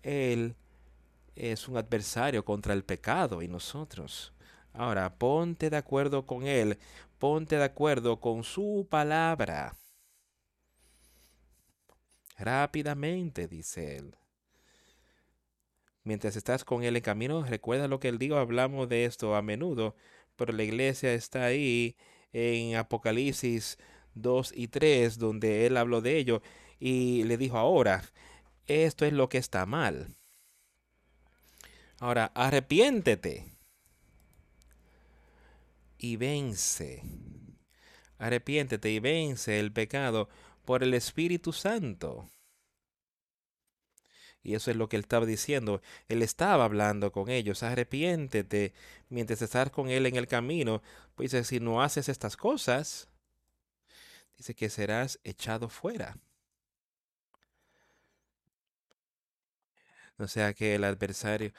Él 0.02 0.56
es 1.36 1.68
un 1.68 1.76
adversario 1.76 2.44
contra 2.44 2.74
el 2.74 2.82
pecado 2.82 3.42
y 3.42 3.48
nosotros. 3.48 4.32
Ahora, 4.72 5.14
ponte 5.14 5.70
de 5.70 5.76
acuerdo 5.76 6.26
con 6.26 6.46
Él, 6.46 6.78
ponte 7.18 7.56
de 7.56 7.64
acuerdo 7.64 8.18
con 8.18 8.42
su 8.42 8.86
palabra. 8.90 9.76
Rápidamente, 12.43 13.47
dice 13.47 13.99
Él. 13.99 14.16
Mientras 16.03 16.34
estás 16.34 16.64
con 16.64 16.82
Él 16.82 16.97
en 16.97 17.03
camino, 17.03 17.45
recuerda 17.45 17.86
lo 17.86 18.01
que 18.01 18.09
Él 18.09 18.18
dijo, 18.18 18.34
hablamos 18.34 18.88
de 18.88 19.05
esto 19.05 19.36
a 19.36 19.43
menudo, 19.43 19.95
pero 20.34 20.53
la 20.53 20.64
iglesia 20.64 21.14
está 21.14 21.45
ahí 21.45 21.97
en 22.32 22.74
Apocalipsis 22.74 23.78
2 24.14 24.55
y 24.57 24.66
3, 24.66 25.18
donde 25.18 25.66
Él 25.66 25.76
habló 25.76 26.01
de 26.01 26.18
ello 26.18 26.43
y 26.80 27.22
le 27.22 27.36
dijo 27.36 27.59
ahora, 27.59 28.03
esto 28.66 29.05
es 29.05 29.12
lo 29.12 29.28
que 29.28 29.38
está 29.38 29.64
mal. 29.64 30.09
Ahora, 32.01 32.32
arrepiéntete 32.34 33.53
y 35.97 36.16
vence. 36.16 37.05
Arrepiéntete 38.18 38.90
y 38.90 38.99
vence 38.99 39.61
el 39.61 39.72
pecado 39.72 40.28
por 40.64 40.82
el 40.82 40.94
Espíritu 40.94 41.52
Santo. 41.52 42.30
Y 44.42 44.54
eso 44.54 44.70
es 44.70 44.76
lo 44.76 44.88
que 44.88 44.96
él 44.96 45.02
estaba 45.02 45.24
diciendo. 45.24 45.80
Él 46.08 46.22
estaba 46.22 46.64
hablando 46.64 47.12
con 47.12 47.28
ellos. 47.30 47.62
Arrepiéntete 47.62 48.74
mientras 49.08 49.40
estás 49.40 49.70
con 49.70 49.88
él 49.88 50.06
en 50.06 50.16
el 50.16 50.26
camino. 50.26 50.82
Pues 51.14 51.30
dice, 51.30 51.44
si 51.44 51.60
no 51.60 51.82
haces 51.82 52.08
estas 52.08 52.36
cosas, 52.36 53.08
dice 54.36 54.54
que 54.54 54.68
serás 54.68 55.20
echado 55.22 55.68
fuera. 55.68 56.18
O 60.18 60.26
sea 60.28 60.54
que 60.54 60.74
el 60.74 60.84
adversario 60.84 61.52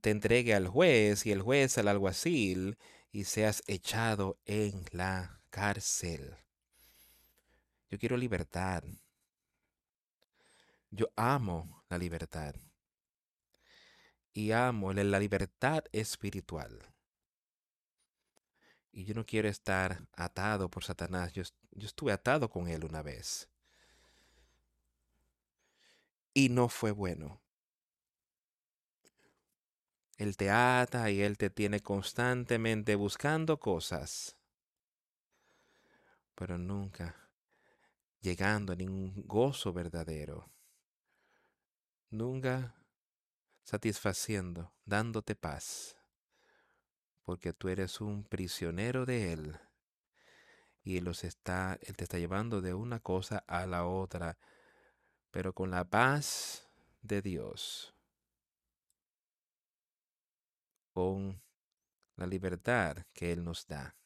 te 0.00 0.10
entregue 0.10 0.54
al 0.54 0.68
juez 0.68 1.26
y 1.26 1.32
el 1.32 1.42
juez 1.42 1.78
al 1.78 1.88
alguacil 1.88 2.76
y 3.12 3.24
seas 3.24 3.62
echado 3.66 4.38
en 4.46 4.84
la 4.92 5.40
cárcel. 5.50 6.36
Yo 7.90 7.98
quiero 7.98 8.16
libertad. 8.16 8.84
Yo 10.90 11.10
amo 11.16 11.84
la 11.88 11.98
libertad. 11.98 12.54
Y 14.32 14.52
amo 14.52 14.92
la 14.92 15.18
libertad 15.18 15.84
espiritual. 15.90 16.80
Y 18.92 19.04
yo 19.04 19.14
no 19.14 19.26
quiero 19.26 19.48
estar 19.48 20.06
atado 20.12 20.70
por 20.70 20.84
Satanás. 20.84 21.32
Yo, 21.32 21.42
yo 21.72 21.86
estuve 21.86 22.12
atado 22.12 22.48
con 22.48 22.68
él 22.68 22.84
una 22.84 23.02
vez. 23.02 23.48
Y 26.32 26.48
no 26.48 26.68
fue 26.68 26.92
bueno. 26.92 27.40
Él 30.16 30.36
te 30.36 30.50
ata 30.50 31.10
y 31.10 31.22
Él 31.22 31.38
te 31.38 31.48
tiene 31.48 31.80
constantemente 31.80 32.94
buscando 32.94 33.58
cosas, 33.58 34.36
pero 36.34 36.58
nunca 36.58 37.19
llegando 38.20 38.72
a 38.72 38.76
ningún 38.76 39.22
gozo 39.26 39.72
verdadero 39.72 40.50
nunca 42.10 42.74
satisfaciendo, 43.62 44.72
dándote 44.84 45.36
paz, 45.36 45.96
porque 47.22 47.52
tú 47.52 47.68
eres 47.68 48.00
un 48.00 48.24
prisionero 48.24 49.06
de 49.06 49.32
Él 49.32 49.60
y 50.82 51.00
los 51.00 51.24
está, 51.24 51.78
Él 51.82 51.96
te 51.96 52.04
está 52.04 52.18
llevando 52.18 52.60
de 52.60 52.74
una 52.74 53.00
cosa 53.00 53.44
a 53.46 53.66
la 53.66 53.86
otra, 53.86 54.38
pero 55.30 55.54
con 55.54 55.70
la 55.70 55.84
paz 55.84 56.68
de 57.00 57.22
Dios, 57.22 57.94
con 60.92 61.40
la 62.16 62.26
libertad 62.26 63.06
que 63.12 63.32
Él 63.32 63.44
nos 63.44 63.66
da. 63.66 63.96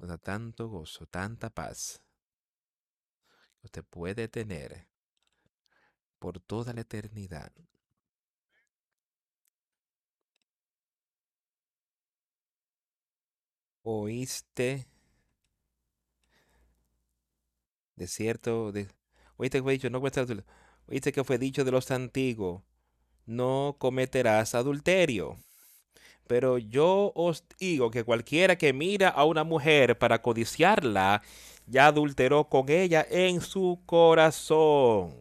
Nos 0.00 0.08
da 0.08 0.16
tanto 0.16 0.66
gozo, 0.66 1.04
tanta 1.06 1.50
paz 1.50 2.02
que 3.58 3.66
usted 3.66 3.84
puede 3.84 4.28
tener 4.28 4.88
por 6.18 6.40
toda 6.40 6.72
la 6.72 6.80
eternidad. 6.80 7.52
Oíste 13.82 14.86
de 17.96 18.06
cierto, 18.06 18.72
de, 18.72 18.88
oíste 19.36 19.58
que 19.58 19.62
fue 19.62 19.72
dicho, 19.74 19.90
no 19.90 20.00
oíste 20.86 21.12
que 21.12 21.24
fue 21.24 21.36
dicho 21.36 21.62
de 21.62 21.72
los 21.72 21.90
antiguos, 21.90 22.62
no 23.26 23.76
cometerás 23.78 24.54
adulterio. 24.54 25.38
Pero 26.30 26.58
yo 26.58 27.10
os 27.16 27.42
digo 27.58 27.90
que 27.90 28.04
cualquiera 28.04 28.56
que 28.56 28.72
mira 28.72 29.08
a 29.08 29.24
una 29.24 29.42
mujer 29.42 29.98
para 29.98 30.22
codiciarla, 30.22 31.22
ya 31.66 31.88
adulteró 31.88 32.48
con 32.48 32.68
ella 32.68 33.04
en 33.10 33.40
su 33.40 33.82
corazón. 33.84 35.12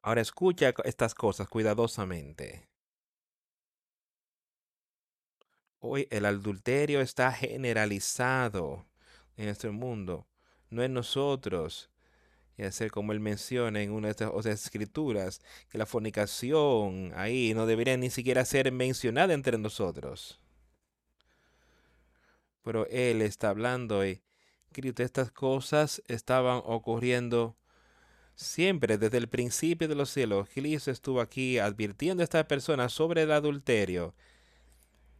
Ahora 0.00 0.20
escucha 0.20 0.72
estas 0.84 1.12
cosas 1.12 1.48
cuidadosamente. 1.48 2.68
Hoy 5.80 6.06
el 6.12 6.24
adulterio 6.24 7.00
está 7.00 7.32
generalizado 7.32 8.86
en 9.36 9.48
este 9.48 9.70
mundo, 9.70 10.28
no 10.70 10.84
en 10.84 10.94
nosotros. 10.94 11.90
Y 12.58 12.64
hacer 12.64 12.90
como 12.90 13.12
él 13.12 13.20
menciona 13.20 13.80
en 13.80 13.92
una 13.92 14.08
de 14.08 14.12
estas 14.12 14.46
escrituras, 14.46 15.40
que 15.70 15.78
la 15.78 15.86
fornicación 15.86 17.12
ahí 17.16 17.54
no 17.54 17.64
debería 17.64 17.96
ni 17.96 18.10
siquiera 18.10 18.44
ser 18.44 18.70
mencionada 18.72 19.32
entre 19.32 19.56
nosotros. 19.56 20.40
Pero 22.62 22.86
él 22.88 23.22
está 23.22 23.48
hablando 23.48 24.04
y, 24.04 24.20
querido, 24.72 25.02
estas 25.02 25.30
cosas 25.30 26.02
estaban 26.08 26.60
ocurriendo 26.64 27.56
Siempre 28.38 28.98
desde 28.98 29.18
el 29.18 29.28
principio 29.28 29.88
de 29.88 29.96
los 29.96 30.10
cielos, 30.10 30.48
Cristo 30.54 30.92
estuvo 30.92 31.20
aquí 31.20 31.58
advirtiendo 31.58 32.22
a 32.22 32.24
esta 32.24 32.46
persona 32.46 32.88
sobre 32.88 33.22
el 33.22 33.32
adulterio 33.32 34.14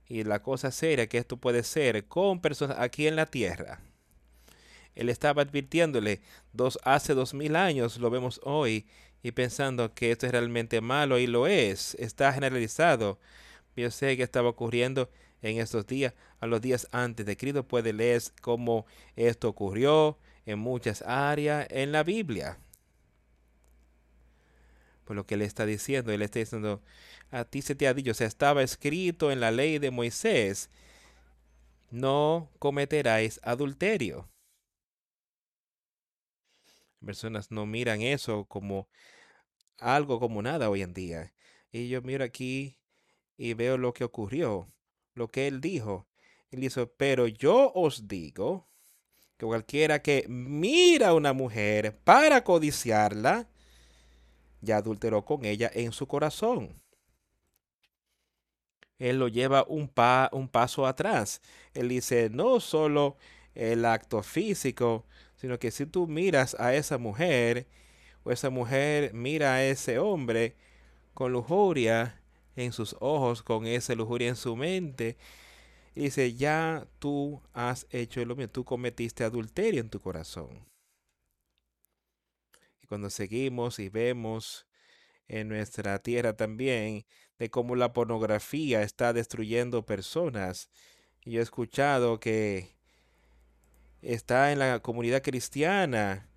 y 0.06 0.22
la 0.22 0.40
cosa 0.40 0.70
seria 0.70 1.08
que 1.08 1.18
esto 1.18 1.36
puede 1.36 1.64
ser 1.64 2.06
con 2.06 2.40
personas 2.40 2.78
aquí 2.78 3.08
en 3.08 3.16
la 3.16 3.26
tierra. 3.26 3.80
Él 4.98 5.08
estaba 5.08 5.42
advirtiéndole 5.42 6.20
dos, 6.52 6.78
hace 6.82 7.14
dos 7.14 7.32
mil 7.32 7.54
años, 7.56 7.98
lo 7.98 8.10
vemos 8.10 8.40
hoy, 8.42 8.84
y 9.22 9.30
pensando 9.32 9.94
que 9.94 10.10
esto 10.10 10.26
es 10.26 10.32
realmente 10.32 10.80
malo 10.80 11.18
y 11.18 11.26
lo 11.26 11.46
es, 11.46 11.94
está 12.00 12.32
generalizado. 12.32 13.18
Yo 13.76 13.90
sé 13.92 14.16
que 14.16 14.24
estaba 14.24 14.48
ocurriendo 14.48 15.08
en 15.40 15.58
estos 15.58 15.86
días, 15.86 16.14
a 16.40 16.46
los 16.48 16.60
días 16.60 16.88
antes 16.90 17.24
de 17.24 17.36
Cristo, 17.36 17.62
puede 17.66 17.92
leer 17.92 18.22
cómo 18.42 18.86
esto 19.14 19.48
ocurrió 19.48 20.18
en 20.46 20.58
muchas 20.58 21.02
áreas 21.02 21.68
en 21.70 21.92
la 21.92 22.02
Biblia 22.02 22.58
por 25.04 25.16
lo 25.16 25.24
que 25.24 25.36
él 25.36 25.42
está 25.42 25.64
diciendo. 25.64 26.12
Él 26.12 26.20
está 26.20 26.38
diciendo, 26.38 26.82
a 27.30 27.46
ti 27.46 27.62
se 27.62 27.74
te 27.74 27.88
ha 27.88 27.94
dicho, 27.94 28.10
o 28.10 28.24
estaba 28.24 28.62
escrito 28.62 29.32
en 29.32 29.40
la 29.40 29.50
ley 29.50 29.78
de 29.78 29.90
Moisés, 29.90 30.68
no 31.90 32.50
cometeráis 32.58 33.40
adulterio. 33.42 34.28
Personas 37.04 37.50
no 37.50 37.66
miran 37.66 38.02
eso 38.02 38.44
como 38.46 38.88
algo 39.78 40.20
como 40.20 40.42
nada 40.42 40.70
hoy 40.70 40.82
en 40.82 40.94
día. 40.94 41.32
Y 41.70 41.88
yo 41.88 42.02
miro 42.02 42.24
aquí 42.24 42.78
y 43.36 43.54
veo 43.54 43.78
lo 43.78 43.92
que 43.92 44.04
ocurrió, 44.04 44.68
lo 45.14 45.28
que 45.28 45.46
él 45.46 45.60
dijo. 45.60 46.06
Él 46.50 46.60
dijo, 46.60 46.86
pero 46.96 47.26
yo 47.26 47.72
os 47.74 48.08
digo 48.08 48.68
que 49.36 49.46
cualquiera 49.46 50.02
que 50.02 50.24
mira 50.28 51.08
a 51.08 51.14
una 51.14 51.32
mujer 51.32 51.96
para 52.04 52.42
codiciarla, 52.42 53.48
ya 54.60 54.78
adulteró 54.78 55.24
con 55.24 55.44
ella 55.44 55.70
en 55.72 55.92
su 55.92 56.08
corazón. 56.08 56.82
Él 58.98 59.18
lo 59.18 59.28
lleva 59.28 59.64
un, 59.68 59.88
pa, 59.88 60.28
un 60.32 60.48
paso 60.48 60.86
atrás. 60.86 61.40
Él 61.72 61.88
dice, 61.88 62.30
no 62.30 62.58
solo 62.58 63.16
el 63.54 63.84
acto 63.84 64.22
físico, 64.22 65.06
sino 65.38 65.58
que 65.58 65.70
si 65.70 65.86
tú 65.86 66.08
miras 66.08 66.56
a 66.58 66.74
esa 66.74 66.98
mujer, 66.98 67.68
o 68.24 68.32
esa 68.32 68.50
mujer 68.50 69.14
mira 69.14 69.54
a 69.54 69.64
ese 69.64 70.00
hombre 70.00 70.56
con 71.14 71.32
lujuria 71.32 72.20
en 72.56 72.72
sus 72.72 72.96
ojos, 72.98 73.42
con 73.44 73.66
esa 73.66 73.94
lujuria 73.94 74.28
en 74.28 74.36
su 74.36 74.56
mente, 74.56 75.16
y 75.94 76.02
dice, 76.02 76.34
ya 76.34 76.88
tú 76.98 77.40
has 77.52 77.86
hecho 77.90 78.24
lo 78.24 78.34
mismo, 78.34 78.50
tú 78.50 78.64
cometiste 78.64 79.22
adulterio 79.22 79.80
en 79.80 79.90
tu 79.90 80.00
corazón. 80.00 80.66
Y 82.82 82.86
cuando 82.88 83.08
seguimos 83.08 83.78
y 83.78 83.88
vemos 83.88 84.66
en 85.28 85.48
nuestra 85.48 86.00
tierra 86.00 86.36
también 86.36 87.06
de 87.38 87.48
cómo 87.48 87.76
la 87.76 87.92
pornografía 87.92 88.82
está 88.82 89.12
destruyendo 89.12 89.86
personas, 89.86 90.68
y 91.24 91.32
yo 91.32 91.40
he 91.40 91.42
escuchado 91.44 92.18
que 92.18 92.77
está 94.02 94.52
en 94.52 94.58
la 94.58 94.80
comunidad 94.80 95.22
cristiana, 95.22 96.28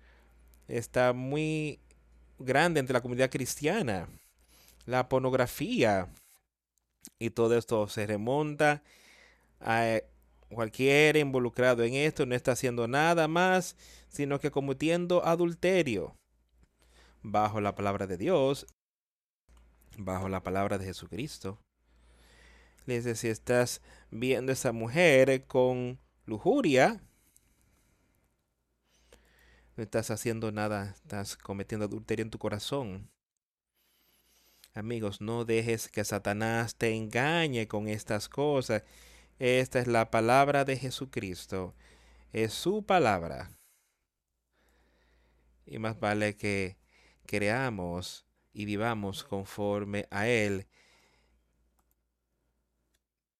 está 0.68 1.12
muy 1.12 1.80
grande 2.38 2.80
entre 2.80 2.94
la 2.94 3.00
comunidad 3.00 3.30
cristiana, 3.30 4.08
la 4.86 5.08
pornografía, 5.08 6.08
y 7.18 7.30
todo 7.30 7.56
esto 7.56 7.88
se 7.88 8.06
remonta 8.06 8.82
a 9.60 10.00
cualquier 10.48 11.16
involucrado 11.16 11.82
en 11.84 11.94
esto, 11.94 12.26
no 12.26 12.34
está 12.34 12.52
haciendo 12.52 12.88
nada 12.88 13.28
más, 13.28 13.76
sino 14.08 14.38
que 14.40 14.50
cometiendo 14.50 15.24
adulterio 15.24 16.16
bajo 17.22 17.60
la 17.60 17.74
palabra 17.74 18.06
de 18.06 18.16
Dios, 18.16 18.66
bajo 19.96 20.28
la 20.28 20.42
palabra 20.42 20.78
de 20.78 20.86
Jesucristo. 20.86 21.58
Le 22.86 22.96
dice, 22.96 23.14
si 23.14 23.28
estás 23.28 23.80
viendo 24.10 24.52
esa 24.52 24.72
mujer 24.72 25.46
con 25.46 26.00
lujuria, 26.26 27.00
no 29.76 29.82
estás 29.82 30.10
haciendo 30.10 30.52
nada, 30.52 30.94
estás 30.94 31.36
cometiendo 31.36 31.86
adulterio 31.86 32.22
en 32.24 32.30
tu 32.30 32.38
corazón. 32.38 33.10
Amigos, 34.74 35.20
no 35.20 35.44
dejes 35.44 35.88
que 35.88 36.04
Satanás 36.04 36.76
te 36.76 36.94
engañe 36.94 37.68
con 37.68 37.88
estas 37.88 38.28
cosas. 38.28 38.82
Esta 39.38 39.80
es 39.80 39.86
la 39.86 40.10
palabra 40.10 40.64
de 40.64 40.76
Jesucristo. 40.76 41.74
Es 42.32 42.54
su 42.54 42.84
palabra. 42.84 43.50
Y 45.66 45.78
más 45.78 46.00
vale 46.00 46.36
que 46.36 46.78
creamos 47.26 48.26
y 48.52 48.64
vivamos 48.64 49.24
conforme 49.24 50.06
a 50.10 50.26
Él 50.28 50.66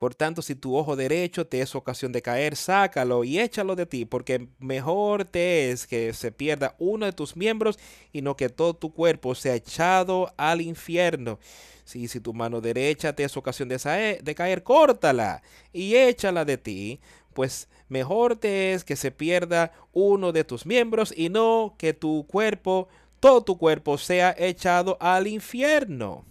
por 0.02 0.16
tanto, 0.16 0.42
si 0.42 0.56
tu 0.56 0.74
ojo 0.76 0.96
derecho 0.96 1.46
te 1.46 1.60
es 1.60 1.76
ocasión 1.76 2.10
de 2.10 2.22
caer, 2.22 2.56
sácalo 2.56 3.22
y 3.22 3.38
échalo 3.38 3.76
de 3.76 3.86
ti, 3.86 4.04
porque 4.04 4.48
mejor 4.58 5.24
te 5.24 5.70
es 5.70 5.86
que 5.86 6.12
se 6.12 6.32
pierda 6.32 6.74
uno 6.80 7.06
de 7.06 7.12
tus 7.12 7.36
miembros 7.36 7.78
y 8.12 8.20
no 8.20 8.36
que 8.36 8.48
todo 8.48 8.74
tu 8.74 8.92
cuerpo 8.92 9.36
sea 9.36 9.54
echado 9.54 10.34
al 10.36 10.60
infierno. 10.60 11.38
Si, 11.84 12.08
si 12.08 12.18
tu 12.18 12.34
mano 12.34 12.60
derecha 12.60 13.12
te 13.12 13.22
es 13.22 13.36
ocasión 13.36 13.68
de, 13.68 14.18
de 14.20 14.34
caer, 14.34 14.64
córtala 14.64 15.40
y 15.72 15.94
échala 15.94 16.44
de 16.44 16.58
ti, 16.58 17.00
pues 17.32 17.68
mejor 17.88 18.34
te 18.34 18.72
es 18.72 18.82
que 18.82 18.96
se 18.96 19.12
pierda 19.12 19.70
uno 19.92 20.32
de 20.32 20.42
tus 20.42 20.66
miembros 20.66 21.14
y 21.16 21.28
no 21.28 21.76
que 21.78 21.94
tu 21.94 22.26
cuerpo, 22.26 22.88
todo 23.20 23.44
tu 23.44 23.56
cuerpo 23.56 23.96
sea 23.98 24.34
echado 24.36 24.98
al 25.00 25.28
infierno 25.28 26.24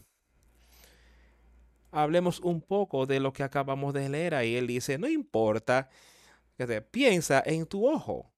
hablemos 1.91 2.39
un 2.39 2.61
poco 2.61 3.05
de 3.05 3.19
lo 3.19 3.33
que 3.33 3.43
acabamos 3.43 3.93
de 3.93 4.09
leer 4.09 4.35
ahí. 4.35 4.55
Él 4.55 4.67
dice, 4.67 4.97
no 4.97 5.07
importa, 5.07 5.89
piensa 6.91 7.41
en 7.45 7.65
tu 7.65 7.87
ojo. 7.87 8.31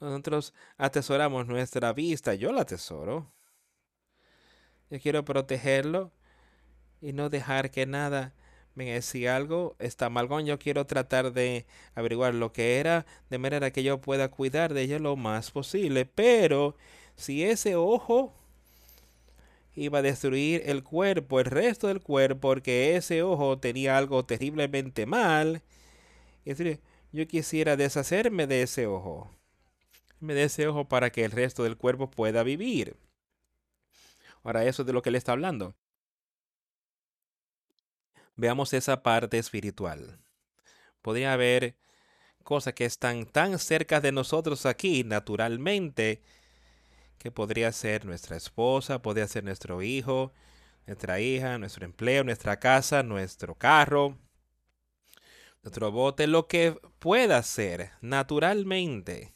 Nosotros 0.00 0.52
atesoramos 0.76 1.46
nuestra 1.46 1.92
vista, 1.92 2.34
yo 2.34 2.52
la 2.52 2.62
atesoro. 2.62 3.32
Yo 4.90 5.00
quiero 5.00 5.24
protegerlo 5.24 6.12
y 7.00 7.12
no 7.12 7.30
dejar 7.30 7.70
que 7.70 7.86
nada 7.86 8.34
me 8.74 9.00
si 9.02 9.26
algo 9.26 9.76
está 9.78 10.10
mal 10.10 10.28
yo 10.44 10.58
quiero 10.58 10.86
tratar 10.86 11.32
de 11.32 11.66
averiguar 11.94 12.34
lo 12.34 12.52
que 12.52 12.80
era 12.80 13.06
de 13.30 13.38
manera 13.38 13.70
que 13.70 13.82
yo 13.82 14.00
pueda 14.00 14.30
cuidar 14.30 14.74
de 14.74 14.82
ello 14.82 14.98
lo 14.98 15.16
más 15.16 15.50
posible. 15.50 16.06
Pero 16.06 16.76
si 17.14 17.44
ese 17.44 17.76
ojo 17.76 18.34
iba 19.74 19.98
a 19.98 20.02
destruir 20.02 20.62
el 20.66 20.82
cuerpo, 20.82 21.40
el 21.40 21.46
resto 21.46 21.88
del 21.88 22.00
cuerpo, 22.00 22.40
porque 22.40 22.96
ese 22.96 23.22
ojo 23.22 23.58
tenía 23.58 23.98
algo 23.98 24.24
terriblemente 24.24 25.06
mal. 25.06 25.62
Yo 27.12 27.26
quisiera 27.26 27.76
deshacerme 27.76 28.46
de 28.46 28.62
ese 28.62 28.86
ojo. 28.86 29.30
Me 30.20 30.34
de 30.34 30.44
ese 30.44 30.66
ojo 30.66 30.88
para 30.88 31.10
que 31.10 31.24
el 31.24 31.32
resto 31.32 31.64
del 31.64 31.76
cuerpo 31.76 32.10
pueda 32.10 32.42
vivir. 32.42 32.96
Ahora, 34.42 34.64
eso 34.64 34.82
es 34.82 34.86
de 34.86 34.92
lo 34.92 35.02
que 35.02 35.10
le 35.10 35.18
está 35.18 35.32
hablando. 35.32 35.74
Veamos 38.36 38.72
esa 38.72 39.02
parte 39.02 39.38
espiritual. 39.38 40.18
Podría 41.02 41.32
haber 41.32 41.76
cosas 42.42 42.74
que 42.74 42.84
están 42.84 43.26
tan 43.26 43.58
cerca 43.58 44.00
de 44.00 44.12
nosotros 44.12 44.66
aquí, 44.66 45.04
naturalmente, 45.04 46.20
que 47.24 47.30
podría 47.30 47.72
ser 47.72 48.04
nuestra 48.04 48.36
esposa, 48.36 49.00
podría 49.00 49.26
ser 49.26 49.44
nuestro 49.44 49.80
hijo, 49.80 50.34
nuestra 50.86 51.20
hija, 51.20 51.56
nuestro 51.56 51.86
empleo, 51.86 52.22
nuestra 52.22 52.60
casa, 52.60 53.02
nuestro 53.02 53.54
carro, 53.54 54.18
nuestro 55.62 55.90
bote, 55.90 56.26
lo 56.26 56.48
que 56.48 56.78
pueda 56.98 57.42
ser 57.42 57.92
naturalmente. 58.02 59.34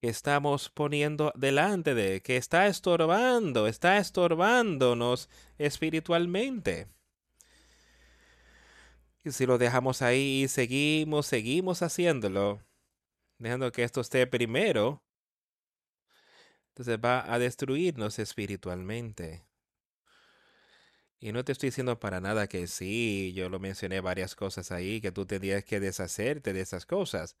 que 0.00 0.08
estamos 0.08 0.70
poniendo 0.70 1.34
delante 1.36 1.94
de, 1.94 2.22
que 2.22 2.38
está 2.38 2.66
estorbando, 2.66 3.66
está 3.66 3.98
estorbándonos 3.98 5.28
espiritualmente. 5.58 6.88
Y 9.22 9.32
si 9.32 9.44
lo 9.44 9.58
dejamos 9.58 10.00
ahí 10.00 10.44
y 10.44 10.48
seguimos, 10.48 11.26
seguimos 11.26 11.82
haciéndolo, 11.82 12.62
dejando 13.38 13.72
que 13.72 13.82
esto 13.82 14.00
esté 14.00 14.26
primero, 14.26 15.02
entonces 16.68 16.98
va 17.02 17.32
a 17.32 17.38
destruirnos 17.38 18.18
espiritualmente. 18.18 19.46
Y 21.18 21.32
no 21.32 21.44
te 21.44 21.52
estoy 21.52 21.70
diciendo 21.70 21.98
para 21.98 22.20
nada 22.20 22.46
que 22.46 22.66
sí, 22.66 23.32
yo 23.34 23.48
lo 23.48 23.58
mencioné 23.58 24.00
varias 24.00 24.34
cosas 24.34 24.70
ahí, 24.70 25.00
que 25.00 25.12
tú 25.12 25.24
tendrías 25.24 25.64
que 25.64 25.80
deshacerte 25.80 26.52
de 26.52 26.60
esas 26.60 26.84
cosas. 26.84 27.36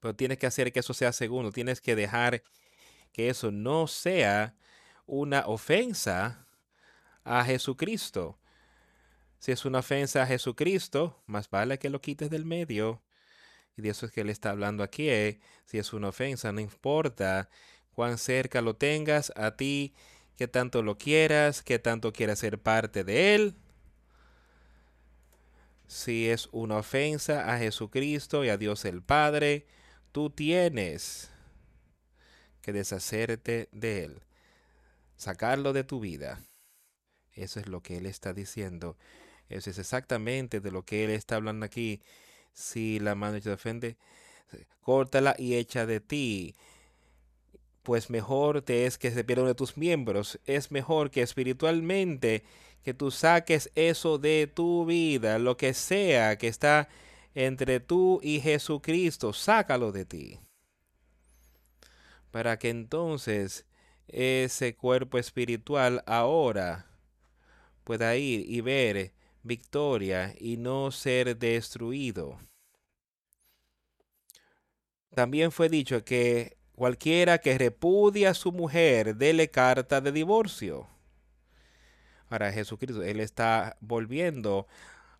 Pero 0.00 0.16
tienes 0.16 0.38
que 0.38 0.46
hacer 0.46 0.72
que 0.72 0.80
eso 0.80 0.94
sea 0.94 1.12
segundo, 1.12 1.52
tienes 1.52 1.80
que 1.80 1.94
dejar 1.94 2.42
que 3.12 3.28
eso 3.28 3.50
no 3.50 3.86
sea 3.86 4.56
una 5.06 5.46
ofensa 5.46 6.46
a 7.24 7.44
Jesucristo. 7.44 8.38
Si 9.38 9.52
es 9.52 9.64
una 9.64 9.80
ofensa 9.80 10.22
a 10.22 10.26
Jesucristo, 10.26 11.22
más 11.26 11.50
vale 11.50 11.78
que 11.78 11.90
lo 11.90 12.00
quites 12.00 12.30
del 12.30 12.44
medio. 12.44 13.02
Y 13.76 13.82
de 13.82 13.90
eso 13.90 14.06
es 14.06 14.12
que 14.12 14.22
él 14.22 14.30
está 14.30 14.50
hablando 14.50 14.82
aquí. 14.82 15.08
Eh, 15.08 15.38
si 15.66 15.78
es 15.78 15.92
una 15.92 16.08
ofensa, 16.08 16.52
no 16.52 16.60
importa 16.60 17.48
cuán 17.92 18.18
cerca 18.18 18.62
lo 18.62 18.76
tengas 18.76 19.32
a 19.36 19.56
ti, 19.56 19.94
que 20.36 20.48
tanto 20.48 20.82
lo 20.82 20.98
quieras, 20.98 21.62
que 21.62 21.78
tanto 21.78 22.12
quieras 22.12 22.38
ser 22.38 22.58
parte 22.58 23.04
de 23.04 23.34
él. 23.34 23.54
Si 25.86 26.28
es 26.28 26.48
una 26.52 26.78
ofensa 26.78 27.52
a 27.52 27.58
Jesucristo 27.58 28.44
y 28.44 28.48
a 28.48 28.56
Dios 28.56 28.84
el 28.84 29.02
Padre, 29.02 29.66
tú 30.10 30.30
tienes 30.30 31.30
que 32.60 32.72
deshacerte 32.72 33.68
de 33.72 34.04
él, 34.04 34.22
sacarlo 35.16 35.72
de 35.72 35.84
tu 35.84 36.00
vida. 36.00 36.40
Eso 37.32 37.60
es 37.60 37.68
lo 37.68 37.82
que 37.82 37.98
él 37.98 38.06
está 38.06 38.32
diciendo. 38.32 38.96
Eso 39.48 39.70
es 39.70 39.78
exactamente 39.78 40.60
de 40.60 40.72
lo 40.72 40.84
que 40.84 41.04
él 41.04 41.10
está 41.10 41.36
hablando 41.36 41.64
aquí 41.64 42.02
si 42.56 42.98
la 42.98 43.14
mano 43.14 43.40
te 43.40 43.50
ofende, 43.50 43.96
córtala 44.80 45.36
y 45.38 45.54
echa 45.54 45.86
de 45.86 46.00
ti. 46.00 46.56
Pues 47.82 48.10
mejor 48.10 48.62
te 48.62 48.86
es 48.86 48.98
que 48.98 49.12
se 49.12 49.22
pierda 49.22 49.42
uno 49.42 49.50
de 49.50 49.54
tus 49.54 49.76
miembros. 49.76 50.40
Es 50.46 50.72
mejor 50.72 51.10
que 51.10 51.22
espiritualmente 51.22 52.42
que 52.82 52.94
tú 52.94 53.10
saques 53.10 53.70
eso 53.74 54.18
de 54.18 54.50
tu 54.52 54.86
vida, 54.86 55.38
lo 55.38 55.56
que 55.56 55.74
sea 55.74 56.38
que 56.38 56.48
está 56.48 56.88
entre 57.34 57.80
tú 57.80 58.20
y 58.22 58.40
Jesucristo, 58.40 59.32
sácalo 59.32 59.92
de 59.92 60.04
ti. 60.06 60.40
Para 62.30 62.58
que 62.58 62.70
entonces 62.70 63.66
ese 64.08 64.74
cuerpo 64.74 65.18
espiritual 65.18 66.02
ahora 66.06 66.86
pueda 67.84 68.16
ir 68.16 68.50
y 68.50 68.62
ver 68.62 69.12
victoria 69.46 70.34
y 70.38 70.56
no 70.56 70.90
ser 70.90 71.36
destruido. 71.38 72.38
también 75.14 75.50
fue 75.50 75.70
dicho 75.70 76.04
que 76.04 76.58
cualquiera 76.74 77.38
que 77.38 77.56
repudia 77.56 78.30
a 78.30 78.34
su 78.34 78.52
mujer, 78.52 79.16
dele 79.16 79.50
carta 79.50 80.00
de 80.02 80.12
divorcio. 80.12 80.86
Ahora 82.28 82.52
Jesucristo, 82.52 83.02
Él 83.02 83.20
está 83.20 83.76
volviendo 83.80 84.66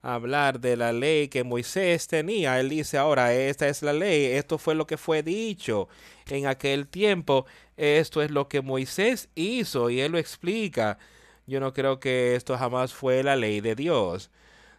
a 0.02 0.14
hablar 0.14 0.60
de 0.60 0.76
la 0.76 0.92
ley 0.92 1.28
que 1.28 1.44
Moisés 1.44 2.08
tenía. 2.08 2.60
Él 2.60 2.68
dice 2.68 2.98
ahora, 2.98 3.32
esta 3.34 3.68
es 3.68 3.82
la 3.82 3.92
ley, 3.92 4.26
esto 4.26 4.58
fue 4.58 4.74
lo 4.74 4.86
que 4.86 4.98
fue 4.98 5.22
dicho 5.22 5.88
en 6.28 6.46
aquel 6.46 6.88
tiempo, 6.88 7.46
esto 7.76 8.22
es 8.22 8.30
lo 8.30 8.48
que 8.48 8.60
Moisés 8.60 9.30
hizo 9.34 9.88
y 9.88 10.00
Él 10.00 10.12
lo 10.12 10.18
explica. 10.18 10.98
Yo 11.46 11.60
no 11.60 11.72
creo 11.72 12.00
que 12.00 12.34
esto 12.36 12.56
jamás 12.58 12.92
fue 12.94 13.22
la 13.22 13.36
ley 13.36 13.60
de 13.60 13.74
Dios, 13.74 14.30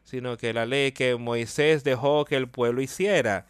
sino 0.03 0.37
que 0.37 0.53
la 0.53 0.65
ley 0.65 0.91
que 0.93 1.15
Moisés 1.15 1.83
dejó 1.83 2.25
que 2.25 2.35
el 2.37 2.49
pueblo 2.49 2.81
hiciera 2.81 3.47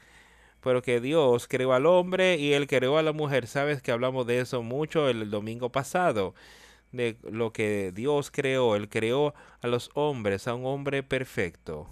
pero 0.61 0.81
que 0.81 0.99
Dios 0.99 1.47
creó 1.47 1.73
al 1.73 1.85
hombre 1.85 2.35
y 2.37 2.53
él 2.53 2.67
creó 2.67 2.97
a 2.97 3.01
la 3.03 3.13
mujer. 3.13 3.47
Sabes 3.47 3.81
que 3.81 3.91
hablamos 3.91 4.27
de 4.27 4.39
eso 4.41 4.63
mucho 4.63 5.09
el 5.09 5.29
domingo 5.31 5.71
pasado, 5.71 6.35
de 6.91 7.17
lo 7.23 7.53
que 7.53 7.91
Dios 7.93 8.31
creó. 8.31 8.75
Él 8.75 8.89
creó 8.89 9.33
a 9.61 9.67
los 9.67 9.89
hombres, 9.93 10.47
a 10.47 10.55
un 10.55 10.65
hombre 10.65 11.03
perfecto. 11.03 11.87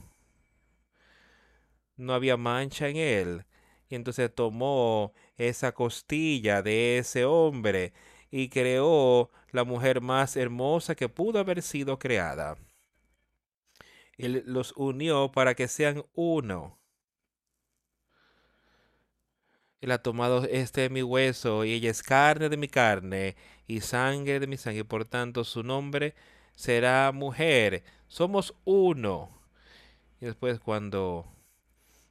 No 1.97 2.13
había 2.13 2.37
mancha 2.37 2.89
en 2.89 2.97
él. 2.97 3.45
Y 3.89 3.95
entonces 3.95 4.33
tomó 4.33 5.13
esa 5.37 5.73
costilla 5.73 6.61
de 6.61 6.97
ese 6.97 7.25
hombre 7.25 7.93
y 8.31 8.49
creó 8.49 9.29
la 9.51 9.63
mujer 9.63 10.01
más 10.01 10.35
hermosa 10.35 10.95
que 10.95 11.09
pudo 11.09 11.39
haber 11.39 11.61
sido 11.61 11.99
creada. 11.99 12.57
Él 14.17 14.43
los 14.45 14.73
unió 14.75 15.31
para 15.31 15.55
que 15.55 15.67
sean 15.67 16.05
uno. 16.13 16.79
Él 19.81 19.91
ha 19.91 20.01
tomado 20.01 20.45
este 20.45 20.81
de 20.81 20.89
mi 20.89 21.03
hueso 21.03 21.63
y 21.63 21.73
ella 21.73 21.91
es 21.91 22.01
carne 22.01 22.49
de 22.49 22.57
mi 22.57 22.67
carne 22.67 23.35
y 23.67 23.81
sangre 23.81 24.39
de 24.39 24.47
mi 24.47 24.57
sangre. 24.57 24.83
Por 24.85 25.05
tanto, 25.05 25.43
su 25.43 25.63
nombre 25.63 26.15
será 26.55 27.11
mujer. 27.11 27.83
Somos 28.07 28.55
uno. 28.63 29.29
Y 30.19 30.25
después 30.25 30.59
cuando 30.59 31.25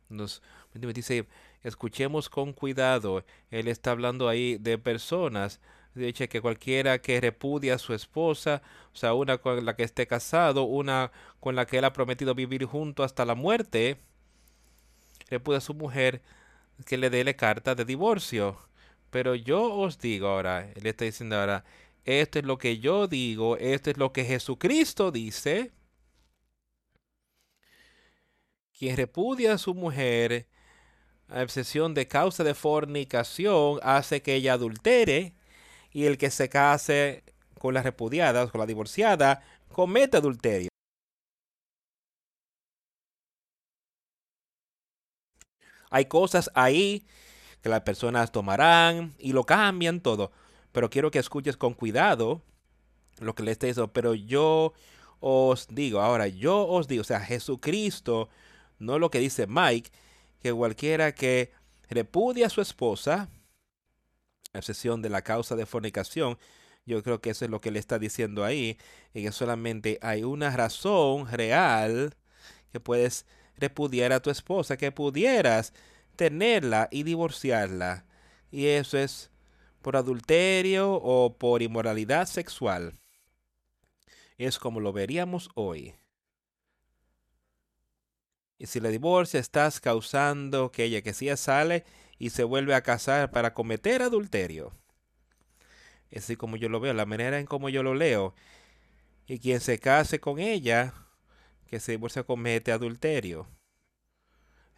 nos 0.08 0.42
dice, 0.74 1.26
escuchemos 1.62 2.28
con 2.28 2.52
cuidado. 2.52 3.24
Él 3.50 3.68
está 3.68 3.90
hablando 3.92 4.28
ahí 4.28 4.56
de 4.58 4.78
personas. 4.78 5.60
Dice 5.95 6.28
que 6.28 6.40
cualquiera 6.40 7.01
que 7.01 7.20
repudia 7.20 7.74
a 7.74 7.78
su 7.78 7.95
esposa, 7.95 8.62
o 8.92 8.97
sea, 8.97 9.14
una 9.14 9.38
con 9.38 9.64
la 9.64 9.76
que 9.76 9.84
esté 9.84 10.07
casado, 10.09 10.64
una 10.64 11.12
con 11.40 11.55
la 11.55 11.66
que 11.66 11.78
él 11.78 11.84
ha 11.84 11.92
prometido 11.92 12.34
vivir 12.34 12.64
junto 12.64 13.05
hasta 13.05 13.24
la 13.24 13.36
muerte, 13.36 13.99
repudia 15.30 15.59
a 15.59 15.61
su 15.61 15.74
mujer, 15.74 16.22
que 16.86 16.97
le 16.99 17.11
dé 17.11 17.24
la 17.24 17.34
carta 17.34 17.74
de 17.74 17.84
divorcio. 17.84 18.59
Pero 19.11 19.34
yo 19.36 19.72
os 19.74 19.99
digo 20.01 20.28
ahora, 20.28 20.68
él 20.74 20.86
está 20.86 21.05
diciendo 21.05 21.36
ahora, 21.36 21.64
esto 22.05 22.38
es 22.40 22.45
lo 22.45 22.59
que 22.59 22.78
yo 22.80 23.07
digo, 23.09 23.57
esto 23.59 23.90
es 23.90 23.97
lo 23.97 24.12
que 24.12 24.24
Jesucristo 24.24 25.12
dice. 25.12 25.72
Quien 28.76 28.97
repudia 28.97 29.55
a 29.55 29.59
su 29.59 29.74
mujer 29.74 30.49
a 31.28 31.42
excepción 31.42 31.95
de 31.95 32.09
causa 32.09 32.45
de 32.45 32.55
fornicación 32.55 33.78
hace 33.82 34.22
que 34.22 34.34
ella 34.34 34.55
adultere 34.55 35.34
y 35.95 36.07
el 36.07 36.18
que 36.18 36.30
se 36.30 36.51
case 36.51 37.24
con 37.59 37.72
la 37.72 37.82
repudiada, 37.82 38.47
con 38.51 38.59
la 38.59 38.66
divorciada, 38.66 39.42
comete 39.72 40.18
adulterio. 40.18 40.68
Hay 45.88 46.07
cosas 46.07 46.51
ahí 46.55 47.07
que 47.62 47.68
las 47.68 47.82
personas 47.82 48.32
tomarán 48.32 49.14
y 49.18 49.32
lo 49.32 49.45
cambian 49.45 50.01
todo. 50.01 50.32
Pero 50.72 50.90
quiero 50.90 51.12
que 51.12 51.20
escuches 51.20 51.57
con 51.57 51.72
cuidado 51.74 52.42
lo 53.20 53.36
que 53.36 53.45
le 53.45 53.53
está 53.53 53.68
diciendo. 53.68 53.92
Pero 53.92 54.14
yo 54.14 54.74
os 55.20 55.68
digo, 55.70 56.01
ahora 56.01 56.26
yo 56.26 56.66
os 56.66 56.88
digo, 56.88 57.03
o 57.03 57.05
sea, 57.05 57.20
Jesucristo, 57.20 58.28
no 58.80 58.99
lo 58.99 59.11
que 59.11 59.20
dice 59.20 59.47
Mike, 59.47 59.90
que 60.42 60.53
cualquiera 60.53 61.14
que 61.14 61.53
repudia 61.88 62.49
a 62.49 62.51
su 62.51 62.61
esposa, 62.61 63.28
excepción 64.59 65.02
de 65.02 65.11
la 65.11 65.22
causa 65.22 65.57
de 65.57 65.66
fornicación, 65.66 66.38
yo 66.86 67.02
creo 67.02 67.20
que 67.20 67.30
eso 67.30 67.44
es 67.44 67.50
lo 67.50 67.61
que 67.61 67.70
le 67.70 67.78
está 67.78 67.98
diciendo 67.98 68.44
ahí, 68.44 68.78
y 69.12 69.22
que 69.22 69.32
solamente 69.32 69.98
hay 70.02 70.22
una 70.22 70.50
razón 70.50 71.30
real 71.30 72.14
que 72.72 72.80
puedes 72.80 73.26
repudiar 73.57 74.12
a 74.12 74.20
tu 74.20 74.30
esposa, 74.30 74.76
que 74.76 74.92
pudieras 74.92 75.72
tenerla 76.16 76.88
y 76.90 77.02
divorciarla. 77.02 78.05
Y 78.50 78.66
eso 78.66 78.98
es 78.98 79.30
por 79.82 79.96
adulterio 79.96 80.94
o 80.94 81.36
por 81.36 81.62
inmoralidad 81.62 82.26
sexual. 82.26 82.94
Es 84.38 84.59
como 84.59 84.80
lo 84.80 84.92
veríamos 84.92 85.50
hoy. 85.55 85.94
Y 88.59 88.66
si 88.66 88.80
la 88.80 88.88
divorcia 88.88 89.40
estás 89.40 89.80
causando 89.80 90.70
que 90.70 90.84
ella 90.84 91.02
que 91.02 91.12
sí 91.12 91.28
sale 91.36 91.84
y 92.18 92.30
se 92.30 92.44
vuelve 92.44 92.74
a 92.74 92.82
casar 92.82 93.30
para 93.30 93.54
cometer 93.54 94.02
adulterio. 94.02 94.72
Así 96.14 96.36
como 96.36 96.56
yo 96.56 96.68
lo 96.68 96.80
veo, 96.80 96.94
la 96.94 97.06
manera 97.06 97.38
en 97.38 97.46
como 97.46 97.68
yo 97.68 97.82
lo 97.82 97.94
leo. 97.94 98.34
Y 99.26 99.38
quien 99.38 99.60
se 99.60 99.78
case 99.78 100.20
con 100.20 100.38
ella 100.38 100.94
que 101.66 101.80
se 101.80 101.92
divorcia 101.92 102.22
comete 102.22 102.72
adulterio. 102.72 103.48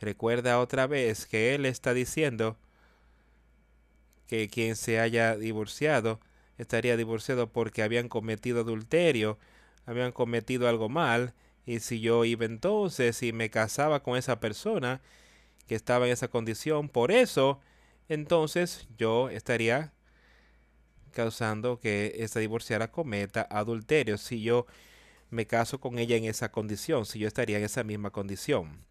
Recuerda 0.00 0.60
otra 0.60 0.86
vez 0.86 1.26
que 1.26 1.54
él 1.54 1.66
está 1.66 1.94
diciendo 1.94 2.56
que 4.26 4.48
quien 4.48 4.76
se 4.76 5.00
haya 5.00 5.36
divorciado 5.36 6.20
estaría 6.58 6.96
divorciado 6.96 7.52
porque 7.52 7.82
habían 7.82 8.08
cometido 8.08 8.60
adulterio, 8.60 9.38
habían 9.84 10.12
cometido 10.12 10.68
algo 10.68 10.88
mal, 10.88 11.34
y 11.64 11.80
si 11.80 12.00
yo 12.00 12.24
iba 12.24 12.44
entonces 12.44 13.22
y 13.22 13.32
me 13.32 13.50
casaba 13.50 14.02
con 14.02 14.16
esa 14.16 14.40
persona 14.40 15.00
que 15.66 15.74
estaba 15.74 16.06
en 16.06 16.12
esa 16.12 16.28
condición, 16.28 16.88
por 16.88 17.10
eso, 17.10 17.60
entonces 18.08 18.86
yo 18.96 19.28
estaría 19.30 19.92
causando 21.12 21.80
que 21.80 22.14
esa 22.18 22.40
divorciada 22.40 22.92
cometa 22.92 23.46
adulterio. 23.50 24.18
Si 24.18 24.42
yo 24.42 24.66
me 25.30 25.46
caso 25.46 25.80
con 25.80 25.98
ella 25.98 26.16
en 26.16 26.24
esa 26.24 26.52
condición, 26.52 27.06
si 27.06 27.18
yo 27.18 27.26
estaría 27.26 27.58
en 27.58 27.64
esa 27.64 27.84
misma 27.84 28.10
condición. 28.10 28.84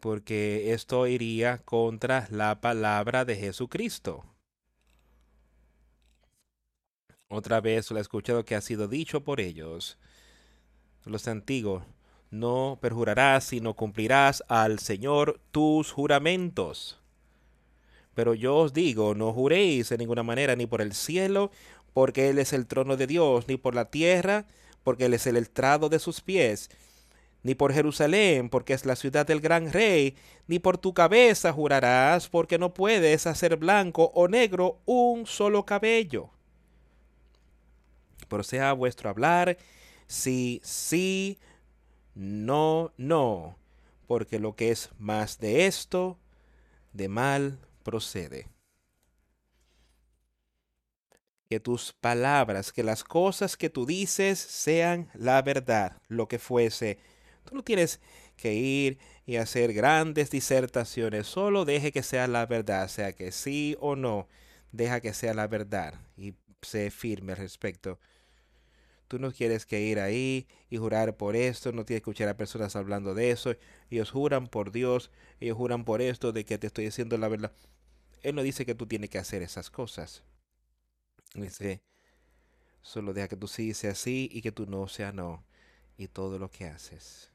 Porque 0.00 0.72
esto 0.74 1.06
iría 1.06 1.58
contra 1.58 2.28
la 2.30 2.60
palabra 2.60 3.24
de 3.24 3.36
Jesucristo. 3.36 4.24
Otra 7.28 7.60
vez 7.60 7.90
lo 7.90 7.98
he 7.98 8.02
escuchado 8.02 8.44
que 8.44 8.54
ha 8.54 8.60
sido 8.60 8.86
dicho 8.86 9.24
por 9.24 9.40
ellos. 9.40 9.98
Los 11.04 11.26
antiguos, 11.26 11.82
no 12.34 12.78
perjurarás, 12.80 13.44
sino 13.44 13.74
cumplirás 13.74 14.44
al 14.48 14.78
Señor 14.78 15.40
tus 15.50 15.92
juramentos. 15.92 16.98
Pero 18.14 18.34
yo 18.34 18.56
os 18.56 18.72
digo, 18.72 19.14
no 19.14 19.32
juréis 19.32 19.90
en 19.90 19.98
ninguna 19.98 20.22
manera, 20.22 20.56
ni 20.56 20.66
por 20.66 20.80
el 20.80 20.94
cielo, 20.94 21.50
porque 21.92 22.30
Él 22.30 22.38
es 22.38 22.52
el 22.52 22.66
trono 22.66 22.96
de 22.96 23.06
Dios, 23.06 23.46
ni 23.48 23.56
por 23.56 23.74
la 23.74 23.86
tierra, 23.86 24.46
porque 24.82 25.06
Él 25.06 25.14
es 25.14 25.26
el 25.26 25.36
estrado 25.36 25.88
de 25.88 25.98
sus 25.98 26.20
pies, 26.20 26.70
ni 27.42 27.54
por 27.54 27.72
Jerusalén, 27.72 28.48
porque 28.48 28.72
es 28.72 28.86
la 28.86 28.96
ciudad 28.96 29.26
del 29.26 29.40
gran 29.40 29.72
rey, 29.72 30.16
ni 30.46 30.58
por 30.58 30.78
tu 30.78 30.94
cabeza 30.94 31.52
jurarás, 31.52 32.28
porque 32.28 32.58
no 32.58 32.74
puedes 32.74 33.26
hacer 33.26 33.56
blanco 33.56 34.10
o 34.14 34.28
negro 34.28 34.78
un 34.86 35.26
solo 35.26 35.64
cabello. 35.64 36.30
Pero 38.28 38.42
sea 38.42 38.72
vuestro 38.72 39.10
hablar, 39.10 39.58
sí, 40.06 40.60
sí, 40.64 41.38
no, 42.14 42.92
no, 42.96 43.58
porque 44.06 44.38
lo 44.38 44.56
que 44.56 44.70
es 44.70 44.90
más 44.98 45.38
de 45.38 45.66
esto, 45.66 46.18
de 46.92 47.08
mal 47.08 47.58
procede 47.82 48.48
que 51.48 51.60
tus 51.60 51.92
palabras, 51.92 52.72
que 52.72 52.82
las 52.82 53.04
cosas 53.04 53.56
que 53.56 53.70
tú 53.70 53.86
dices 53.86 54.38
sean 54.38 55.10
la 55.14 55.42
verdad, 55.42 56.00
lo 56.08 56.28
que 56.28 56.38
fuese. 56.38 56.98
Tú 57.44 57.54
no 57.54 57.62
tienes 57.62 58.00
que 58.36 58.54
ir 58.54 58.98
y 59.26 59.36
hacer 59.36 59.72
grandes 59.72 60.30
disertaciones, 60.30 61.26
solo 61.26 61.64
deje 61.64 61.92
que 61.92 62.02
sea 62.02 62.26
la 62.26 62.46
verdad, 62.46 62.88
sea 62.88 63.12
que 63.12 63.32
sí 63.32 63.76
o 63.80 63.96
no, 63.96 64.28
deja 64.72 65.00
que 65.00 65.14
sea 65.14 65.34
la 65.34 65.46
verdad 65.46 65.94
y 66.16 66.34
sé 66.62 66.90
firme 66.90 67.32
al 67.32 67.38
respecto. 67.38 67.98
Tú 69.08 69.18
no 69.18 69.32
quieres 69.32 69.66
que 69.66 69.80
ir 69.80 70.00
ahí 70.00 70.46
y 70.70 70.78
jurar 70.78 71.16
por 71.16 71.36
esto, 71.36 71.72
no 71.72 71.84
tienes 71.84 72.00
que 72.02 72.10
escuchar 72.10 72.28
a 72.28 72.36
personas 72.36 72.74
hablando 72.76 73.14
de 73.14 73.30
eso. 73.30 73.54
Ellos 73.90 74.10
juran 74.10 74.46
por 74.46 74.72
Dios, 74.72 75.10
ellos 75.40 75.56
juran 75.56 75.84
por 75.84 76.00
esto, 76.00 76.32
de 76.32 76.44
que 76.44 76.58
te 76.58 76.66
estoy 76.68 76.86
diciendo 76.86 77.18
la 77.18 77.28
verdad. 77.28 77.52
Él 78.22 78.34
no 78.34 78.42
dice 78.42 78.64
que 78.64 78.74
tú 78.74 78.86
tienes 78.86 79.10
que 79.10 79.18
hacer 79.18 79.42
esas 79.42 79.70
cosas. 79.70 80.24
Dice, 81.34 81.82
solo 82.80 83.12
deja 83.12 83.28
que 83.28 83.36
tú 83.36 83.48
sí 83.48 83.74
sea 83.74 83.94
sí 83.94 84.28
y 84.32 84.40
que 84.40 84.52
tú 84.52 84.66
no 84.66 84.88
sea 84.88 85.12
no. 85.12 85.44
Y 85.96 86.08
todo 86.08 86.38
lo 86.38 86.50
que 86.50 86.66
haces. 86.66 87.30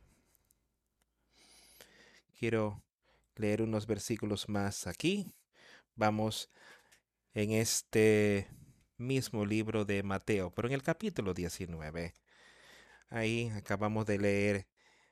Quiero 2.38 2.82
leer 3.36 3.62
unos 3.62 3.86
versículos 3.86 4.50
más 4.50 4.88
aquí. 4.88 5.32
Vamos 5.96 6.50
en 7.34 7.52
este 7.52 8.48
mismo 9.00 9.46
libro 9.46 9.86
de 9.86 10.04
Mateo, 10.04 10.52
pero 10.54 10.68
en 10.68 10.74
el 10.74 10.84
capítulo 10.84 11.34
19. 11.34 12.14
Ahí 13.10 13.50
acabamos 13.56 14.06
de 14.06 14.20
leer 14.20 14.68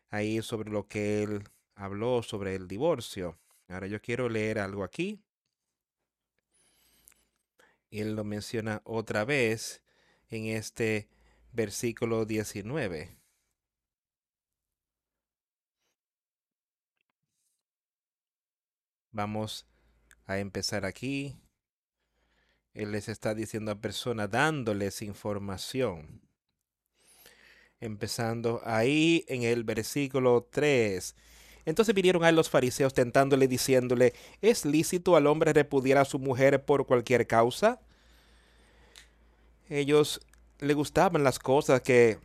ahí 0.10 0.42
sobre 0.42 0.70
lo 0.70 0.88
que 0.88 1.24
él 1.24 1.44
habló 1.76 2.24
sobre 2.24 2.56
el 2.56 2.68
divorcio. 2.68 3.40
Ahora 3.68 3.88
yo 3.88 4.02
quiero 4.02 4.30
leer 4.30 4.60
algo 4.60 4.84
aquí. 4.84 5.24
Él 7.92 8.16
lo 8.16 8.24
menciona 8.24 8.82
otra 8.84 9.26
vez 9.26 9.82
en 10.30 10.48
este 10.48 11.10
versículo 11.54 12.26
19. 12.26 13.18
Vamos 19.12 19.66
a 20.26 20.38
empezar 20.38 20.86
aquí. 20.86 21.40
Él 22.78 22.92
les 22.92 23.10
está 23.10 23.34
diciendo 23.34 23.72
a 23.72 23.82
personas, 23.82 24.30
dándoles 24.30 25.02
información. 25.02 26.22
Empezando 27.80 28.62
ahí 28.66 29.26
en 29.28 29.42
el 29.42 29.64
versículo 29.64 30.48
3. 30.52 31.16
Entonces 31.66 31.96
vinieron 31.96 32.24
a 32.24 32.32
los 32.32 32.52
fariseos 32.52 32.94
tentándole, 32.94 33.48
diciéndole, 33.48 34.14
¿es 34.42 34.64
lícito 34.64 35.16
al 35.16 35.26
hombre 35.26 35.54
repudiar 35.54 35.98
a 35.98 36.06
su 36.06 36.20
mujer 36.20 36.66
por 36.66 36.86
cualquier 36.86 37.26
causa? 37.26 37.82
Ellos 39.70 40.22
le 40.60 40.76
gustaban 40.76 41.24
las 41.24 41.40
cosas 41.40 41.82
que 41.82 42.20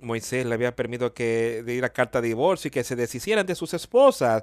Moisés 0.00 0.46
le 0.46 0.54
había 0.54 0.74
permitido 0.74 1.14
que 1.14 1.62
diera 1.64 1.92
carta 1.92 2.20
de 2.20 2.28
divorcio 2.28 2.68
y 2.68 2.72
que 2.72 2.82
se 2.82 2.96
deshicieran 2.96 3.46
de 3.46 3.54
sus 3.54 3.72
esposas. 3.72 4.42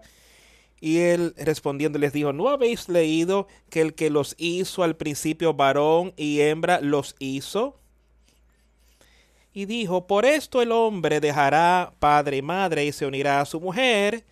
Y 0.80 0.98
él 0.98 1.34
respondiendo 1.38 2.00
les 2.00 2.14
dijo, 2.14 2.34
¿no 2.34 2.50
habéis 2.50 2.90
leído 2.90 3.48
que 3.70 3.82
el 3.82 3.96
que 3.96 4.10
los 4.10 4.36
hizo 4.38 4.84
al 4.84 4.96
principio 4.96 5.54
varón 5.54 6.14
y 6.18 6.42
hembra 6.42 6.82
los 6.82 7.16
hizo? 7.20 7.80
Y 9.54 9.66
dijo, 9.66 10.06
por 10.06 10.26
esto 10.26 10.62
el 10.62 10.74
hombre 10.74 11.22
dejará 11.22 11.94
padre 12.00 12.38
y 12.38 12.42
madre 12.42 12.86
y 12.86 12.92
se 12.92 13.06
unirá 13.06 13.40
a 13.40 13.46
su 13.46 13.62
mujer, 13.62 14.26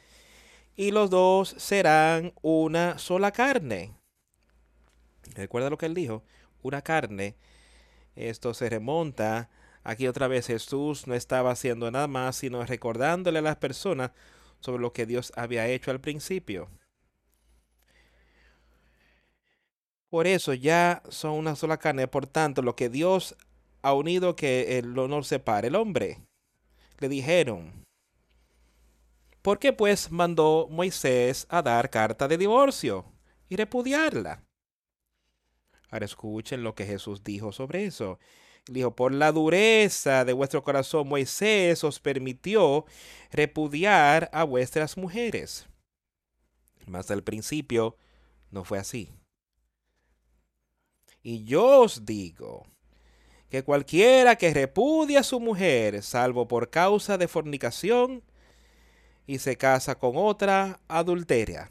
y 0.75 0.91
los 0.91 1.09
dos 1.09 1.55
serán 1.57 2.33
una 2.41 2.97
sola 2.97 3.31
carne. 3.31 3.93
¿Recuerda 5.33 5.69
lo 5.69 5.77
que 5.77 5.85
él 5.85 5.93
dijo? 5.93 6.23
Una 6.61 6.81
carne. 6.81 7.35
Esto 8.15 8.53
se 8.53 8.69
remonta. 8.69 9.49
Aquí 9.83 10.07
otra 10.07 10.27
vez 10.27 10.47
Jesús 10.47 11.07
no 11.07 11.13
estaba 11.13 11.51
haciendo 11.51 11.89
nada 11.89 12.07
más, 12.07 12.35
sino 12.35 12.65
recordándole 12.65 13.39
a 13.39 13.43
las 13.43 13.57
personas 13.57 14.11
sobre 14.63 14.81
lo 14.81 14.93
que 14.93 15.05
Dios 15.05 15.33
había 15.35 15.67
hecho 15.67 15.91
al 15.91 15.99
principio. 15.99 16.69
Por 20.09 20.27
eso 20.27 20.53
ya 20.53 21.01
son 21.09 21.31
una 21.31 21.55
sola 21.55 21.77
carne. 21.77 22.07
Por 22.07 22.27
tanto, 22.27 22.61
lo 22.61 22.75
que 22.75 22.87
Dios 22.87 23.35
ha 23.81 23.93
unido 23.93 24.35
que 24.35 24.77
el 24.77 24.97
honor 24.97 25.25
separe 25.25 25.67
el 25.67 25.75
hombre. 25.75 26.19
Le 26.99 27.09
dijeron. 27.09 27.83
¿Por 29.41 29.59
qué 29.59 29.73
pues 29.73 30.09
mandó 30.09 30.67
Moisés 30.69 31.45
a 31.49 31.61
dar 31.61 31.89
carta 31.89 32.29
de 32.29 32.37
divorcio 32.37 33.05
y 33.49 33.57
repudiarla? 33.57 34.43
Ahora 35.89 36.05
escuchen 36.05 36.63
lo 36.63 36.73
que 36.75 36.85
Jesús 36.85 37.23
dijo 37.23 37.51
sobre 37.51 37.85
eso. 37.85 38.19
Dijo, 38.67 38.95
por 38.95 39.13
la 39.13 39.31
dureza 39.31 40.23
de 40.23 40.31
vuestro 40.31 40.63
corazón, 40.63 41.07
Moisés 41.07 41.83
os 41.83 41.99
permitió 41.99 42.85
repudiar 43.31 44.29
a 44.31 44.45
vuestras 44.45 44.95
mujeres. 44.95 45.67
Mas 46.85 47.11
al 47.11 47.23
principio 47.23 47.97
no 48.51 48.63
fue 48.63 48.79
así. 48.79 49.09
Y 51.21 51.43
yo 51.43 51.81
os 51.81 52.05
digo 52.05 52.65
que 53.49 53.63
cualquiera 53.63 54.35
que 54.35 54.53
repudia 54.53 55.19
a 55.19 55.23
su 55.23 55.39
mujer, 55.39 56.01
salvo 56.01 56.47
por 56.47 56.69
causa 56.69 57.17
de 57.17 57.27
fornicación, 57.27 58.23
y 59.25 59.39
se 59.39 59.57
casa 59.57 59.95
con 59.95 60.13
otra, 60.15 60.81
adulteria. 60.87 61.69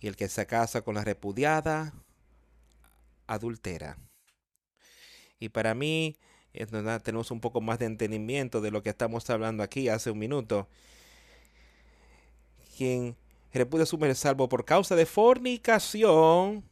Y 0.00 0.08
el 0.08 0.16
que 0.16 0.28
se 0.28 0.46
casa 0.46 0.82
con 0.82 0.94
la 0.94 1.04
repudiada, 1.04 1.94
adultera. 3.26 3.98
Y 5.38 5.50
para 5.50 5.74
mí, 5.74 6.16
tenemos 7.02 7.30
un 7.30 7.40
poco 7.40 7.60
más 7.60 7.78
de 7.78 7.86
entendimiento 7.86 8.60
de 8.60 8.70
lo 8.70 8.82
que 8.82 8.90
estamos 8.90 9.28
hablando 9.28 9.62
aquí 9.62 9.88
hace 9.88 10.10
un 10.10 10.18
minuto. 10.18 10.68
Quien 12.76 13.16
repudia 13.52 13.86
su 13.86 13.98
salvo 14.14 14.48
por 14.48 14.64
causa 14.64 14.96
de 14.96 15.06
fornicación, 15.06 16.64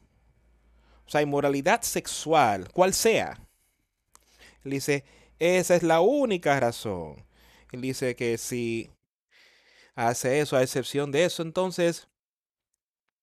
o 1.06 1.10
sea, 1.10 1.22
inmoralidad 1.22 1.82
sexual, 1.82 2.70
cual 2.72 2.94
sea. 2.94 3.38
Él 4.64 4.72
dice, 4.72 5.04
esa 5.38 5.74
es 5.74 5.82
la 5.82 6.00
única 6.00 6.58
razón. 6.58 7.24
Él 7.72 7.82
dice 7.82 8.16
que 8.16 8.38
si 8.38 8.90
hace 9.94 10.40
eso, 10.40 10.56
a 10.56 10.62
excepción 10.62 11.10
de 11.10 11.24
eso, 11.24 11.42
entonces, 11.42 12.08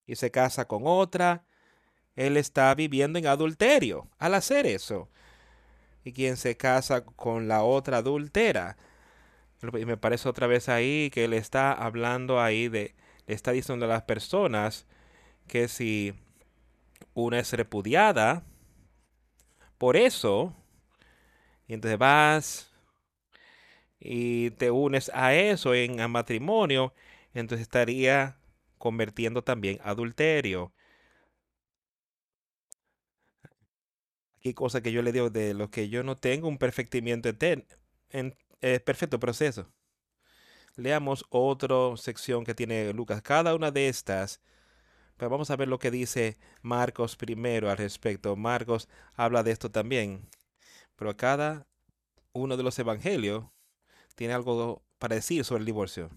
y 0.05 0.15
se 0.15 0.29
casa 0.29 0.67
con 0.67 0.83
otra, 0.85 1.45
él 2.15 2.37
está 2.37 2.73
viviendo 2.75 3.17
en 3.17 3.27
adulterio 3.27 4.07
al 4.17 4.35
hacer 4.35 4.67
eso 4.67 5.09
y 6.03 6.13
quien 6.13 6.37
se 6.37 6.57
casa 6.57 7.05
con 7.05 7.47
la 7.47 7.63
otra 7.63 7.97
adultera. 7.97 8.77
Y 9.61 9.85
me 9.85 9.97
parece 9.97 10.27
otra 10.27 10.47
vez 10.47 10.69
ahí 10.69 11.09
que 11.11 11.25
él 11.25 11.33
está 11.33 11.71
hablando 11.71 12.41
ahí 12.41 12.67
de, 12.67 12.95
le 13.27 13.35
está 13.35 13.51
diciendo 13.51 13.85
a 13.85 13.89
las 13.89 14.03
personas 14.03 14.87
que 15.47 15.67
si 15.67 16.13
una 17.13 17.39
es 17.39 17.53
repudiada, 17.53 18.43
por 19.77 19.97
eso, 19.97 20.55
y 21.67 21.73
entonces 21.73 21.97
vas 21.97 22.71
y 23.99 24.51
te 24.51 24.71
unes 24.71 25.11
a 25.13 25.33
eso 25.35 25.73
en 25.75 26.09
matrimonio, 26.09 26.93
entonces 27.33 27.63
estaría 27.63 28.37
convirtiendo 28.77 29.43
también 29.43 29.79
adulterio. 29.83 30.73
Qué 34.41 34.55
cosa 34.55 34.81
que 34.81 34.91
yo 34.91 35.01
le 35.03 35.11
digo 35.11 35.29
de 35.29 35.53
lo 35.53 35.69
que 35.69 35.89
yo 35.89 36.03
no 36.03 36.17
tengo 36.17 36.47
un 36.47 36.57
perfectimiento 36.57 37.29
en, 37.29 37.65
en 38.09 38.35
eh, 38.61 38.79
perfecto 38.79 39.19
proceso. 39.19 39.67
Leamos 40.75 41.25
otra 41.29 41.75
sección 41.97 42.43
que 42.43 42.55
tiene 42.55 42.91
Lucas. 42.93 43.21
Cada 43.21 43.53
una 43.55 43.71
de 43.71 43.87
estas, 43.87 44.41
pero 45.17 45.29
pues 45.29 45.31
vamos 45.31 45.51
a 45.51 45.55
ver 45.55 45.67
lo 45.67 45.77
que 45.77 45.91
dice 45.91 46.39
Marcos 46.63 47.15
primero 47.15 47.69
al 47.69 47.77
respecto. 47.77 48.35
Marcos 48.35 48.89
habla 49.13 49.43
de 49.43 49.51
esto 49.51 49.69
también. 49.69 50.27
Pero 50.95 51.15
cada 51.15 51.67
uno 52.33 52.57
de 52.57 52.63
los 52.63 52.79
evangelios 52.79 53.45
tiene 54.15 54.33
algo 54.33 54.83
para 54.97 55.15
decir 55.15 55.45
sobre 55.45 55.59
el 55.59 55.65
divorcio. 55.67 56.09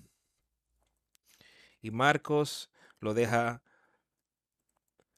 Y 1.82 1.90
Marcos 1.90 2.70
lo 3.00 3.12
deja, 3.12 3.62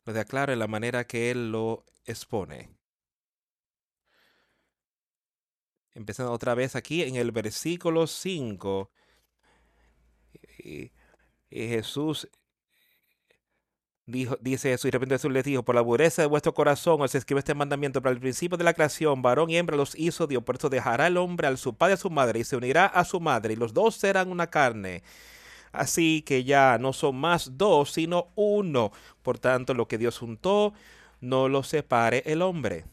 lo 0.04 0.12
deja 0.12 0.24
claro 0.24 0.52
en 0.52 0.58
la 0.58 0.66
manera 0.66 1.06
que 1.06 1.30
él 1.30 1.52
lo 1.52 1.84
expone. 2.06 2.75
Empezando 5.96 6.30
otra 6.32 6.54
vez 6.54 6.76
aquí 6.76 7.02
en 7.02 7.16
el 7.16 7.32
versículo 7.32 8.06
5. 8.06 8.90
Y, 10.58 10.92
Jesús 11.50 12.28
dijo, 14.04 14.36
dice 14.40 14.72
eso, 14.72 14.86
y 14.86 14.90
repente 14.90 15.14
Jesús 15.14 15.32
les 15.32 15.44
dijo, 15.44 15.64
por 15.64 15.74
la 15.74 15.82
pureza 15.82 16.22
de 16.22 16.28
vuestro 16.28 16.52
corazón 16.52 17.00
os 17.00 17.14
escribe 17.14 17.38
este 17.38 17.54
mandamiento, 17.54 18.02
para 18.02 18.12
el 18.12 18.20
principio 18.20 18.58
de 18.58 18.64
la 18.64 18.74
creación, 18.74 19.22
varón 19.22 19.48
y 19.48 19.56
hembra 19.56 19.76
los 19.76 19.98
hizo 19.98 20.26
Dios, 20.26 20.42
por 20.44 20.56
eso 20.56 20.68
dejará 20.68 21.06
el 21.06 21.16
hombre 21.16 21.46
al 21.46 21.56
su 21.56 21.74
padre 21.74 21.92
y 21.92 21.94
a 21.94 21.96
su 21.96 22.10
madre, 22.10 22.40
y 22.40 22.44
se 22.44 22.56
unirá 22.56 22.86
a 22.86 23.04
su 23.04 23.20
madre, 23.20 23.54
y 23.54 23.56
los 23.56 23.72
dos 23.72 23.96
serán 23.96 24.30
una 24.30 24.48
carne. 24.48 25.02
Así 25.72 26.22
que 26.22 26.44
ya 26.44 26.78
no 26.78 26.92
son 26.92 27.16
más 27.16 27.56
dos, 27.58 27.92
sino 27.92 28.32
uno. 28.34 28.92
Por 29.22 29.38
tanto, 29.38 29.74
lo 29.74 29.88
que 29.88 29.98
Dios 29.98 30.18
juntó, 30.18 30.72
no 31.20 31.48
lo 31.48 31.62
separe 31.62 32.22
el 32.26 32.42
hombre. 32.42 32.84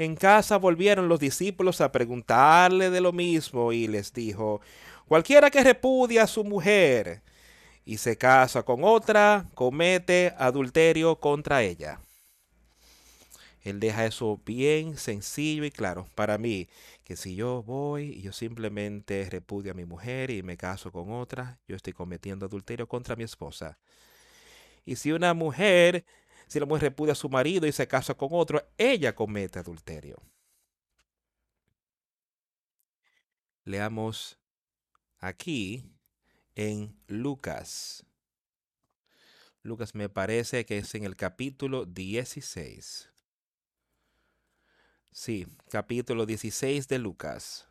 En 0.00 0.16
casa 0.16 0.56
volvieron 0.56 1.10
los 1.10 1.20
discípulos 1.20 1.82
a 1.82 1.92
preguntarle 1.92 2.88
de 2.88 3.02
lo 3.02 3.12
mismo 3.12 3.70
y 3.70 3.86
les 3.86 4.14
dijo, 4.14 4.62
cualquiera 5.06 5.50
que 5.50 5.62
repudia 5.62 6.22
a 6.22 6.26
su 6.26 6.42
mujer 6.42 7.20
y 7.84 7.98
se 7.98 8.16
casa 8.16 8.62
con 8.62 8.82
otra, 8.82 9.44
comete 9.54 10.32
adulterio 10.38 11.16
contra 11.16 11.62
ella. 11.62 12.00
Él 13.60 13.78
deja 13.78 14.06
eso 14.06 14.40
bien 14.46 14.96
sencillo 14.96 15.66
y 15.66 15.70
claro 15.70 16.08
para 16.14 16.38
mí, 16.38 16.66
que 17.04 17.14
si 17.14 17.34
yo 17.34 17.62
voy 17.62 18.04
y 18.04 18.22
yo 18.22 18.32
simplemente 18.32 19.28
repudio 19.28 19.72
a 19.72 19.74
mi 19.74 19.84
mujer 19.84 20.30
y 20.30 20.42
me 20.42 20.56
caso 20.56 20.90
con 20.90 21.12
otra, 21.12 21.58
yo 21.68 21.76
estoy 21.76 21.92
cometiendo 21.92 22.46
adulterio 22.46 22.88
contra 22.88 23.16
mi 23.16 23.24
esposa. 23.24 23.76
Y 24.86 24.96
si 24.96 25.12
una 25.12 25.34
mujer 25.34 26.06
si 26.50 26.58
la 26.58 26.66
mujer 26.66 26.82
repudia 26.82 27.12
a 27.12 27.14
su 27.14 27.28
marido 27.28 27.64
y 27.68 27.72
se 27.72 27.86
casa 27.86 28.14
con 28.14 28.30
otro, 28.32 28.68
ella 28.76 29.14
comete 29.14 29.60
adulterio. 29.60 30.20
Leamos 33.64 34.36
aquí 35.20 35.84
en 36.56 37.00
Lucas. 37.06 38.04
Lucas 39.62 39.94
me 39.94 40.08
parece 40.08 40.66
que 40.66 40.78
es 40.78 40.92
en 40.96 41.04
el 41.04 41.14
capítulo 41.14 41.84
16. 41.84 43.08
Sí, 45.12 45.46
capítulo 45.68 46.26
16 46.26 46.88
de 46.88 46.98
Lucas. 46.98 47.69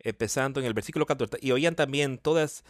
Empezando 0.00 0.60
en 0.60 0.66
el 0.66 0.74
versículo 0.74 1.06
14. 1.06 1.38
Y 1.40 1.50
oían 1.50 1.74
también 1.74 2.18
todas 2.18 2.64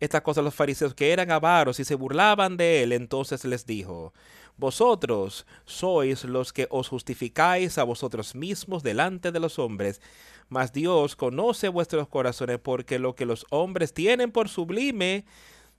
estas 0.00 0.22
cosas 0.22 0.42
los 0.42 0.54
fariseos 0.54 0.94
que 0.94 1.12
eran 1.12 1.30
avaros 1.30 1.78
y 1.78 1.84
se 1.84 1.94
burlaban 1.94 2.56
de 2.56 2.82
él. 2.82 2.92
Entonces 2.92 3.44
les 3.44 3.66
dijo, 3.66 4.12
vosotros 4.56 5.46
sois 5.64 6.24
los 6.24 6.52
que 6.52 6.66
os 6.70 6.88
justificáis 6.88 7.78
a 7.78 7.84
vosotros 7.84 8.34
mismos 8.34 8.82
delante 8.82 9.32
de 9.32 9.40
los 9.40 9.58
hombres, 9.58 10.00
mas 10.48 10.72
Dios 10.72 11.16
conoce 11.16 11.68
vuestros 11.68 12.08
corazones 12.08 12.58
porque 12.58 12.98
lo 12.98 13.14
que 13.14 13.26
los 13.26 13.46
hombres 13.50 13.94
tienen 13.94 14.32
por 14.32 14.48
sublime 14.48 15.24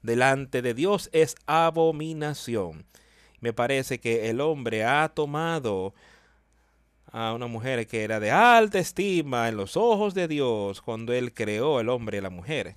delante 0.01 0.62
de 0.62 0.74
Dios 0.74 1.10
es 1.12 1.36
abominación. 1.45 2.86
Me 3.41 3.51
parece 3.51 3.99
que 3.99 4.30
el 4.30 4.39
hombre 4.39 4.86
ha 4.86 5.10
tomado 5.10 5.93
a 7.14 7.32
una 7.34 7.45
mujer 7.45 7.86
que 7.86 8.03
era 8.03 8.20
de 8.20 8.32
alta 8.32 8.80
estima 8.80 9.47
en 9.47 9.55
los 9.55 9.78
ojos 9.78 10.16
de 10.16 10.28
Dios 10.28 10.82
cuando 10.82 11.14
él 11.14 11.32
creó 11.32 11.80
el 11.80 11.89
hombre 11.89 12.18
y 12.18 12.22
la 12.22 12.32
mujer. 12.32 12.76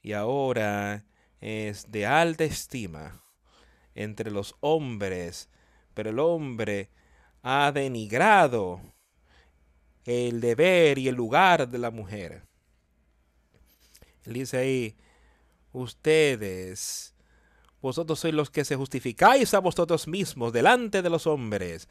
Y 0.00 0.12
ahora 0.12 1.04
es 1.40 1.90
de 1.90 2.06
alta 2.06 2.44
estima 2.44 3.20
entre 3.96 4.30
los 4.30 4.54
hombres, 4.60 5.50
pero 5.92 6.10
el 6.10 6.20
hombre 6.20 6.88
ha 7.42 7.72
denigrado 7.72 8.80
el 10.04 10.40
deber 10.40 10.98
y 10.98 11.08
el 11.08 11.16
lugar 11.16 11.68
de 11.68 11.78
la 11.78 11.90
mujer. 11.90 12.46
Él 14.22 14.34
dice 14.34 14.58
ahí, 14.58 14.96
ustedes, 15.72 17.13
vosotros 17.84 18.18
sois 18.18 18.32
los 18.32 18.48
que 18.48 18.64
se 18.64 18.76
justificáis 18.76 19.52
a 19.52 19.58
vosotros 19.58 20.08
mismos 20.08 20.54
delante 20.54 21.02
de 21.02 21.10
los 21.10 21.26
hombres. 21.26 21.86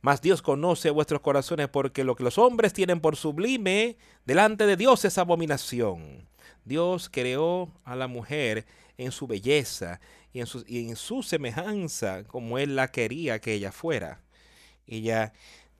Mas 0.00 0.22
Dios 0.22 0.40
conoce 0.40 0.90
vuestros 0.90 1.20
corazones 1.20 1.68
porque 1.68 2.04
lo 2.04 2.14
que 2.14 2.22
los 2.22 2.38
hombres 2.38 2.72
tienen 2.72 3.00
por 3.00 3.16
sublime 3.16 3.96
delante 4.24 4.66
de 4.66 4.76
Dios 4.76 5.04
es 5.04 5.18
abominación. 5.18 6.28
Dios 6.64 7.08
creó 7.10 7.72
a 7.82 7.96
la 7.96 8.06
mujer 8.06 8.66
en 8.96 9.10
su 9.10 9.26
belleza 9.26 10.00
y 10.32 10.38
en 10.38 10.46
su, 10.46 10.64
y 10.64 10.88
en 10.88 10.94
su 10.94 11.24
semejanza 11.24 12.22
como 12.22 12.58
Él 12.58 12.76
la 12.76 12.92
quería 12.92 13.40
que 13.40 13.54
ella 13.54 13.72
fuera. 13.72 14.20
Ella 14.86 15.32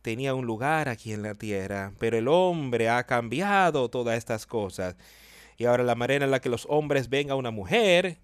tenía 0.02 0.34
un 0.34 0.44
lugar 0.44 0.88
aquí 0.88 1.12
en 1.12 1.22
la 1.22 1.36
tierra, 1.36 1.92
pero 2.00 2.18
el 2.18 2.26
hombre 2.26 2.88
ha 2.88 3.04
cambiado 3.04 3.88
todas 3.90 4.18
estas 4.18 4.44
cosas. 4.44 4.96
Y 5.56 5.66
ahora 5.66 5.84
la 5.84 5.94
manera 5.94 6.24
en 6.24 6.32
la 6.32 6.40
que 6.40 6.48
los 6.48 6.66
hombres 6.68 7.08
ven 7.08 7.30
a 7.30 7.36
una 7.36 7.52
mujer 7.52 8.18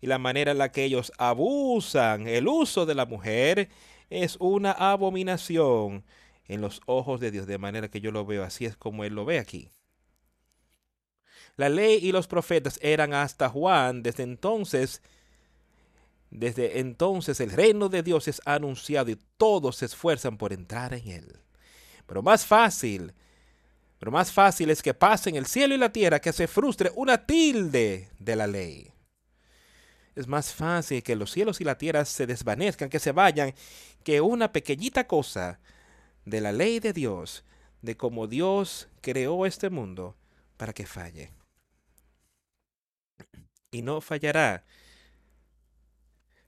y 0.00 0.06
la 0.06 0.18
manera 0.18 0.52
en 0.52 0.58
la 0.58 0.72
que 0.72 0.84
ellos 0.84 1.12
abusan 1.18 2.26
el 2.26 2.48
uso 2.48 2.86
de 2.86 2.94
la 2.94 3.06
mujer 3.06 3.68
es 4.08 4.36
una 4.40 4.72
abominación 4.72 6.04
en 6.46 6.60
los 6.60 6.80
ojos 6.86 7.20
de 7.20 7.30
Dios, 7.30 7.46
de 7.46 7.58
manera 7.58 7.88
que 7.88 8.00
yo 8.00 8.10
lo 8.10 8.26
veo 8.26 8.42
así 8.42 8.64
es 8.64 8.76
como 8.76 9.04
Él 9.04 9.14
lo 9.14 9.24
ve 9.24 9.38
aquí. 9.38 9.70
La 11.56 11.68
ley 11.68 11.98
y 12.02 12.12
los 12.12 12.26
profetas 12.26 12.78
eran 12.82 13.12
hasta 13.12 13.48
Juan. 13.48 14.02
Desde 14.02 14.22
entonces, 14.22 15.02
desde 16.30 16.80
entonces 16.80 17.38
el 17.40 17.50
reino 17.50 17.88
de 17.88 18.02
Dios 18.02 18.28
es 18.28 18.40
anunciado 18.46 19.10
y 19.10 19.18
todos 19.36 19.76
se 19.76 19.86
esfuerzan 19.86 20.38
por 20.38 20.52
entrar 20.52 20.94
en 20.94 21.08
él. 21.08 21.36
Pero 22.06 22.22
más 22.22 22.46
fácil, 22.46 23.12
pero 23.98 24.10
más 24.10 24.32
fácil 24.32 24.70
es 24.70 24.80
que 24.80 24.94
pasen 24.94 25.36
el 25.36 25.46
cielo 25.46 25.74
y 25.74 25.78
la 25.78 25.92
tierra 25.92 26.20
que 26.20 26.32
se 26.32 26.46
frustre 26.46 26.90
una 26.94 27.26
tilde 27.26 28.08
de 28.18 28.36
la 28.36 28.46
ley. 28.46 28.90
Es 30.20 30.28
más 30.28 30.52
fácil 30.52 31.02
que 31.02 31.16
los 31.16 31.32
cielos 31.32 31.60
y 31.60 31.64
la 31.64 31.78
tierra 31.78 32.04
se 32.04 32.26
desvanezcan, 32.26 32.90
que 32.90 32.98
se 32.98 33.12
vayan, 33.12 33.54
que 34.04 34.20
una 34.20 34.52
pequeñita 34.52 35.06
cosa 35.06 35.60
de 36.24 36.40
la 36.40 36.52
ley 36.52 36.78
de 36.78 36.92
Dios, 36.92 37.44
de 37.82 37.96
cómo 37.96 38.26
Dios 38.26 38.88
creó 39.00 39.46
este 39.46 39.70
mundo, 39.70 40.16
para 40.56 40.72
que 40.72 40.86
falle 40.86 41.30
y 43.70 43.82
no 43.82 44.00
fallará. 44.00 44.64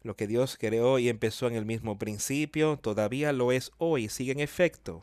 Lo 0.02 0.16
que 0.16 0.26
Dios 0.26 0.56
creó 0.58 0.98
y 0.98 1.08
empezó 1.08 1.46
en 1.46 1.54
el 1.54 1.64
mismo 1.64 1.98
principio, 1.98 2.76
todavía 2.76 3.32
lo 3.32 3.52
es 3.52 3.70
hoy, 3.78 4.08
sigue 4.08 4.32
en 4.32 4.40
efecto. 4.40 5.02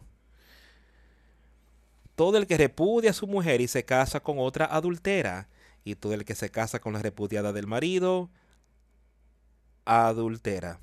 Todo 2.16 2.38
el 2.38 2.48
que 2.48 2.58
repudia 2.58 3.12
a 3.12 3.14
su 3.14 3.28
mujer 3.28 3.62
y 3.62 3.68
se 3.68 3.86
casa 3.86 4.20
con 4.20 4.40
otra 4.40 4.66
adultera, 4.66 5.48
y 5.86 5.96
todo 5.96 6.14
el 6.14 6.26
que 6.26 6.36
se 6.36 6.52
casa 6.52 6.80
con 6.80 6.92
la 6.92 7.02
repudiada 7.02 7.54
del 7.54 7.66
marido, 7.66 8.30
adultera. 9.90 10.80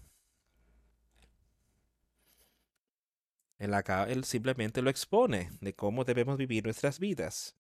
Él 3.59 3.73
acá 3.75 4.05
él 4.05 4.25
simplemente 4.25 4.83
lo 4.83 4.91
expone 4.91 5.51
de 5.61 5.75
cómo 5.75 6.05
debemos 6.05 6.37
vivir 6.37 6.65
nuestras 6.65 6.99
vidas 6.99 7.57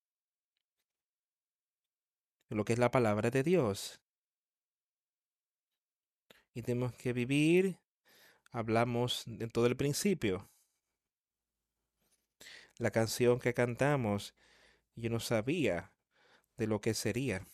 lo 2.54 2.64
que 2.64 2.72
es 2.72 2.78
la 2.78 2.90
palabra 2.90 3.30
de 3.30 3.42
Dios. 3.42 4.00
Y 6.54 6.62
tenemos 6.62 6.94
que 6.94 7.12
vivir, 7.12 7.78
hablamos 8.52 9.24
de 9.26 9.48
todo 9.48 9.66
el 9.66 9.76
principio. 9.76 10.48
La 12.78 12.90
canción 12.90 13.40
que 13.40 13.54
cantamos, 13.54 14.34
yo 14.94 15.10
no 15.10 15.20
sabía 15.20 15.92
de 16.56 16.66
lo 16.66 16.80
que 16.80 16.94
sería. 16.94 17.46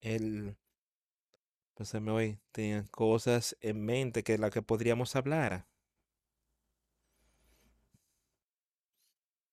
El, 0.00 0.56
pues 1.76 1.94
hoy 1.94 2.40
tenía 2.52 2.82
cosas 2.90 3.54
en 3.60 3.84
mente 3.84 4.24
que 4.24 4.38
la 4.38 4.48
que 4.50 4.62
podríamos 4.62 5.14
hablar. 5.14 5.66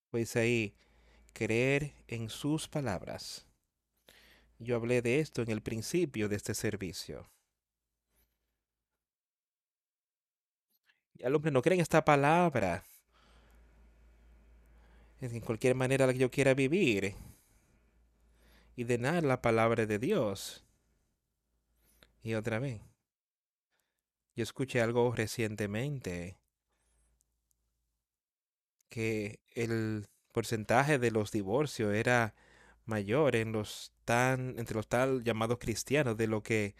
Pues 0.09 0.37
ahí, 0.37 0.73
creer 1.33 1.93
en 2.07 2.29
sus 2.29 2.69
palabras. 2.69 3.45
Yo 4.57 4.77
hablé 4.77 5.01
de 5.01 5.19
esto 5.19 5.41
en 5.41 5.51
el 5.51 5.61
principio 5.61 6.29
de 6.29 6.37
este 6.37 6.53
servicio. 6.53 7.29
Y 11.15 11.25
al 11.25 11.35
hombre 11.35 11.51
no 11.51 11.61
cree 11.61 11.75
en 11.75 11.81
esta 11.81 12.05
palabra. 12.05 12.85
En 15.19 15.41
cualquier 15.41 15.75
manera 15.75 16.07
la 16.07 16.13
que 16.13 16.19
yo 16.19 16.31
quiera 16.31 16.53
vivir. 16.53 17.15
Y 18.77 18.85
de 18.85 18.97
nada 18.97 19.19
la 19.19 19.41
palabra 19.41 19.85
de 19.85 19.99
Dios. 19.99 20.62
Y 22.23 22.33
otra 22.35 22.59
vez. 22.59 22.81
Yo 24.35 24.43
escuché 24.43 24.81
algo 24.81 25.13
recientemente. 25.13 26.39
Que 28.89 29.39
el 29.51 30.07
porcentaje 30.31 30.97
de 30.97 31.11
los 31.11 31.31
divorcios 31.31 31.93
era 31.93 32.33
mayor 32.85 33.35
en 33.35 33.51
los 33.51 33.91
tan, 34.05 34.57
entre 34.57 34.75
los 34.75 34.87
tal 34.87 35.23
llamados 35.23 35.59
cristianos 35.59 36.17
de 36.17 36.27
lo 36.27 36.41
que 36.43 36.75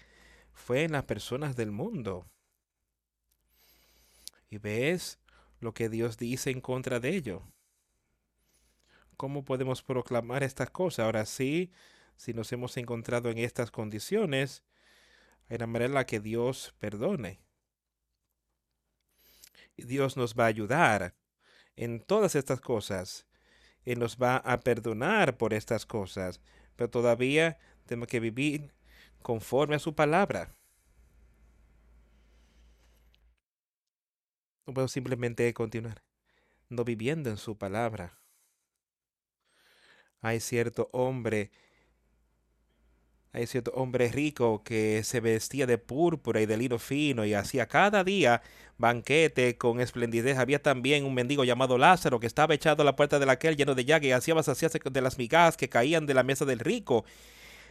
fue 0.53 0.84
en 0.84 0.94
las 0.94 1.03
personas 1.03 1.56
del 1.56 1.72
mundo. 1.72 2.26
Y 4.49 4.57
ves 4.60 5.20
lo 5.60 5.74
que 5.74 5.90
Dios 5.90 6.18
dice 6.18 6.52
en 6.52 6.61
contra 6.61 6.99
de 6.99 7.10
ello. 7.15 7.44
¿Cómo 9.18 9.44
podemos 9.44 9.82
proclamar 9.82 10.44
estas 10.44 10.70
cosas? 10.70 11.06
Ahora 11.06 11.26
sí, 11.26 11.72
si 12.15 12.34
nos 12.34 12.52
hemos 12.52 12.78
encontrado 12.78 13.30
en 13.30 13.38
estas 13.40 13.72
condiciones, 13.72 14.64
hay 15.49 15.57
una 15.57 15.68
manera 15.68 15.86
en 15.86 15.94
la 15.94 16.06
que 16.06 16.20
Dios 16.20 16.74
perdone. 16.80 17.40
Dios 19.78 20.18
nos 20.18 20.36
va 20.36 20.45
a 20.45 20.48
ayudar 20.48 21.15
en 21.76 21.99
todas 21.99 22.36
estas 22.36 22.61
cosas 22.61 23.28
y 23.86 23.95
nos 23.95 24.18
va 24.18 24.38
a 24.38 24.60
perdonar 24.60 25.38
por 25.38 25.53
estas 25.53 25.86
cosas, 25.86 26.41
pero 26.76 26.90
todavía 26.90 27.57
tenemos 27.86 28.07
que 28.07 28.20
vivir 28.20 28.74
conforme 29.22 29.76
a 29.76 29.80
su 29.80 29.95
palabra. 29.95 30.56
No 34.65 34.74
puedo 34.74 34.88
simplemente 34.88 35.53
continuar 35.53 36.03
no 36.74 36.84
viviendo 36.84 37.30
en 37.30 37.38
su 37.38 37.57
palabra. 37.57 38.20
Hay 40.22 40.40
cierto 40.40 40.90
hombre 40.91 41.52
hay 43.34 43.47
cierto 43.47 43.72
hombre 43.72 44.10
rico 44.10 44.61
que 44.64 45.03
se 45.03 45.19
vestía 45.19 45.65
de 45.65 45.80
púrpura 45.80 46.39
y 46.39 46.45
de 46.45 46.55
lino 46.55 46.77
fino 46.77 47.26
y 47.26 47.34
hacía 47.34 47.68
cada 47.68 48.03
día 48.03 48.43
banquete 48.77 49.57
con 49.57 49.81
esplendidez. 49.81 50.38
Había 50.38 50.61
también 50.61 51.03
un 51.03 51.15
mendigo 51.15 51.43
llamado 51.43 51.80
Lázaro 51.80 52.19
que 52.19 52.27
estaba 52.27 52.53
echado 52.53 52.84
a 52.84 52.85
la 52.85 52.95
puerta 52.95 53.18
de 53.18 53.31
aquel 53.31 53.57
lleno 53.57 53.73
de 53.73 53.85
llaga 53.85 54.05
y 54.05 54.11
hacía 54.11 54.35
vaciarse 54.35 54.80
de 54.80 55.01
las 55.01 55.18
migajas 55.18 55.57
que 55.57 55.68
caían 55.68 56.05
de 56.05 56.14
la 56.14 56.22
mesa 56.22 56.45
del 56.45 56.60
rico. 56.60 57.05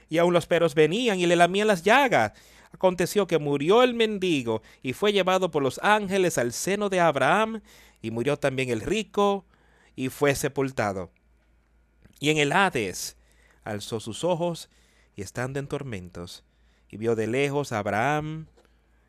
Y 0.09 0.19
aun 0.19 0.35
los 0.35 0.47
perros 0.47 0.75
venían 0.75 1.21
y 1.21 1.27
le 1.27 1.37
lamían 1.37 1.69
las 1.69 1.85
llagas. 1.85 2.33
Aconteció 2.73 3.29
que 3.29 3.39
murió 3.39 3.85
el 3.85 3.95
mendigo 3.95 4.63
y 4.83 4.95
fue 4.95 5.13
llevado 5.13 5.53
por 5.53 5.63
los 5.63 5.79
ángeles 5.85 6.39
al 6.39 6.53
seno 6.53 6.89
de 6.89 6.99
Abraham, 6.99 7.61
y 8.01 8.11
murió 8.11 8.37
también 8.37 8.69
el 8.69 8.81
rico 8.81 9.45
y 9.95 10.09
fue 10.09 10.35
sepultado. 10.35 11.13
Y 12.19 12.31
en 12.31 12.39
el 12.39 12.51
Hades 12.51 13.17
alzó 13.63 14.01
sus 14.01 14.25
ojos 14.25 14.69
y 15.15 15.23
estando 15.23 15.59
en 15.59 15.67
tormentos, 15.67 16.45
y 16.89 16.97
vio 16.97 17.15
de 17.17 17.27
lejos 17.27 17.73
a 17.73 17.79
Abraham 17.79 18.47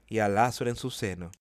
y 0.07 0.19
a 0.19 0.27
Lázaro 0.27 0.69
en 0.69 0.75
su 0.75 0.89
seno. 0.89 1.31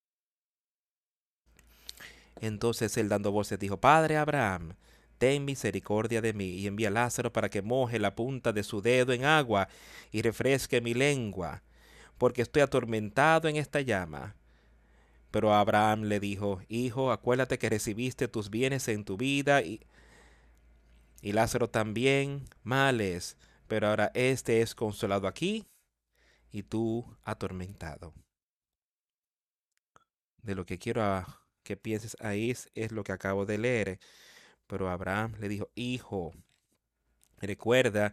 Entonces 2.40 2.96
él 2.96 3.08
dando 3.08 3.30
voces 3.30 3.58
dijo, 3.58 3.76
Padre 3.76 4.16
Abraham, 4.16 4.74
ten 5.18 5.44
misericordia 5.44 6.20
de 6.20 6.32
mí 6.32 6.48
y 6.48 6.66
envía 6.66 6.88
a 6.88 6.90
Lázaro 6.90 7.32
para 7.32 7.48
que 7.48 7.62
moje 7.62 8.00
la 8.00 8.16
punta 8.16 8.52
de 8.52 8.64
su 8.64 8.82
dedo 8.82 9.12
en 9.12 9.24
agua 9.24 9.68
y 10.10 10.20
refresque 10.22 10.80
mi 10.80 10.94
lengua, 10.94 11.62
porque 12.18 12.42
estoy 12.42 12.62
atormentado 12.62 13.46
en 13.46 13.54
esta 13.54 13.80
llama. 13.80 14.34
Pero 15.30 15.54
Abraham 15.54 16.02
le 16.02 16.18
dijo, 16.18 16.60
Hijo, 16.68 17.12
acuérdate 17.12 17.58
que 17.58 17.70
recibiste 17.70 18.26
tus 18.26 18.50
bienes 18.50 18.88
en 18.88 19.04
tu 19.04 19.16
vida 19.16 19.62
y, 19.62 19.80
y 21.22 21.32
Lázaro 21.32 21.70
también 21.70 22.42
males, 22.64 23.36
pero 23.72 23.88
ahora 23.88 24.10
éste 24.12 24.60
es 24.60 24.74
consolado 24.74 25.26
aquí 25.26 25.66
y 26.50 26.62
tú 26.62 27.06
atormentado. 27.22 28.12
De 30.42 30.54
lo 30.54 30.66
que 30.66 30.78
quiero 30.78 31.02
que 31.62 31.78
pienses 31.78 32.14
ahí 32.20 32.50
es, 32.50 32.92
lo 32.92 33.02
que 33.02 33.12
acabo 33.12 33.46
de 33.46 33.56
leer. 33.56 33.98
Pero 34.66 34.90
Abraham 34.90 35.36
le 35.38 35.48
dijo, 35.48 35.70
hijo, 35.74 36.34
recuerda 37.38 38.12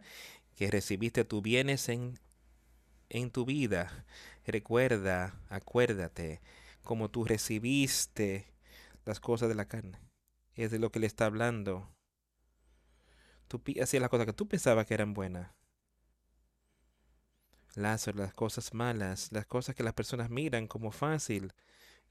que 0.56 0.70
recibiste 0.70 1.26
tus 1.26 1.42
bienes 1.42 1.90
en, 1.90 2.18
en 3.10 3.30
tu 3.30 3.44
vida. 3.44 4.06
Recuerda, 4.46 5.38
acuérdate, 5.50 6.40
como 6.82 7.10
tú 7.10 7.26
recibiste 7.26 8.50
las 9.04 9.20
cosas 9.20 9.50
de 9.50 9.56
la 9.56 9.68
carne. 9.68 10.00
Es 10.54 10.70
de 10.70 10.78
lo 10.78 10.90
que 10.90 11.00
le 11.00 11.06
está 11.06 11.26
hablando. 11.26 11.94
Tú 13.50 13.60
hacías 13.82 14.00
las 14.00 14.10
cosas 14.10 14.26
que 14.26 14.32
tú 14.32 14.46
pensabas 14.46 14.86
que 14.86 14.94
eran 14.94 15.12
buenas. 15.12 15.50
Lázaro, 17.74 18.18
las 18.18 18.32
cosas 18.32 18.72
malas, 18.74 19.32
las 19.32 19.44
cosas 19.44 19.74
que 19.74 19.82
las 19.82 19.92
personas 19.92 20.30
miran 20.30 20.68
como 20.68 20.92
fácil, 20.92 21.52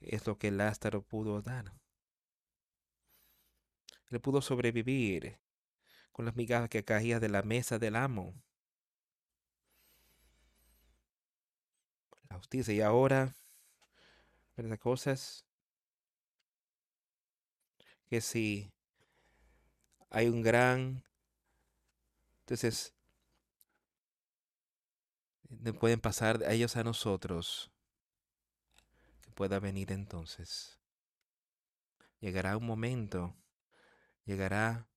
es 0.01 0.27
lo 0.27 0.37
que 0.37 0.51
Lázaro 0.51 1.01
pudo 1.01 1.41
dar. 1.41 1.71
Él 4.09 4.19
pudo 4.19 4.41
sobrevivir 4.41 5.39
con 6.11 6.25
las 6.25 6.35
migajas 6.35 6.67
que 6.67 6.83
caían 6.83 7.21
de 7.21 7.29
la 7.29 7.41
mesa 7.41 7.79
del 7.79 7.95
amo. 7.95 8.33
La 12.29 12.35
justicia 12.35 12.73
y 12.73 12.81
ahora, 12.81 13.33
¿verdad? 14.57 14.77
Cosas 14.77 15.45
que 18.09 18.19
si 18.19 18.73
hay 20.09 20.27
un 20.27 20.41
gran, 20.41 21.05
entonces, 22.49 22.95
pueden 25.80 26.01
pasar 26.01 26.43
a 26.43 26.51
ellos 26.51 26.76
a 26.77 26.84
nosotros 26.84 27.71
pueda 29.35 29.59
venir 29.59 29.91
entonces. 29.91 30.80
Llegará 32.19 32.57
un 32.57 32.65
momento, 32.65 33.35
llegará 34.26 34.89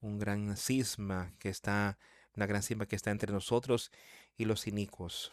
un 0.00 0.18
gran 0.18 0.58
cisma 0.58 1.32
que 1.38 1.48
está, 1.48 1.98
una 2.36 2.44
gran 2.44 2.62
cisma 2.62 2.84
que 2.84 2.96
está 2.96 3.10
entre 3.10 3.32
nosotros 3.32 3.90
y 4.36 4.44
los 4.44 4.66
inicuos. 4.66 5.32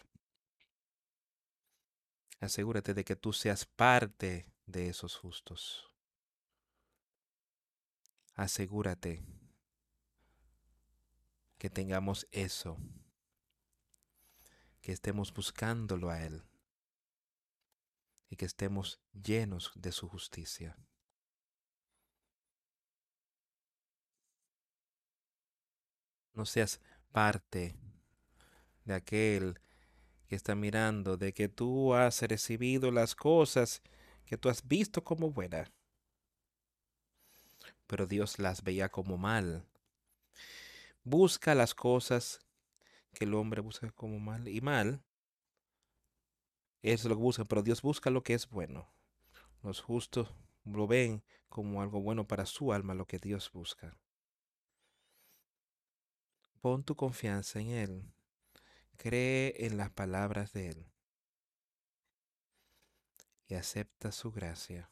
Asegúrate 2.39 2.93
de 2.93 3.03
que 3.03 3.17
tú 3.17 3.33
seas 3.33 3.65
parte 3.65 4.47
de 4.65 4.87
esos 4.87 5.17
justos. 5.17 5.91
Asegúrate 8.35 9.36
que 11.57 11.69
tengamos 11.69 12.27
eso, 12.31 12.77
que 14.81 14.91
estemos 14.91 15.33
buscándolo 15.33 16.09
a 16.09 16.23
Él 16.23 16.43
y 18.29 18.35
que 18.35 18.45
estemos 18.45 18.99
llenos 19.13 19.71
de 19.75 19.91
su 19.91 20.07
justicia. 20.07 20.77
No 26.33 26.45
seas 26.45 26.79
parte 27.11 27.75
de 28.85 28.93
aquel 28.93 29.59
que 30.27 30.35
está 30.35 30.55
mirando 30.55 31.17
de 31.17 31.33
que 31.33 31.49
tú 31.49 31.93
has 31.93 32.21
recibido 32.21 32.91
las 32.91 33.15
cosas 33.15 33.81
que 34.25 34.37
tú 34.37 34.49
has 34.49 34.67
visto 34.67 35.03
como 35.03 35.31
buenas, 35.31 35.71
pero 37.87 38.05
Dios 38.05 38.37
las 38.37 38.61
veía 38.61 38.89
como 38.89 39.17
mal. 39.17 39.65
Busca 41.09 41.55
las 41.55 41.73
cosas 41.73 42.41
que 43.13 43.23
el 43.23 43.33
hombre 43.33 43.61
busca 43.61 43.89
como 43.91 44.19
mal 44.19 44.49
y 44.49 44.59
mal 44.59 45.05
es 46.81 47.05
lo 47.05 47.15
que 47.15 47.21
buscan, 47.21 47.47
pero 47.47 47.63
Dios 47.63 47.81
busca 47.81 48.09
lo 48.09 48.23
que 48.23 48.33
es 48.33 48.49
bueno. 48.49 48.91
Los 49.63 49.79
justos 49.79 50.33
lo 50.65 50.85
ven 50.85 51.23
como 51.47 51.81
algo 51.81 52.01
bueno 52.01 52.27
para 52.27 52.45
su 52.45 52.73
alma, 52.73 52.93
lo 52.93 53.05
que 53.05 53.19
Dios 53.19 53.49
busca. 53.53 53.97
Pon 56.59 56.83
tu 56.83 56.97
confianza 56.97 57.61
en 57.61 57.69
Él. 57.69 58.13
Cree 58.97 59.65
en 59.65 59.77
las 59.77 59.91
palabras 59.91 60.51
de 60.51 60.71
Él. 60.71 60.91
Y 63.47 63.53
acepta 63.53 64.11
su 64.11 64.33
gracia. 64.33 64.91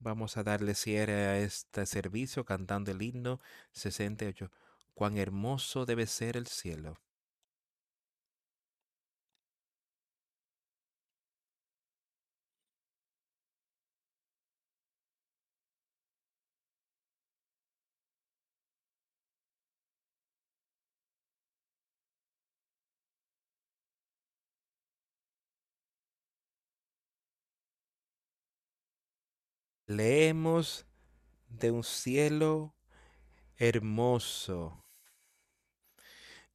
Vamos 0.00 0.36
a 0.36 0.44
darle 0.44 0.74
cierre 0.74 1.26
a 1.26 1.38
este 1.38 1.84
servicio 1.86 2.44
cantando 2.44 2.90
el 2.90 3.02
himno 3.02 3.40
68. 3.72 4.50
Cuán 4.94 5.18
hermoso 5.18 5.86
debe 5.86 6.06
ser 6.06 6.36
el 6.36 6.46
cielo 6.46 6.98
leemos 29.88 30.86
de 31.48 31.70
un 31.70 31.82
cielo 31.82 32.74
hermoso, 33.56 34.84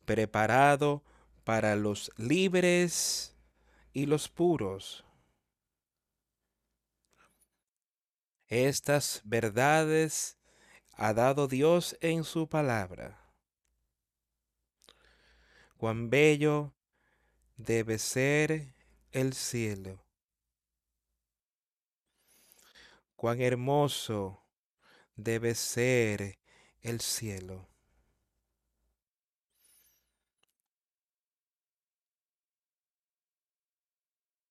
preparado 0.06 1.04
para 1.44 1.76
los 1.76 2.12
libres 2.16 3.36
y 3.92 4.06
los 4.06 4.30
puros. 4.30 5.04
Estas 8.48 9.22
verdades 9.26 10.38
ha 10.92 11.14
dado 11.14 11.48
Dios 11.48 11.98
en 12.02 12.24
su 12.24 12.48
palabra. 12.48 13.20
Cuán 15.76 16.12
bello 16.12 16.76
debe 17.58 17.98
ser 17.98 18.76
el 19.12 19.34
cielo 19.34 20.03
cuán 23.24 23.40
hermoso 23.40 24.44
debe 25.16 25.56
ser 25.56 26.40
el 26.82 27.00
cielo. 27.00 27.70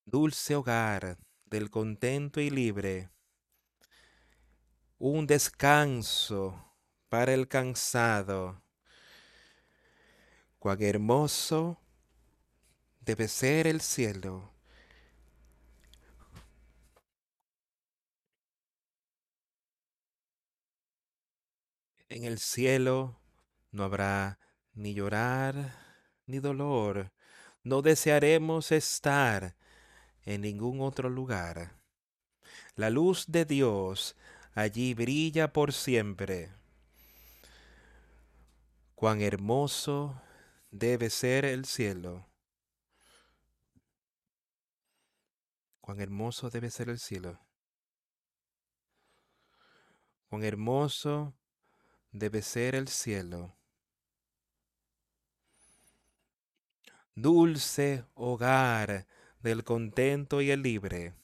Dulce 0.07 0.55
hogar 0.55 1.19
del 1.44 1.69
contento 1.69 2.40
y 2.40 2.49
libre, 2.49 3.11
un 4.97 5.27
descanso 5.27 6.73
para 7.11 7.35
el 7.35 7.49
cansado. 7.49 8.62
Cuán 10.59 10.81
hermoso 10.81 11.78
debe 13.01 13.28
ser 13.28 13.66
el 13.66 13.82
cielo 13.82 14.52
En 22.13 22.25
el 22.25 22.39
cielo 22.39 23.19
no 23.71 23.85
habrá 23.85 24.39
ni 24.75 24.93
llorar 24.93 25.75
ni 26.27 26.41
dolor. 26.41 27.11
No 27.65 27.81
desearemos 27.81 28.71
estar 28.71 29.57
en 30.27 30.43
ningún 30.43 30.83
otro 30.83 31.09
lugar. 31.09 31.83
La 32.75 32.91
luz 32.91 33.25
de 33.29 33.47
Dios 33.47 34.15
allí 34.53 34.93
brilla 34.93 35.55
por 35.55 35.73
siempre. 35.73 36.53
Cuán 38.95 39.23
hermoso 39.23 40.21
debe 40.71 41.09
ser 41.09 41.47
el 41.47 41.65
cielo. 41.65 42.29
Cuán 45.81 45.99
hermoso 45.99 46.51
debe 46.51 46.71
ser 46.71 46.91
el 46.91 46.99
cielo. 46.99 47.41
Cuán 50.29 50.45
hermoso 50.45 51.35
debe 52.13 52.43
ser 52.43 52.75
el 52.75 52.89
cielo. 52.89 53.57
Dulce 57.15 58.05
hogar 58.15 59.07
del 59.41 59.65
contento 59.65 60.41
y 60.41 60.51
el 60.51 60.63
libre. 60.63 61.15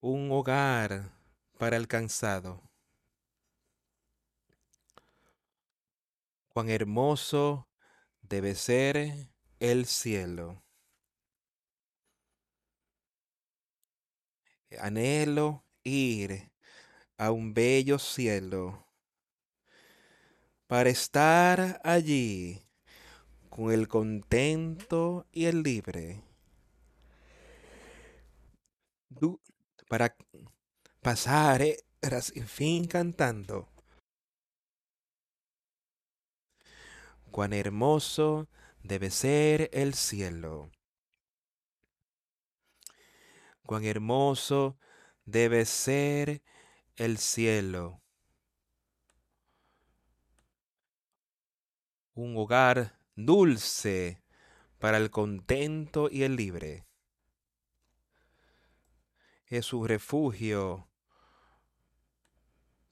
Un 0.00 0.30
hogar 0.30 1.12
para 1.58 1.76
el 1.76 1.88
cansado. 1.88 2.62
Cuán 6.48 6.68
hermoso 6.68 7.68
debe 8.22 8.54
ser 8.54 9.28
el 9.60 9.86
cielo. 9.86 10.62
Anhelo 14.80 15.64
ir 15.84 16.53
a 17.16 17.30
un 17.30 17.54
bello 17.54 17.98
cielo 17.98 18.86
para 20.66 20.90
estar 20.90 21.80
allí 21.84 22.60
con 23.48 23.72
el 23.72 23.86
contento 23.88 25.26
y 25.32 25.46
el 25.46 25.62
libre. 25.62 26.22
para 29.88 30.16
pasar 31.02 31.62
eras 32.02 32.26
sin 32.26 32.48
fin 32.48 32.86
cantando. 32.86 33.68
Cuán 37.30 37.52
hermoso 37.52 38.48
debe 38.82 39.10
ser 39.10 39.70
el 39.72 39.94
cielo. 39.94 40.70
Cuán 43.66 43.84
hermoso 43.84 44.78
debe 45.24 45.64
ser 45.64 46.42
el 46.96 47.18
cielo. 47.18 48.00
Un 52.14 52.36
hogar 52.36 53.00
dulce 53.16 54.22
para 54.78 54.98
el 54.98 55.10
contento 55.10 56.08
y 56.10 56.22
el 56.22 56.36
libre. 56.36 56.86
Es 59.46 59.66
su 59.66 59.84
refugio 59.84 60.88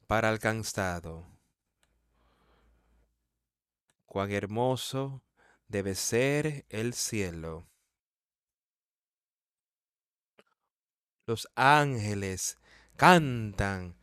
para 0.09 0.31
el 0.31 0.41
cansado. 0.41 1.27
Cuán 4.07 4.33
hermoso 4.33 5.23
debe 5.69 5.95
ser 5.95 6.66
el 6.69 6.93
cielo. 6.93 7.69
Los 11.24 11.49
ángeles 11.55 12.59
cantan 13.03 13.97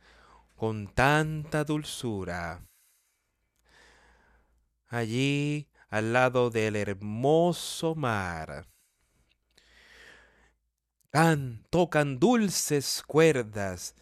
con 0.56 0.86
tanta 0.92 1.64
dulzura. 1.64 2.68
Allí 4.88 5.70
al 5.88 6.12
lado 6.12 6.50
del 6.50 6.76
hermoso 6.76 7.94
mar. 7.94 8.66
tocan 11.70 12.18
dulces 12.18 13.02
cuerdas 13.06 13.94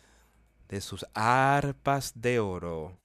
de 0.67 0.81
sus 0.81 1.07
arpas 1.15 2.21
de 2.21 2.41
oro. 2.41 2.99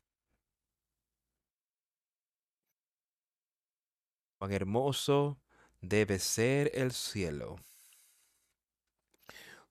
Cuán 4.40 4.52
hermoso 4.52 5.40
debe 5.80 6.18
ser 6.18 6.72
el 6.74 6.92
cielo. 6.92 7.58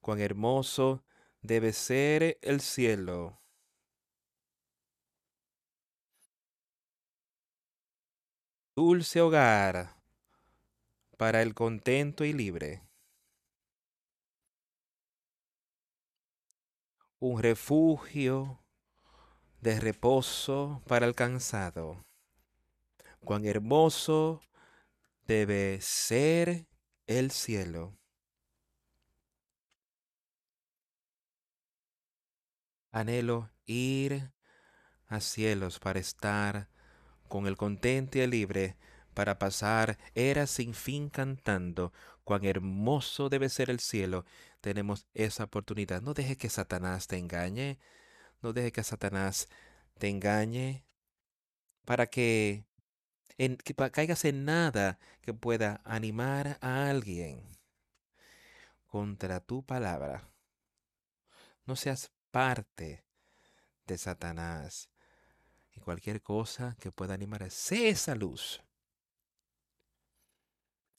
Cuán 0.00 0.20
hermoso 0.20 1.02
debe 1.42 1.72
ser 1.72 2.38
el 2.40 2.60
cielo. 2.60 3.40
Dulce 8.76 9.20
hogar 9.20 9.96
para 11.18 11.42
el 11.42 11.54
contento 11.54 12.24
y 12.24 12.32
libre. 12.32 12.82
Un 17.18 17.42
refugio 17.42 18.64
de 19.60 19.78
reposo 19.78 20.82
para 20.86 21.06
el 21.06 21.14
cansado. 21.14 22.04
Cuán 23.24 23.44
hermoso 23.44 24.40
debe 25.26 25.80
ser 25.80 26.66
el 27.06 27.30
cielo. 27.30 28.01
Anhelo 32.92 33.50
ir 33.66 34.30
a 35.08 35.20
cielos 35.20 35.80
para 35.80 35.98
estar 35.98 36.68
con 37.28 37.46
el 37.46 37.56
contento 37.56 38.18
y 38.18 38.20
el 38.20 38.30
libre, 38.30 38.76
para 39.14 39.38
pasar 39.38 39.98
eras 40.14 40.50
sin 40.50 40.74
fin 40.74 41.08
cantando. 41.08 41.92
Cuán 42.24 42.44
hermoso 42.44 43.28
debe 43.28 43.48
ser 43.48 43.70
el 43.70 43.80
cielo. 43.80 44.24
Tenemos 44.60 45.06
esa 45.14 45.44
oportunidad. 45.44 46.02
No 46.02 46.14
deje 46.14 46.36
que 46.36 46.48
Satanás 46.48 47.08
te 47.08 47.18
engañe. 47.18 47.78
No 48.42 48.52
deje 48.52 48.70
que 48.72 48.84
Satanás 48.84 49.48
te 49.98 50.08
engañe 50.08 50.84
para 51.84 52.06
que 52.06 52.64
en, 53.38 53.56
que 53.56 53.74
caigas 53.74 54.24
en 54.24 54.44
nada 54.44 54.98
que 55.20 55.34
pueda 55.34 55.80
animar 55.84 56.58
a 56.60 56.88
alguien 56.88 57.42
contra 58.86 59.40
tu 59.40 59.64
palabra. 59.64 60.28
No 61.66 61.76
seas 61.76 62.12
parte 62.32 63.04
de 63.86 63.98
Satanás. 63.98 64.90
Y 65.74 65.80
cualquier 65.80 66.20
cosa 66.22 66.76
que 66.80 66.90
pueda 66.90 67.14
animar, 67.14 67.48
sé 67.50 67.88
esa 67.88 68.16
luz 68.16 68.60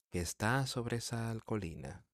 que 0.10 0.22
está 0.22 0.66
sobre 0.68 0.98
esa 0.98 1.36
colina, 1.44 2.06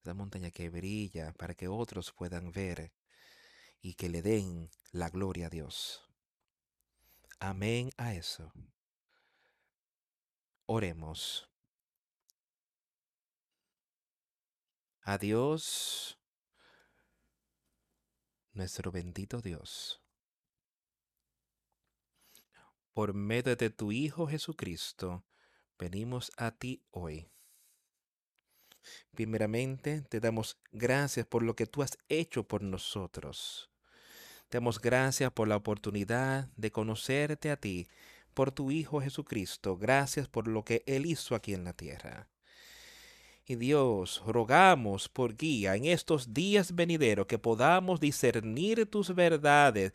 esa 0.00 0.14
montaña 0.14 0.50
que 0.50 0.70
brilla 0.70 1.32
para 1.34 1.54
que 1.54 1.68
otros 1.68 2.12
puedan 2.12 2.52
ver 2.52 2.92
y 3.82 3.94
que 3.94 4.08
le 4.08 4.22
den 4.22 4.70
la 4.92 5.10
gloria 5.10 5.46
a 5.46 5.50
Dios. 5.50 6.08
Amén 7.40 7.90
a 7.96 8.14
eso. 8.14 8.52
Oremos. 10.66 11.48
A 15.02 15.18
Dios, 15.18 16.19
nuestro 18.60 18.92
bendito 18.92 19.40
Dios, 19.40 20.02
por 22.92 23.14
medio 23.14 23.56
de 23.56 23.70
tu 23.70 23.90
Hijo 23.90 24.26
Jesucristo, 24.26 25.24
venimos 25.78 26.30
a 26.36 26.50
ti 26.50 26.82
hoy. 26.90 27.30
Primeramente, 29.12 30.02
te 30.02 30.20
damos 30.20 30.58
gracias 30.72 31.24
por 31.24 31.42
lo 31.42 31.56
que 31.56 31.64
tú 31.64 31.82
has 31.82 31.96
hecho 32.10 32.46
por 32.46 32.60
nosotros. 32.60 33.70
Te 34.50 34.58
damos 34.58 34.78
gracias 34.78 35.32
por 35.32 35.48
la 35.48 35.56
oportunidad 35.56 36.50
de 36.56 36.70
conocerte 36.70 37.50
a 37.50 37.56
ti 37.56 37.88
por 38.34 38.52
tu 38.52 38.70
Hijo 38.70 39.00
Jesucristo. 39.00 39.78
Gracias 39.78 40.28
por 40.28 40.46
lo 40.46 40.66
que 40.66 40.82
Él 40.84 41.06
hizo 41.06 41.34
aquí 41.34 41.54
en 41.54 41.64
la 41.64 41.72
tierra. 41.72 42.28
Y 43.46 43.56
Dios, 43.56 44.22
rogamos 44.26 45.08
por 45.08 45.36
guía 45.36 45.74
en 45.74 45.86
estos 45.86 46.32
días 46.32 46.74
venideros 46.74 47.26
que 47.26 47.38
podamos 47.38 47.98
discernir 47.98 48.86
tus 48.86 49.14
verdades 49.14 49.92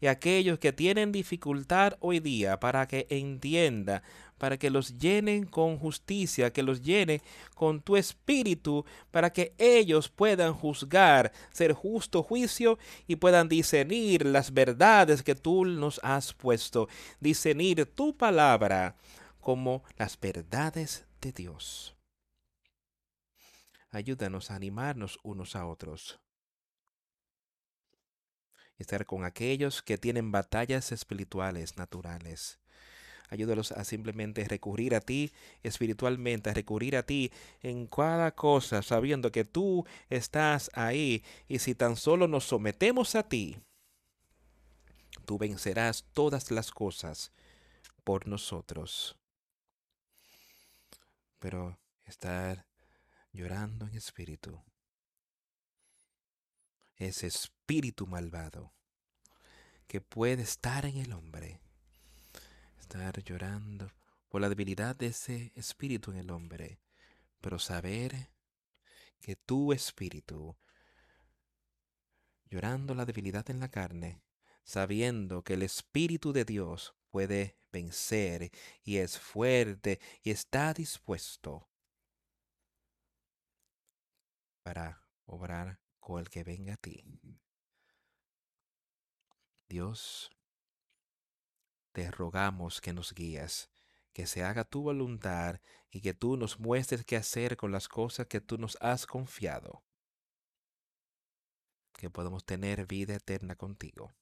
y 0.00 0.06
aquellos 0.06 0.58
que 0.58 0.72
tienen 0.72 1.12
dificultad 1.12 1.94
hoy 2.00 2.20
día 2.20 2.58
para 2.60 2.86
que 2.86 3.06
entienda, 3.10 4.02
para 4.38 4.58
que 4.58 4.70
los 4.70 4.98
llenen 4.98 5.46
con 5.46 5.78
justicia, 5.78 6.52
que 6.52 6.62
los 6.62 6.82
llene 6.82 7.22
con 7.54 7.80
tu 7.80 7.96
espíritu, 7.96 8.84
para 9.10 9.32
que 9.32 9.54
ellos 9.58 10.08
puedan 10.08 10.52
juzgar, 10.52 11.32
ser 11.50 11.72
justo 11.72 12.22
juicio 12.22 12.78
y 13.06 13.16
puedan 13.16 13.48
discernir 13.48 14.26
las 14.26 14.52
verdades 14.52 15.22
que 15.22 15.34
tú 15.34 15.64
nos 15.64 16.00
has 16.02 16.34
puesto, 16.34 16.88
discernir 17.20 17.86
tu 17.86 18.16
palabra 18.16 18.96
como 19.40 19.84
las 19.96 20.18
verdades 20.18 21.06
de 21.20 21.32
Dios. 21.32 21.93
Ayúdanos 23.94 24.50
a 24.50 24.56
animarnos 24.56 25.20
unos 25.22 25.54
a 25.54 25.66
otros 25.66 26.18
estar 28.76 29.06
con 29.06 29.24
aquellos 29.24 29.82
que 29.82 29.98
tienen 29.98 30.32
batallas 30.32 30.92
espirituales 30.92 31.76
naturales. 31.76 32.58
Ayúdalos 33.30 33.70
a 33.70 33.84
simplemente 33.84 34.44
recurrir 34.48 34.96
a 34.96 35.00
ti 35.00 35.32
espiritualmente, 35.62 36.50
a 36.50 36.54
recurrir 36.54 36.96
a 36.96 37.04
ti 37.04 37.32
en 37.62 37.86
cada 37.86 38.32
cosa, 38.32 38.82
sabiendo 38.82 39.32
que 39.32 39.44
tú 39.44 39.86
estás 40.10 40.72
ahí. 40.74 41.24
Y 41.48 41.60
si 41.60 41.76
tan 41.76 41.96
solo 41.96 42.28
nos 42.28 42.44
sometemos 42.44 43.14
a 43.14 43.22
ti, 43.22 43.56
tú 45.24 45.38
vencerás 45.38 46.04
todas 46.12 46.50
las 46.50 46.70
cosas 46.70 47.32
por 48.02 48.26
nosotros. 48.26 49.16
Pero 51.38 51.78
estar 52.06 52.66
llorando 53.34 53.88
en 53.88 53.96
espíritu, 53.96 54.62
ese 56.94 57.26
espíritu 57.26 58.06
malvado 58.06 58.72
que 59.88 60.00
puede 60.00 60.42
estar 60.42 60.86
en 60.86 60.98
el 60.98 61.12
hombre, 61.12 61.60
estar 62.78 63.20
llorando 63.24 63.90
por 64.28 64.40
la 64.40 64.48
debilidad 64.48 64.94
de 64.94 65.08
ese 65.08 65.52
espíritu 65.56 66.12
en 66.12 66.18
el 66.18 66.30
hombre, 66.30 66.80
pero 67.40 67.58
saber 67.58 68.30
que 69.20 69.34
tu 69.34 69.72
espíritu, 69.72 70.56
llorando 72.46 72.94
la 72.94 73.04
debilidad 73.04 73.50
en 73.50 73.58
la 73.58 73.68
carne, 73.68 74.22
sabiendo 74.62 75.42
que 75.42 75.54
el 75.54 75.62
Espíritu 75.62 76.32
de 76.32 76.44
Dios 76.44 76.94
puede 77.10 77.58
vencer 77.72 78.52
y 78.84 78.98
es 78.98 79.18
fuerte 79.18 79.98
y 80.22 80.30
está 80.30 80.72
dispuesto 80.72 81.68
para 84.64 85.06
obrar 85.26 85.78
con 86.00 86.18
el 86.18 86.30
que 86.30 86.42
venga 86.42 86.74
a 86.74 86.76
ti. 86.78 87.04
Dios, 89.68 90.30
te 91.92 92.10
rogamos 92.10 92.80
que 92.80 92.92
nos 92.92 93.12
guías, 93.12 93.70
que 94.12 94.26
se 94.26 94.42
haga 94.42 94.64
tu 94.64 94.82
voluntad 94.82 95.60
y 95.90 96.00
que 96.00 96.14
tú 96.14 96.36
nos 96.36 96.58
muestres 96.58 97.04
qué 97.04 97.16
hacer 97.16 97.56
con 97.56 97.72
las 97.72 97.88
cosas 97.88 98.26
que 98.26 98.40
tú 98.40 98.56
nos 98.58 98.78
has 98.80 99.06
confiado, 99.06 99.84
que 101.92 102.08
podamos 102.10 102.44
tener 102.44 102.86
vida 102.86 103.14
eterna 103.14 103.56
contigo. 103.56 104.12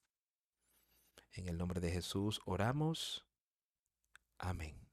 En 1.31 1.49
el 1.49 1.57
nombre 1.57 1.81
de 1.81 1.91
Jesús 1.93 2.41
oramos. 2.45 3.25
Amén. 4.39 4.92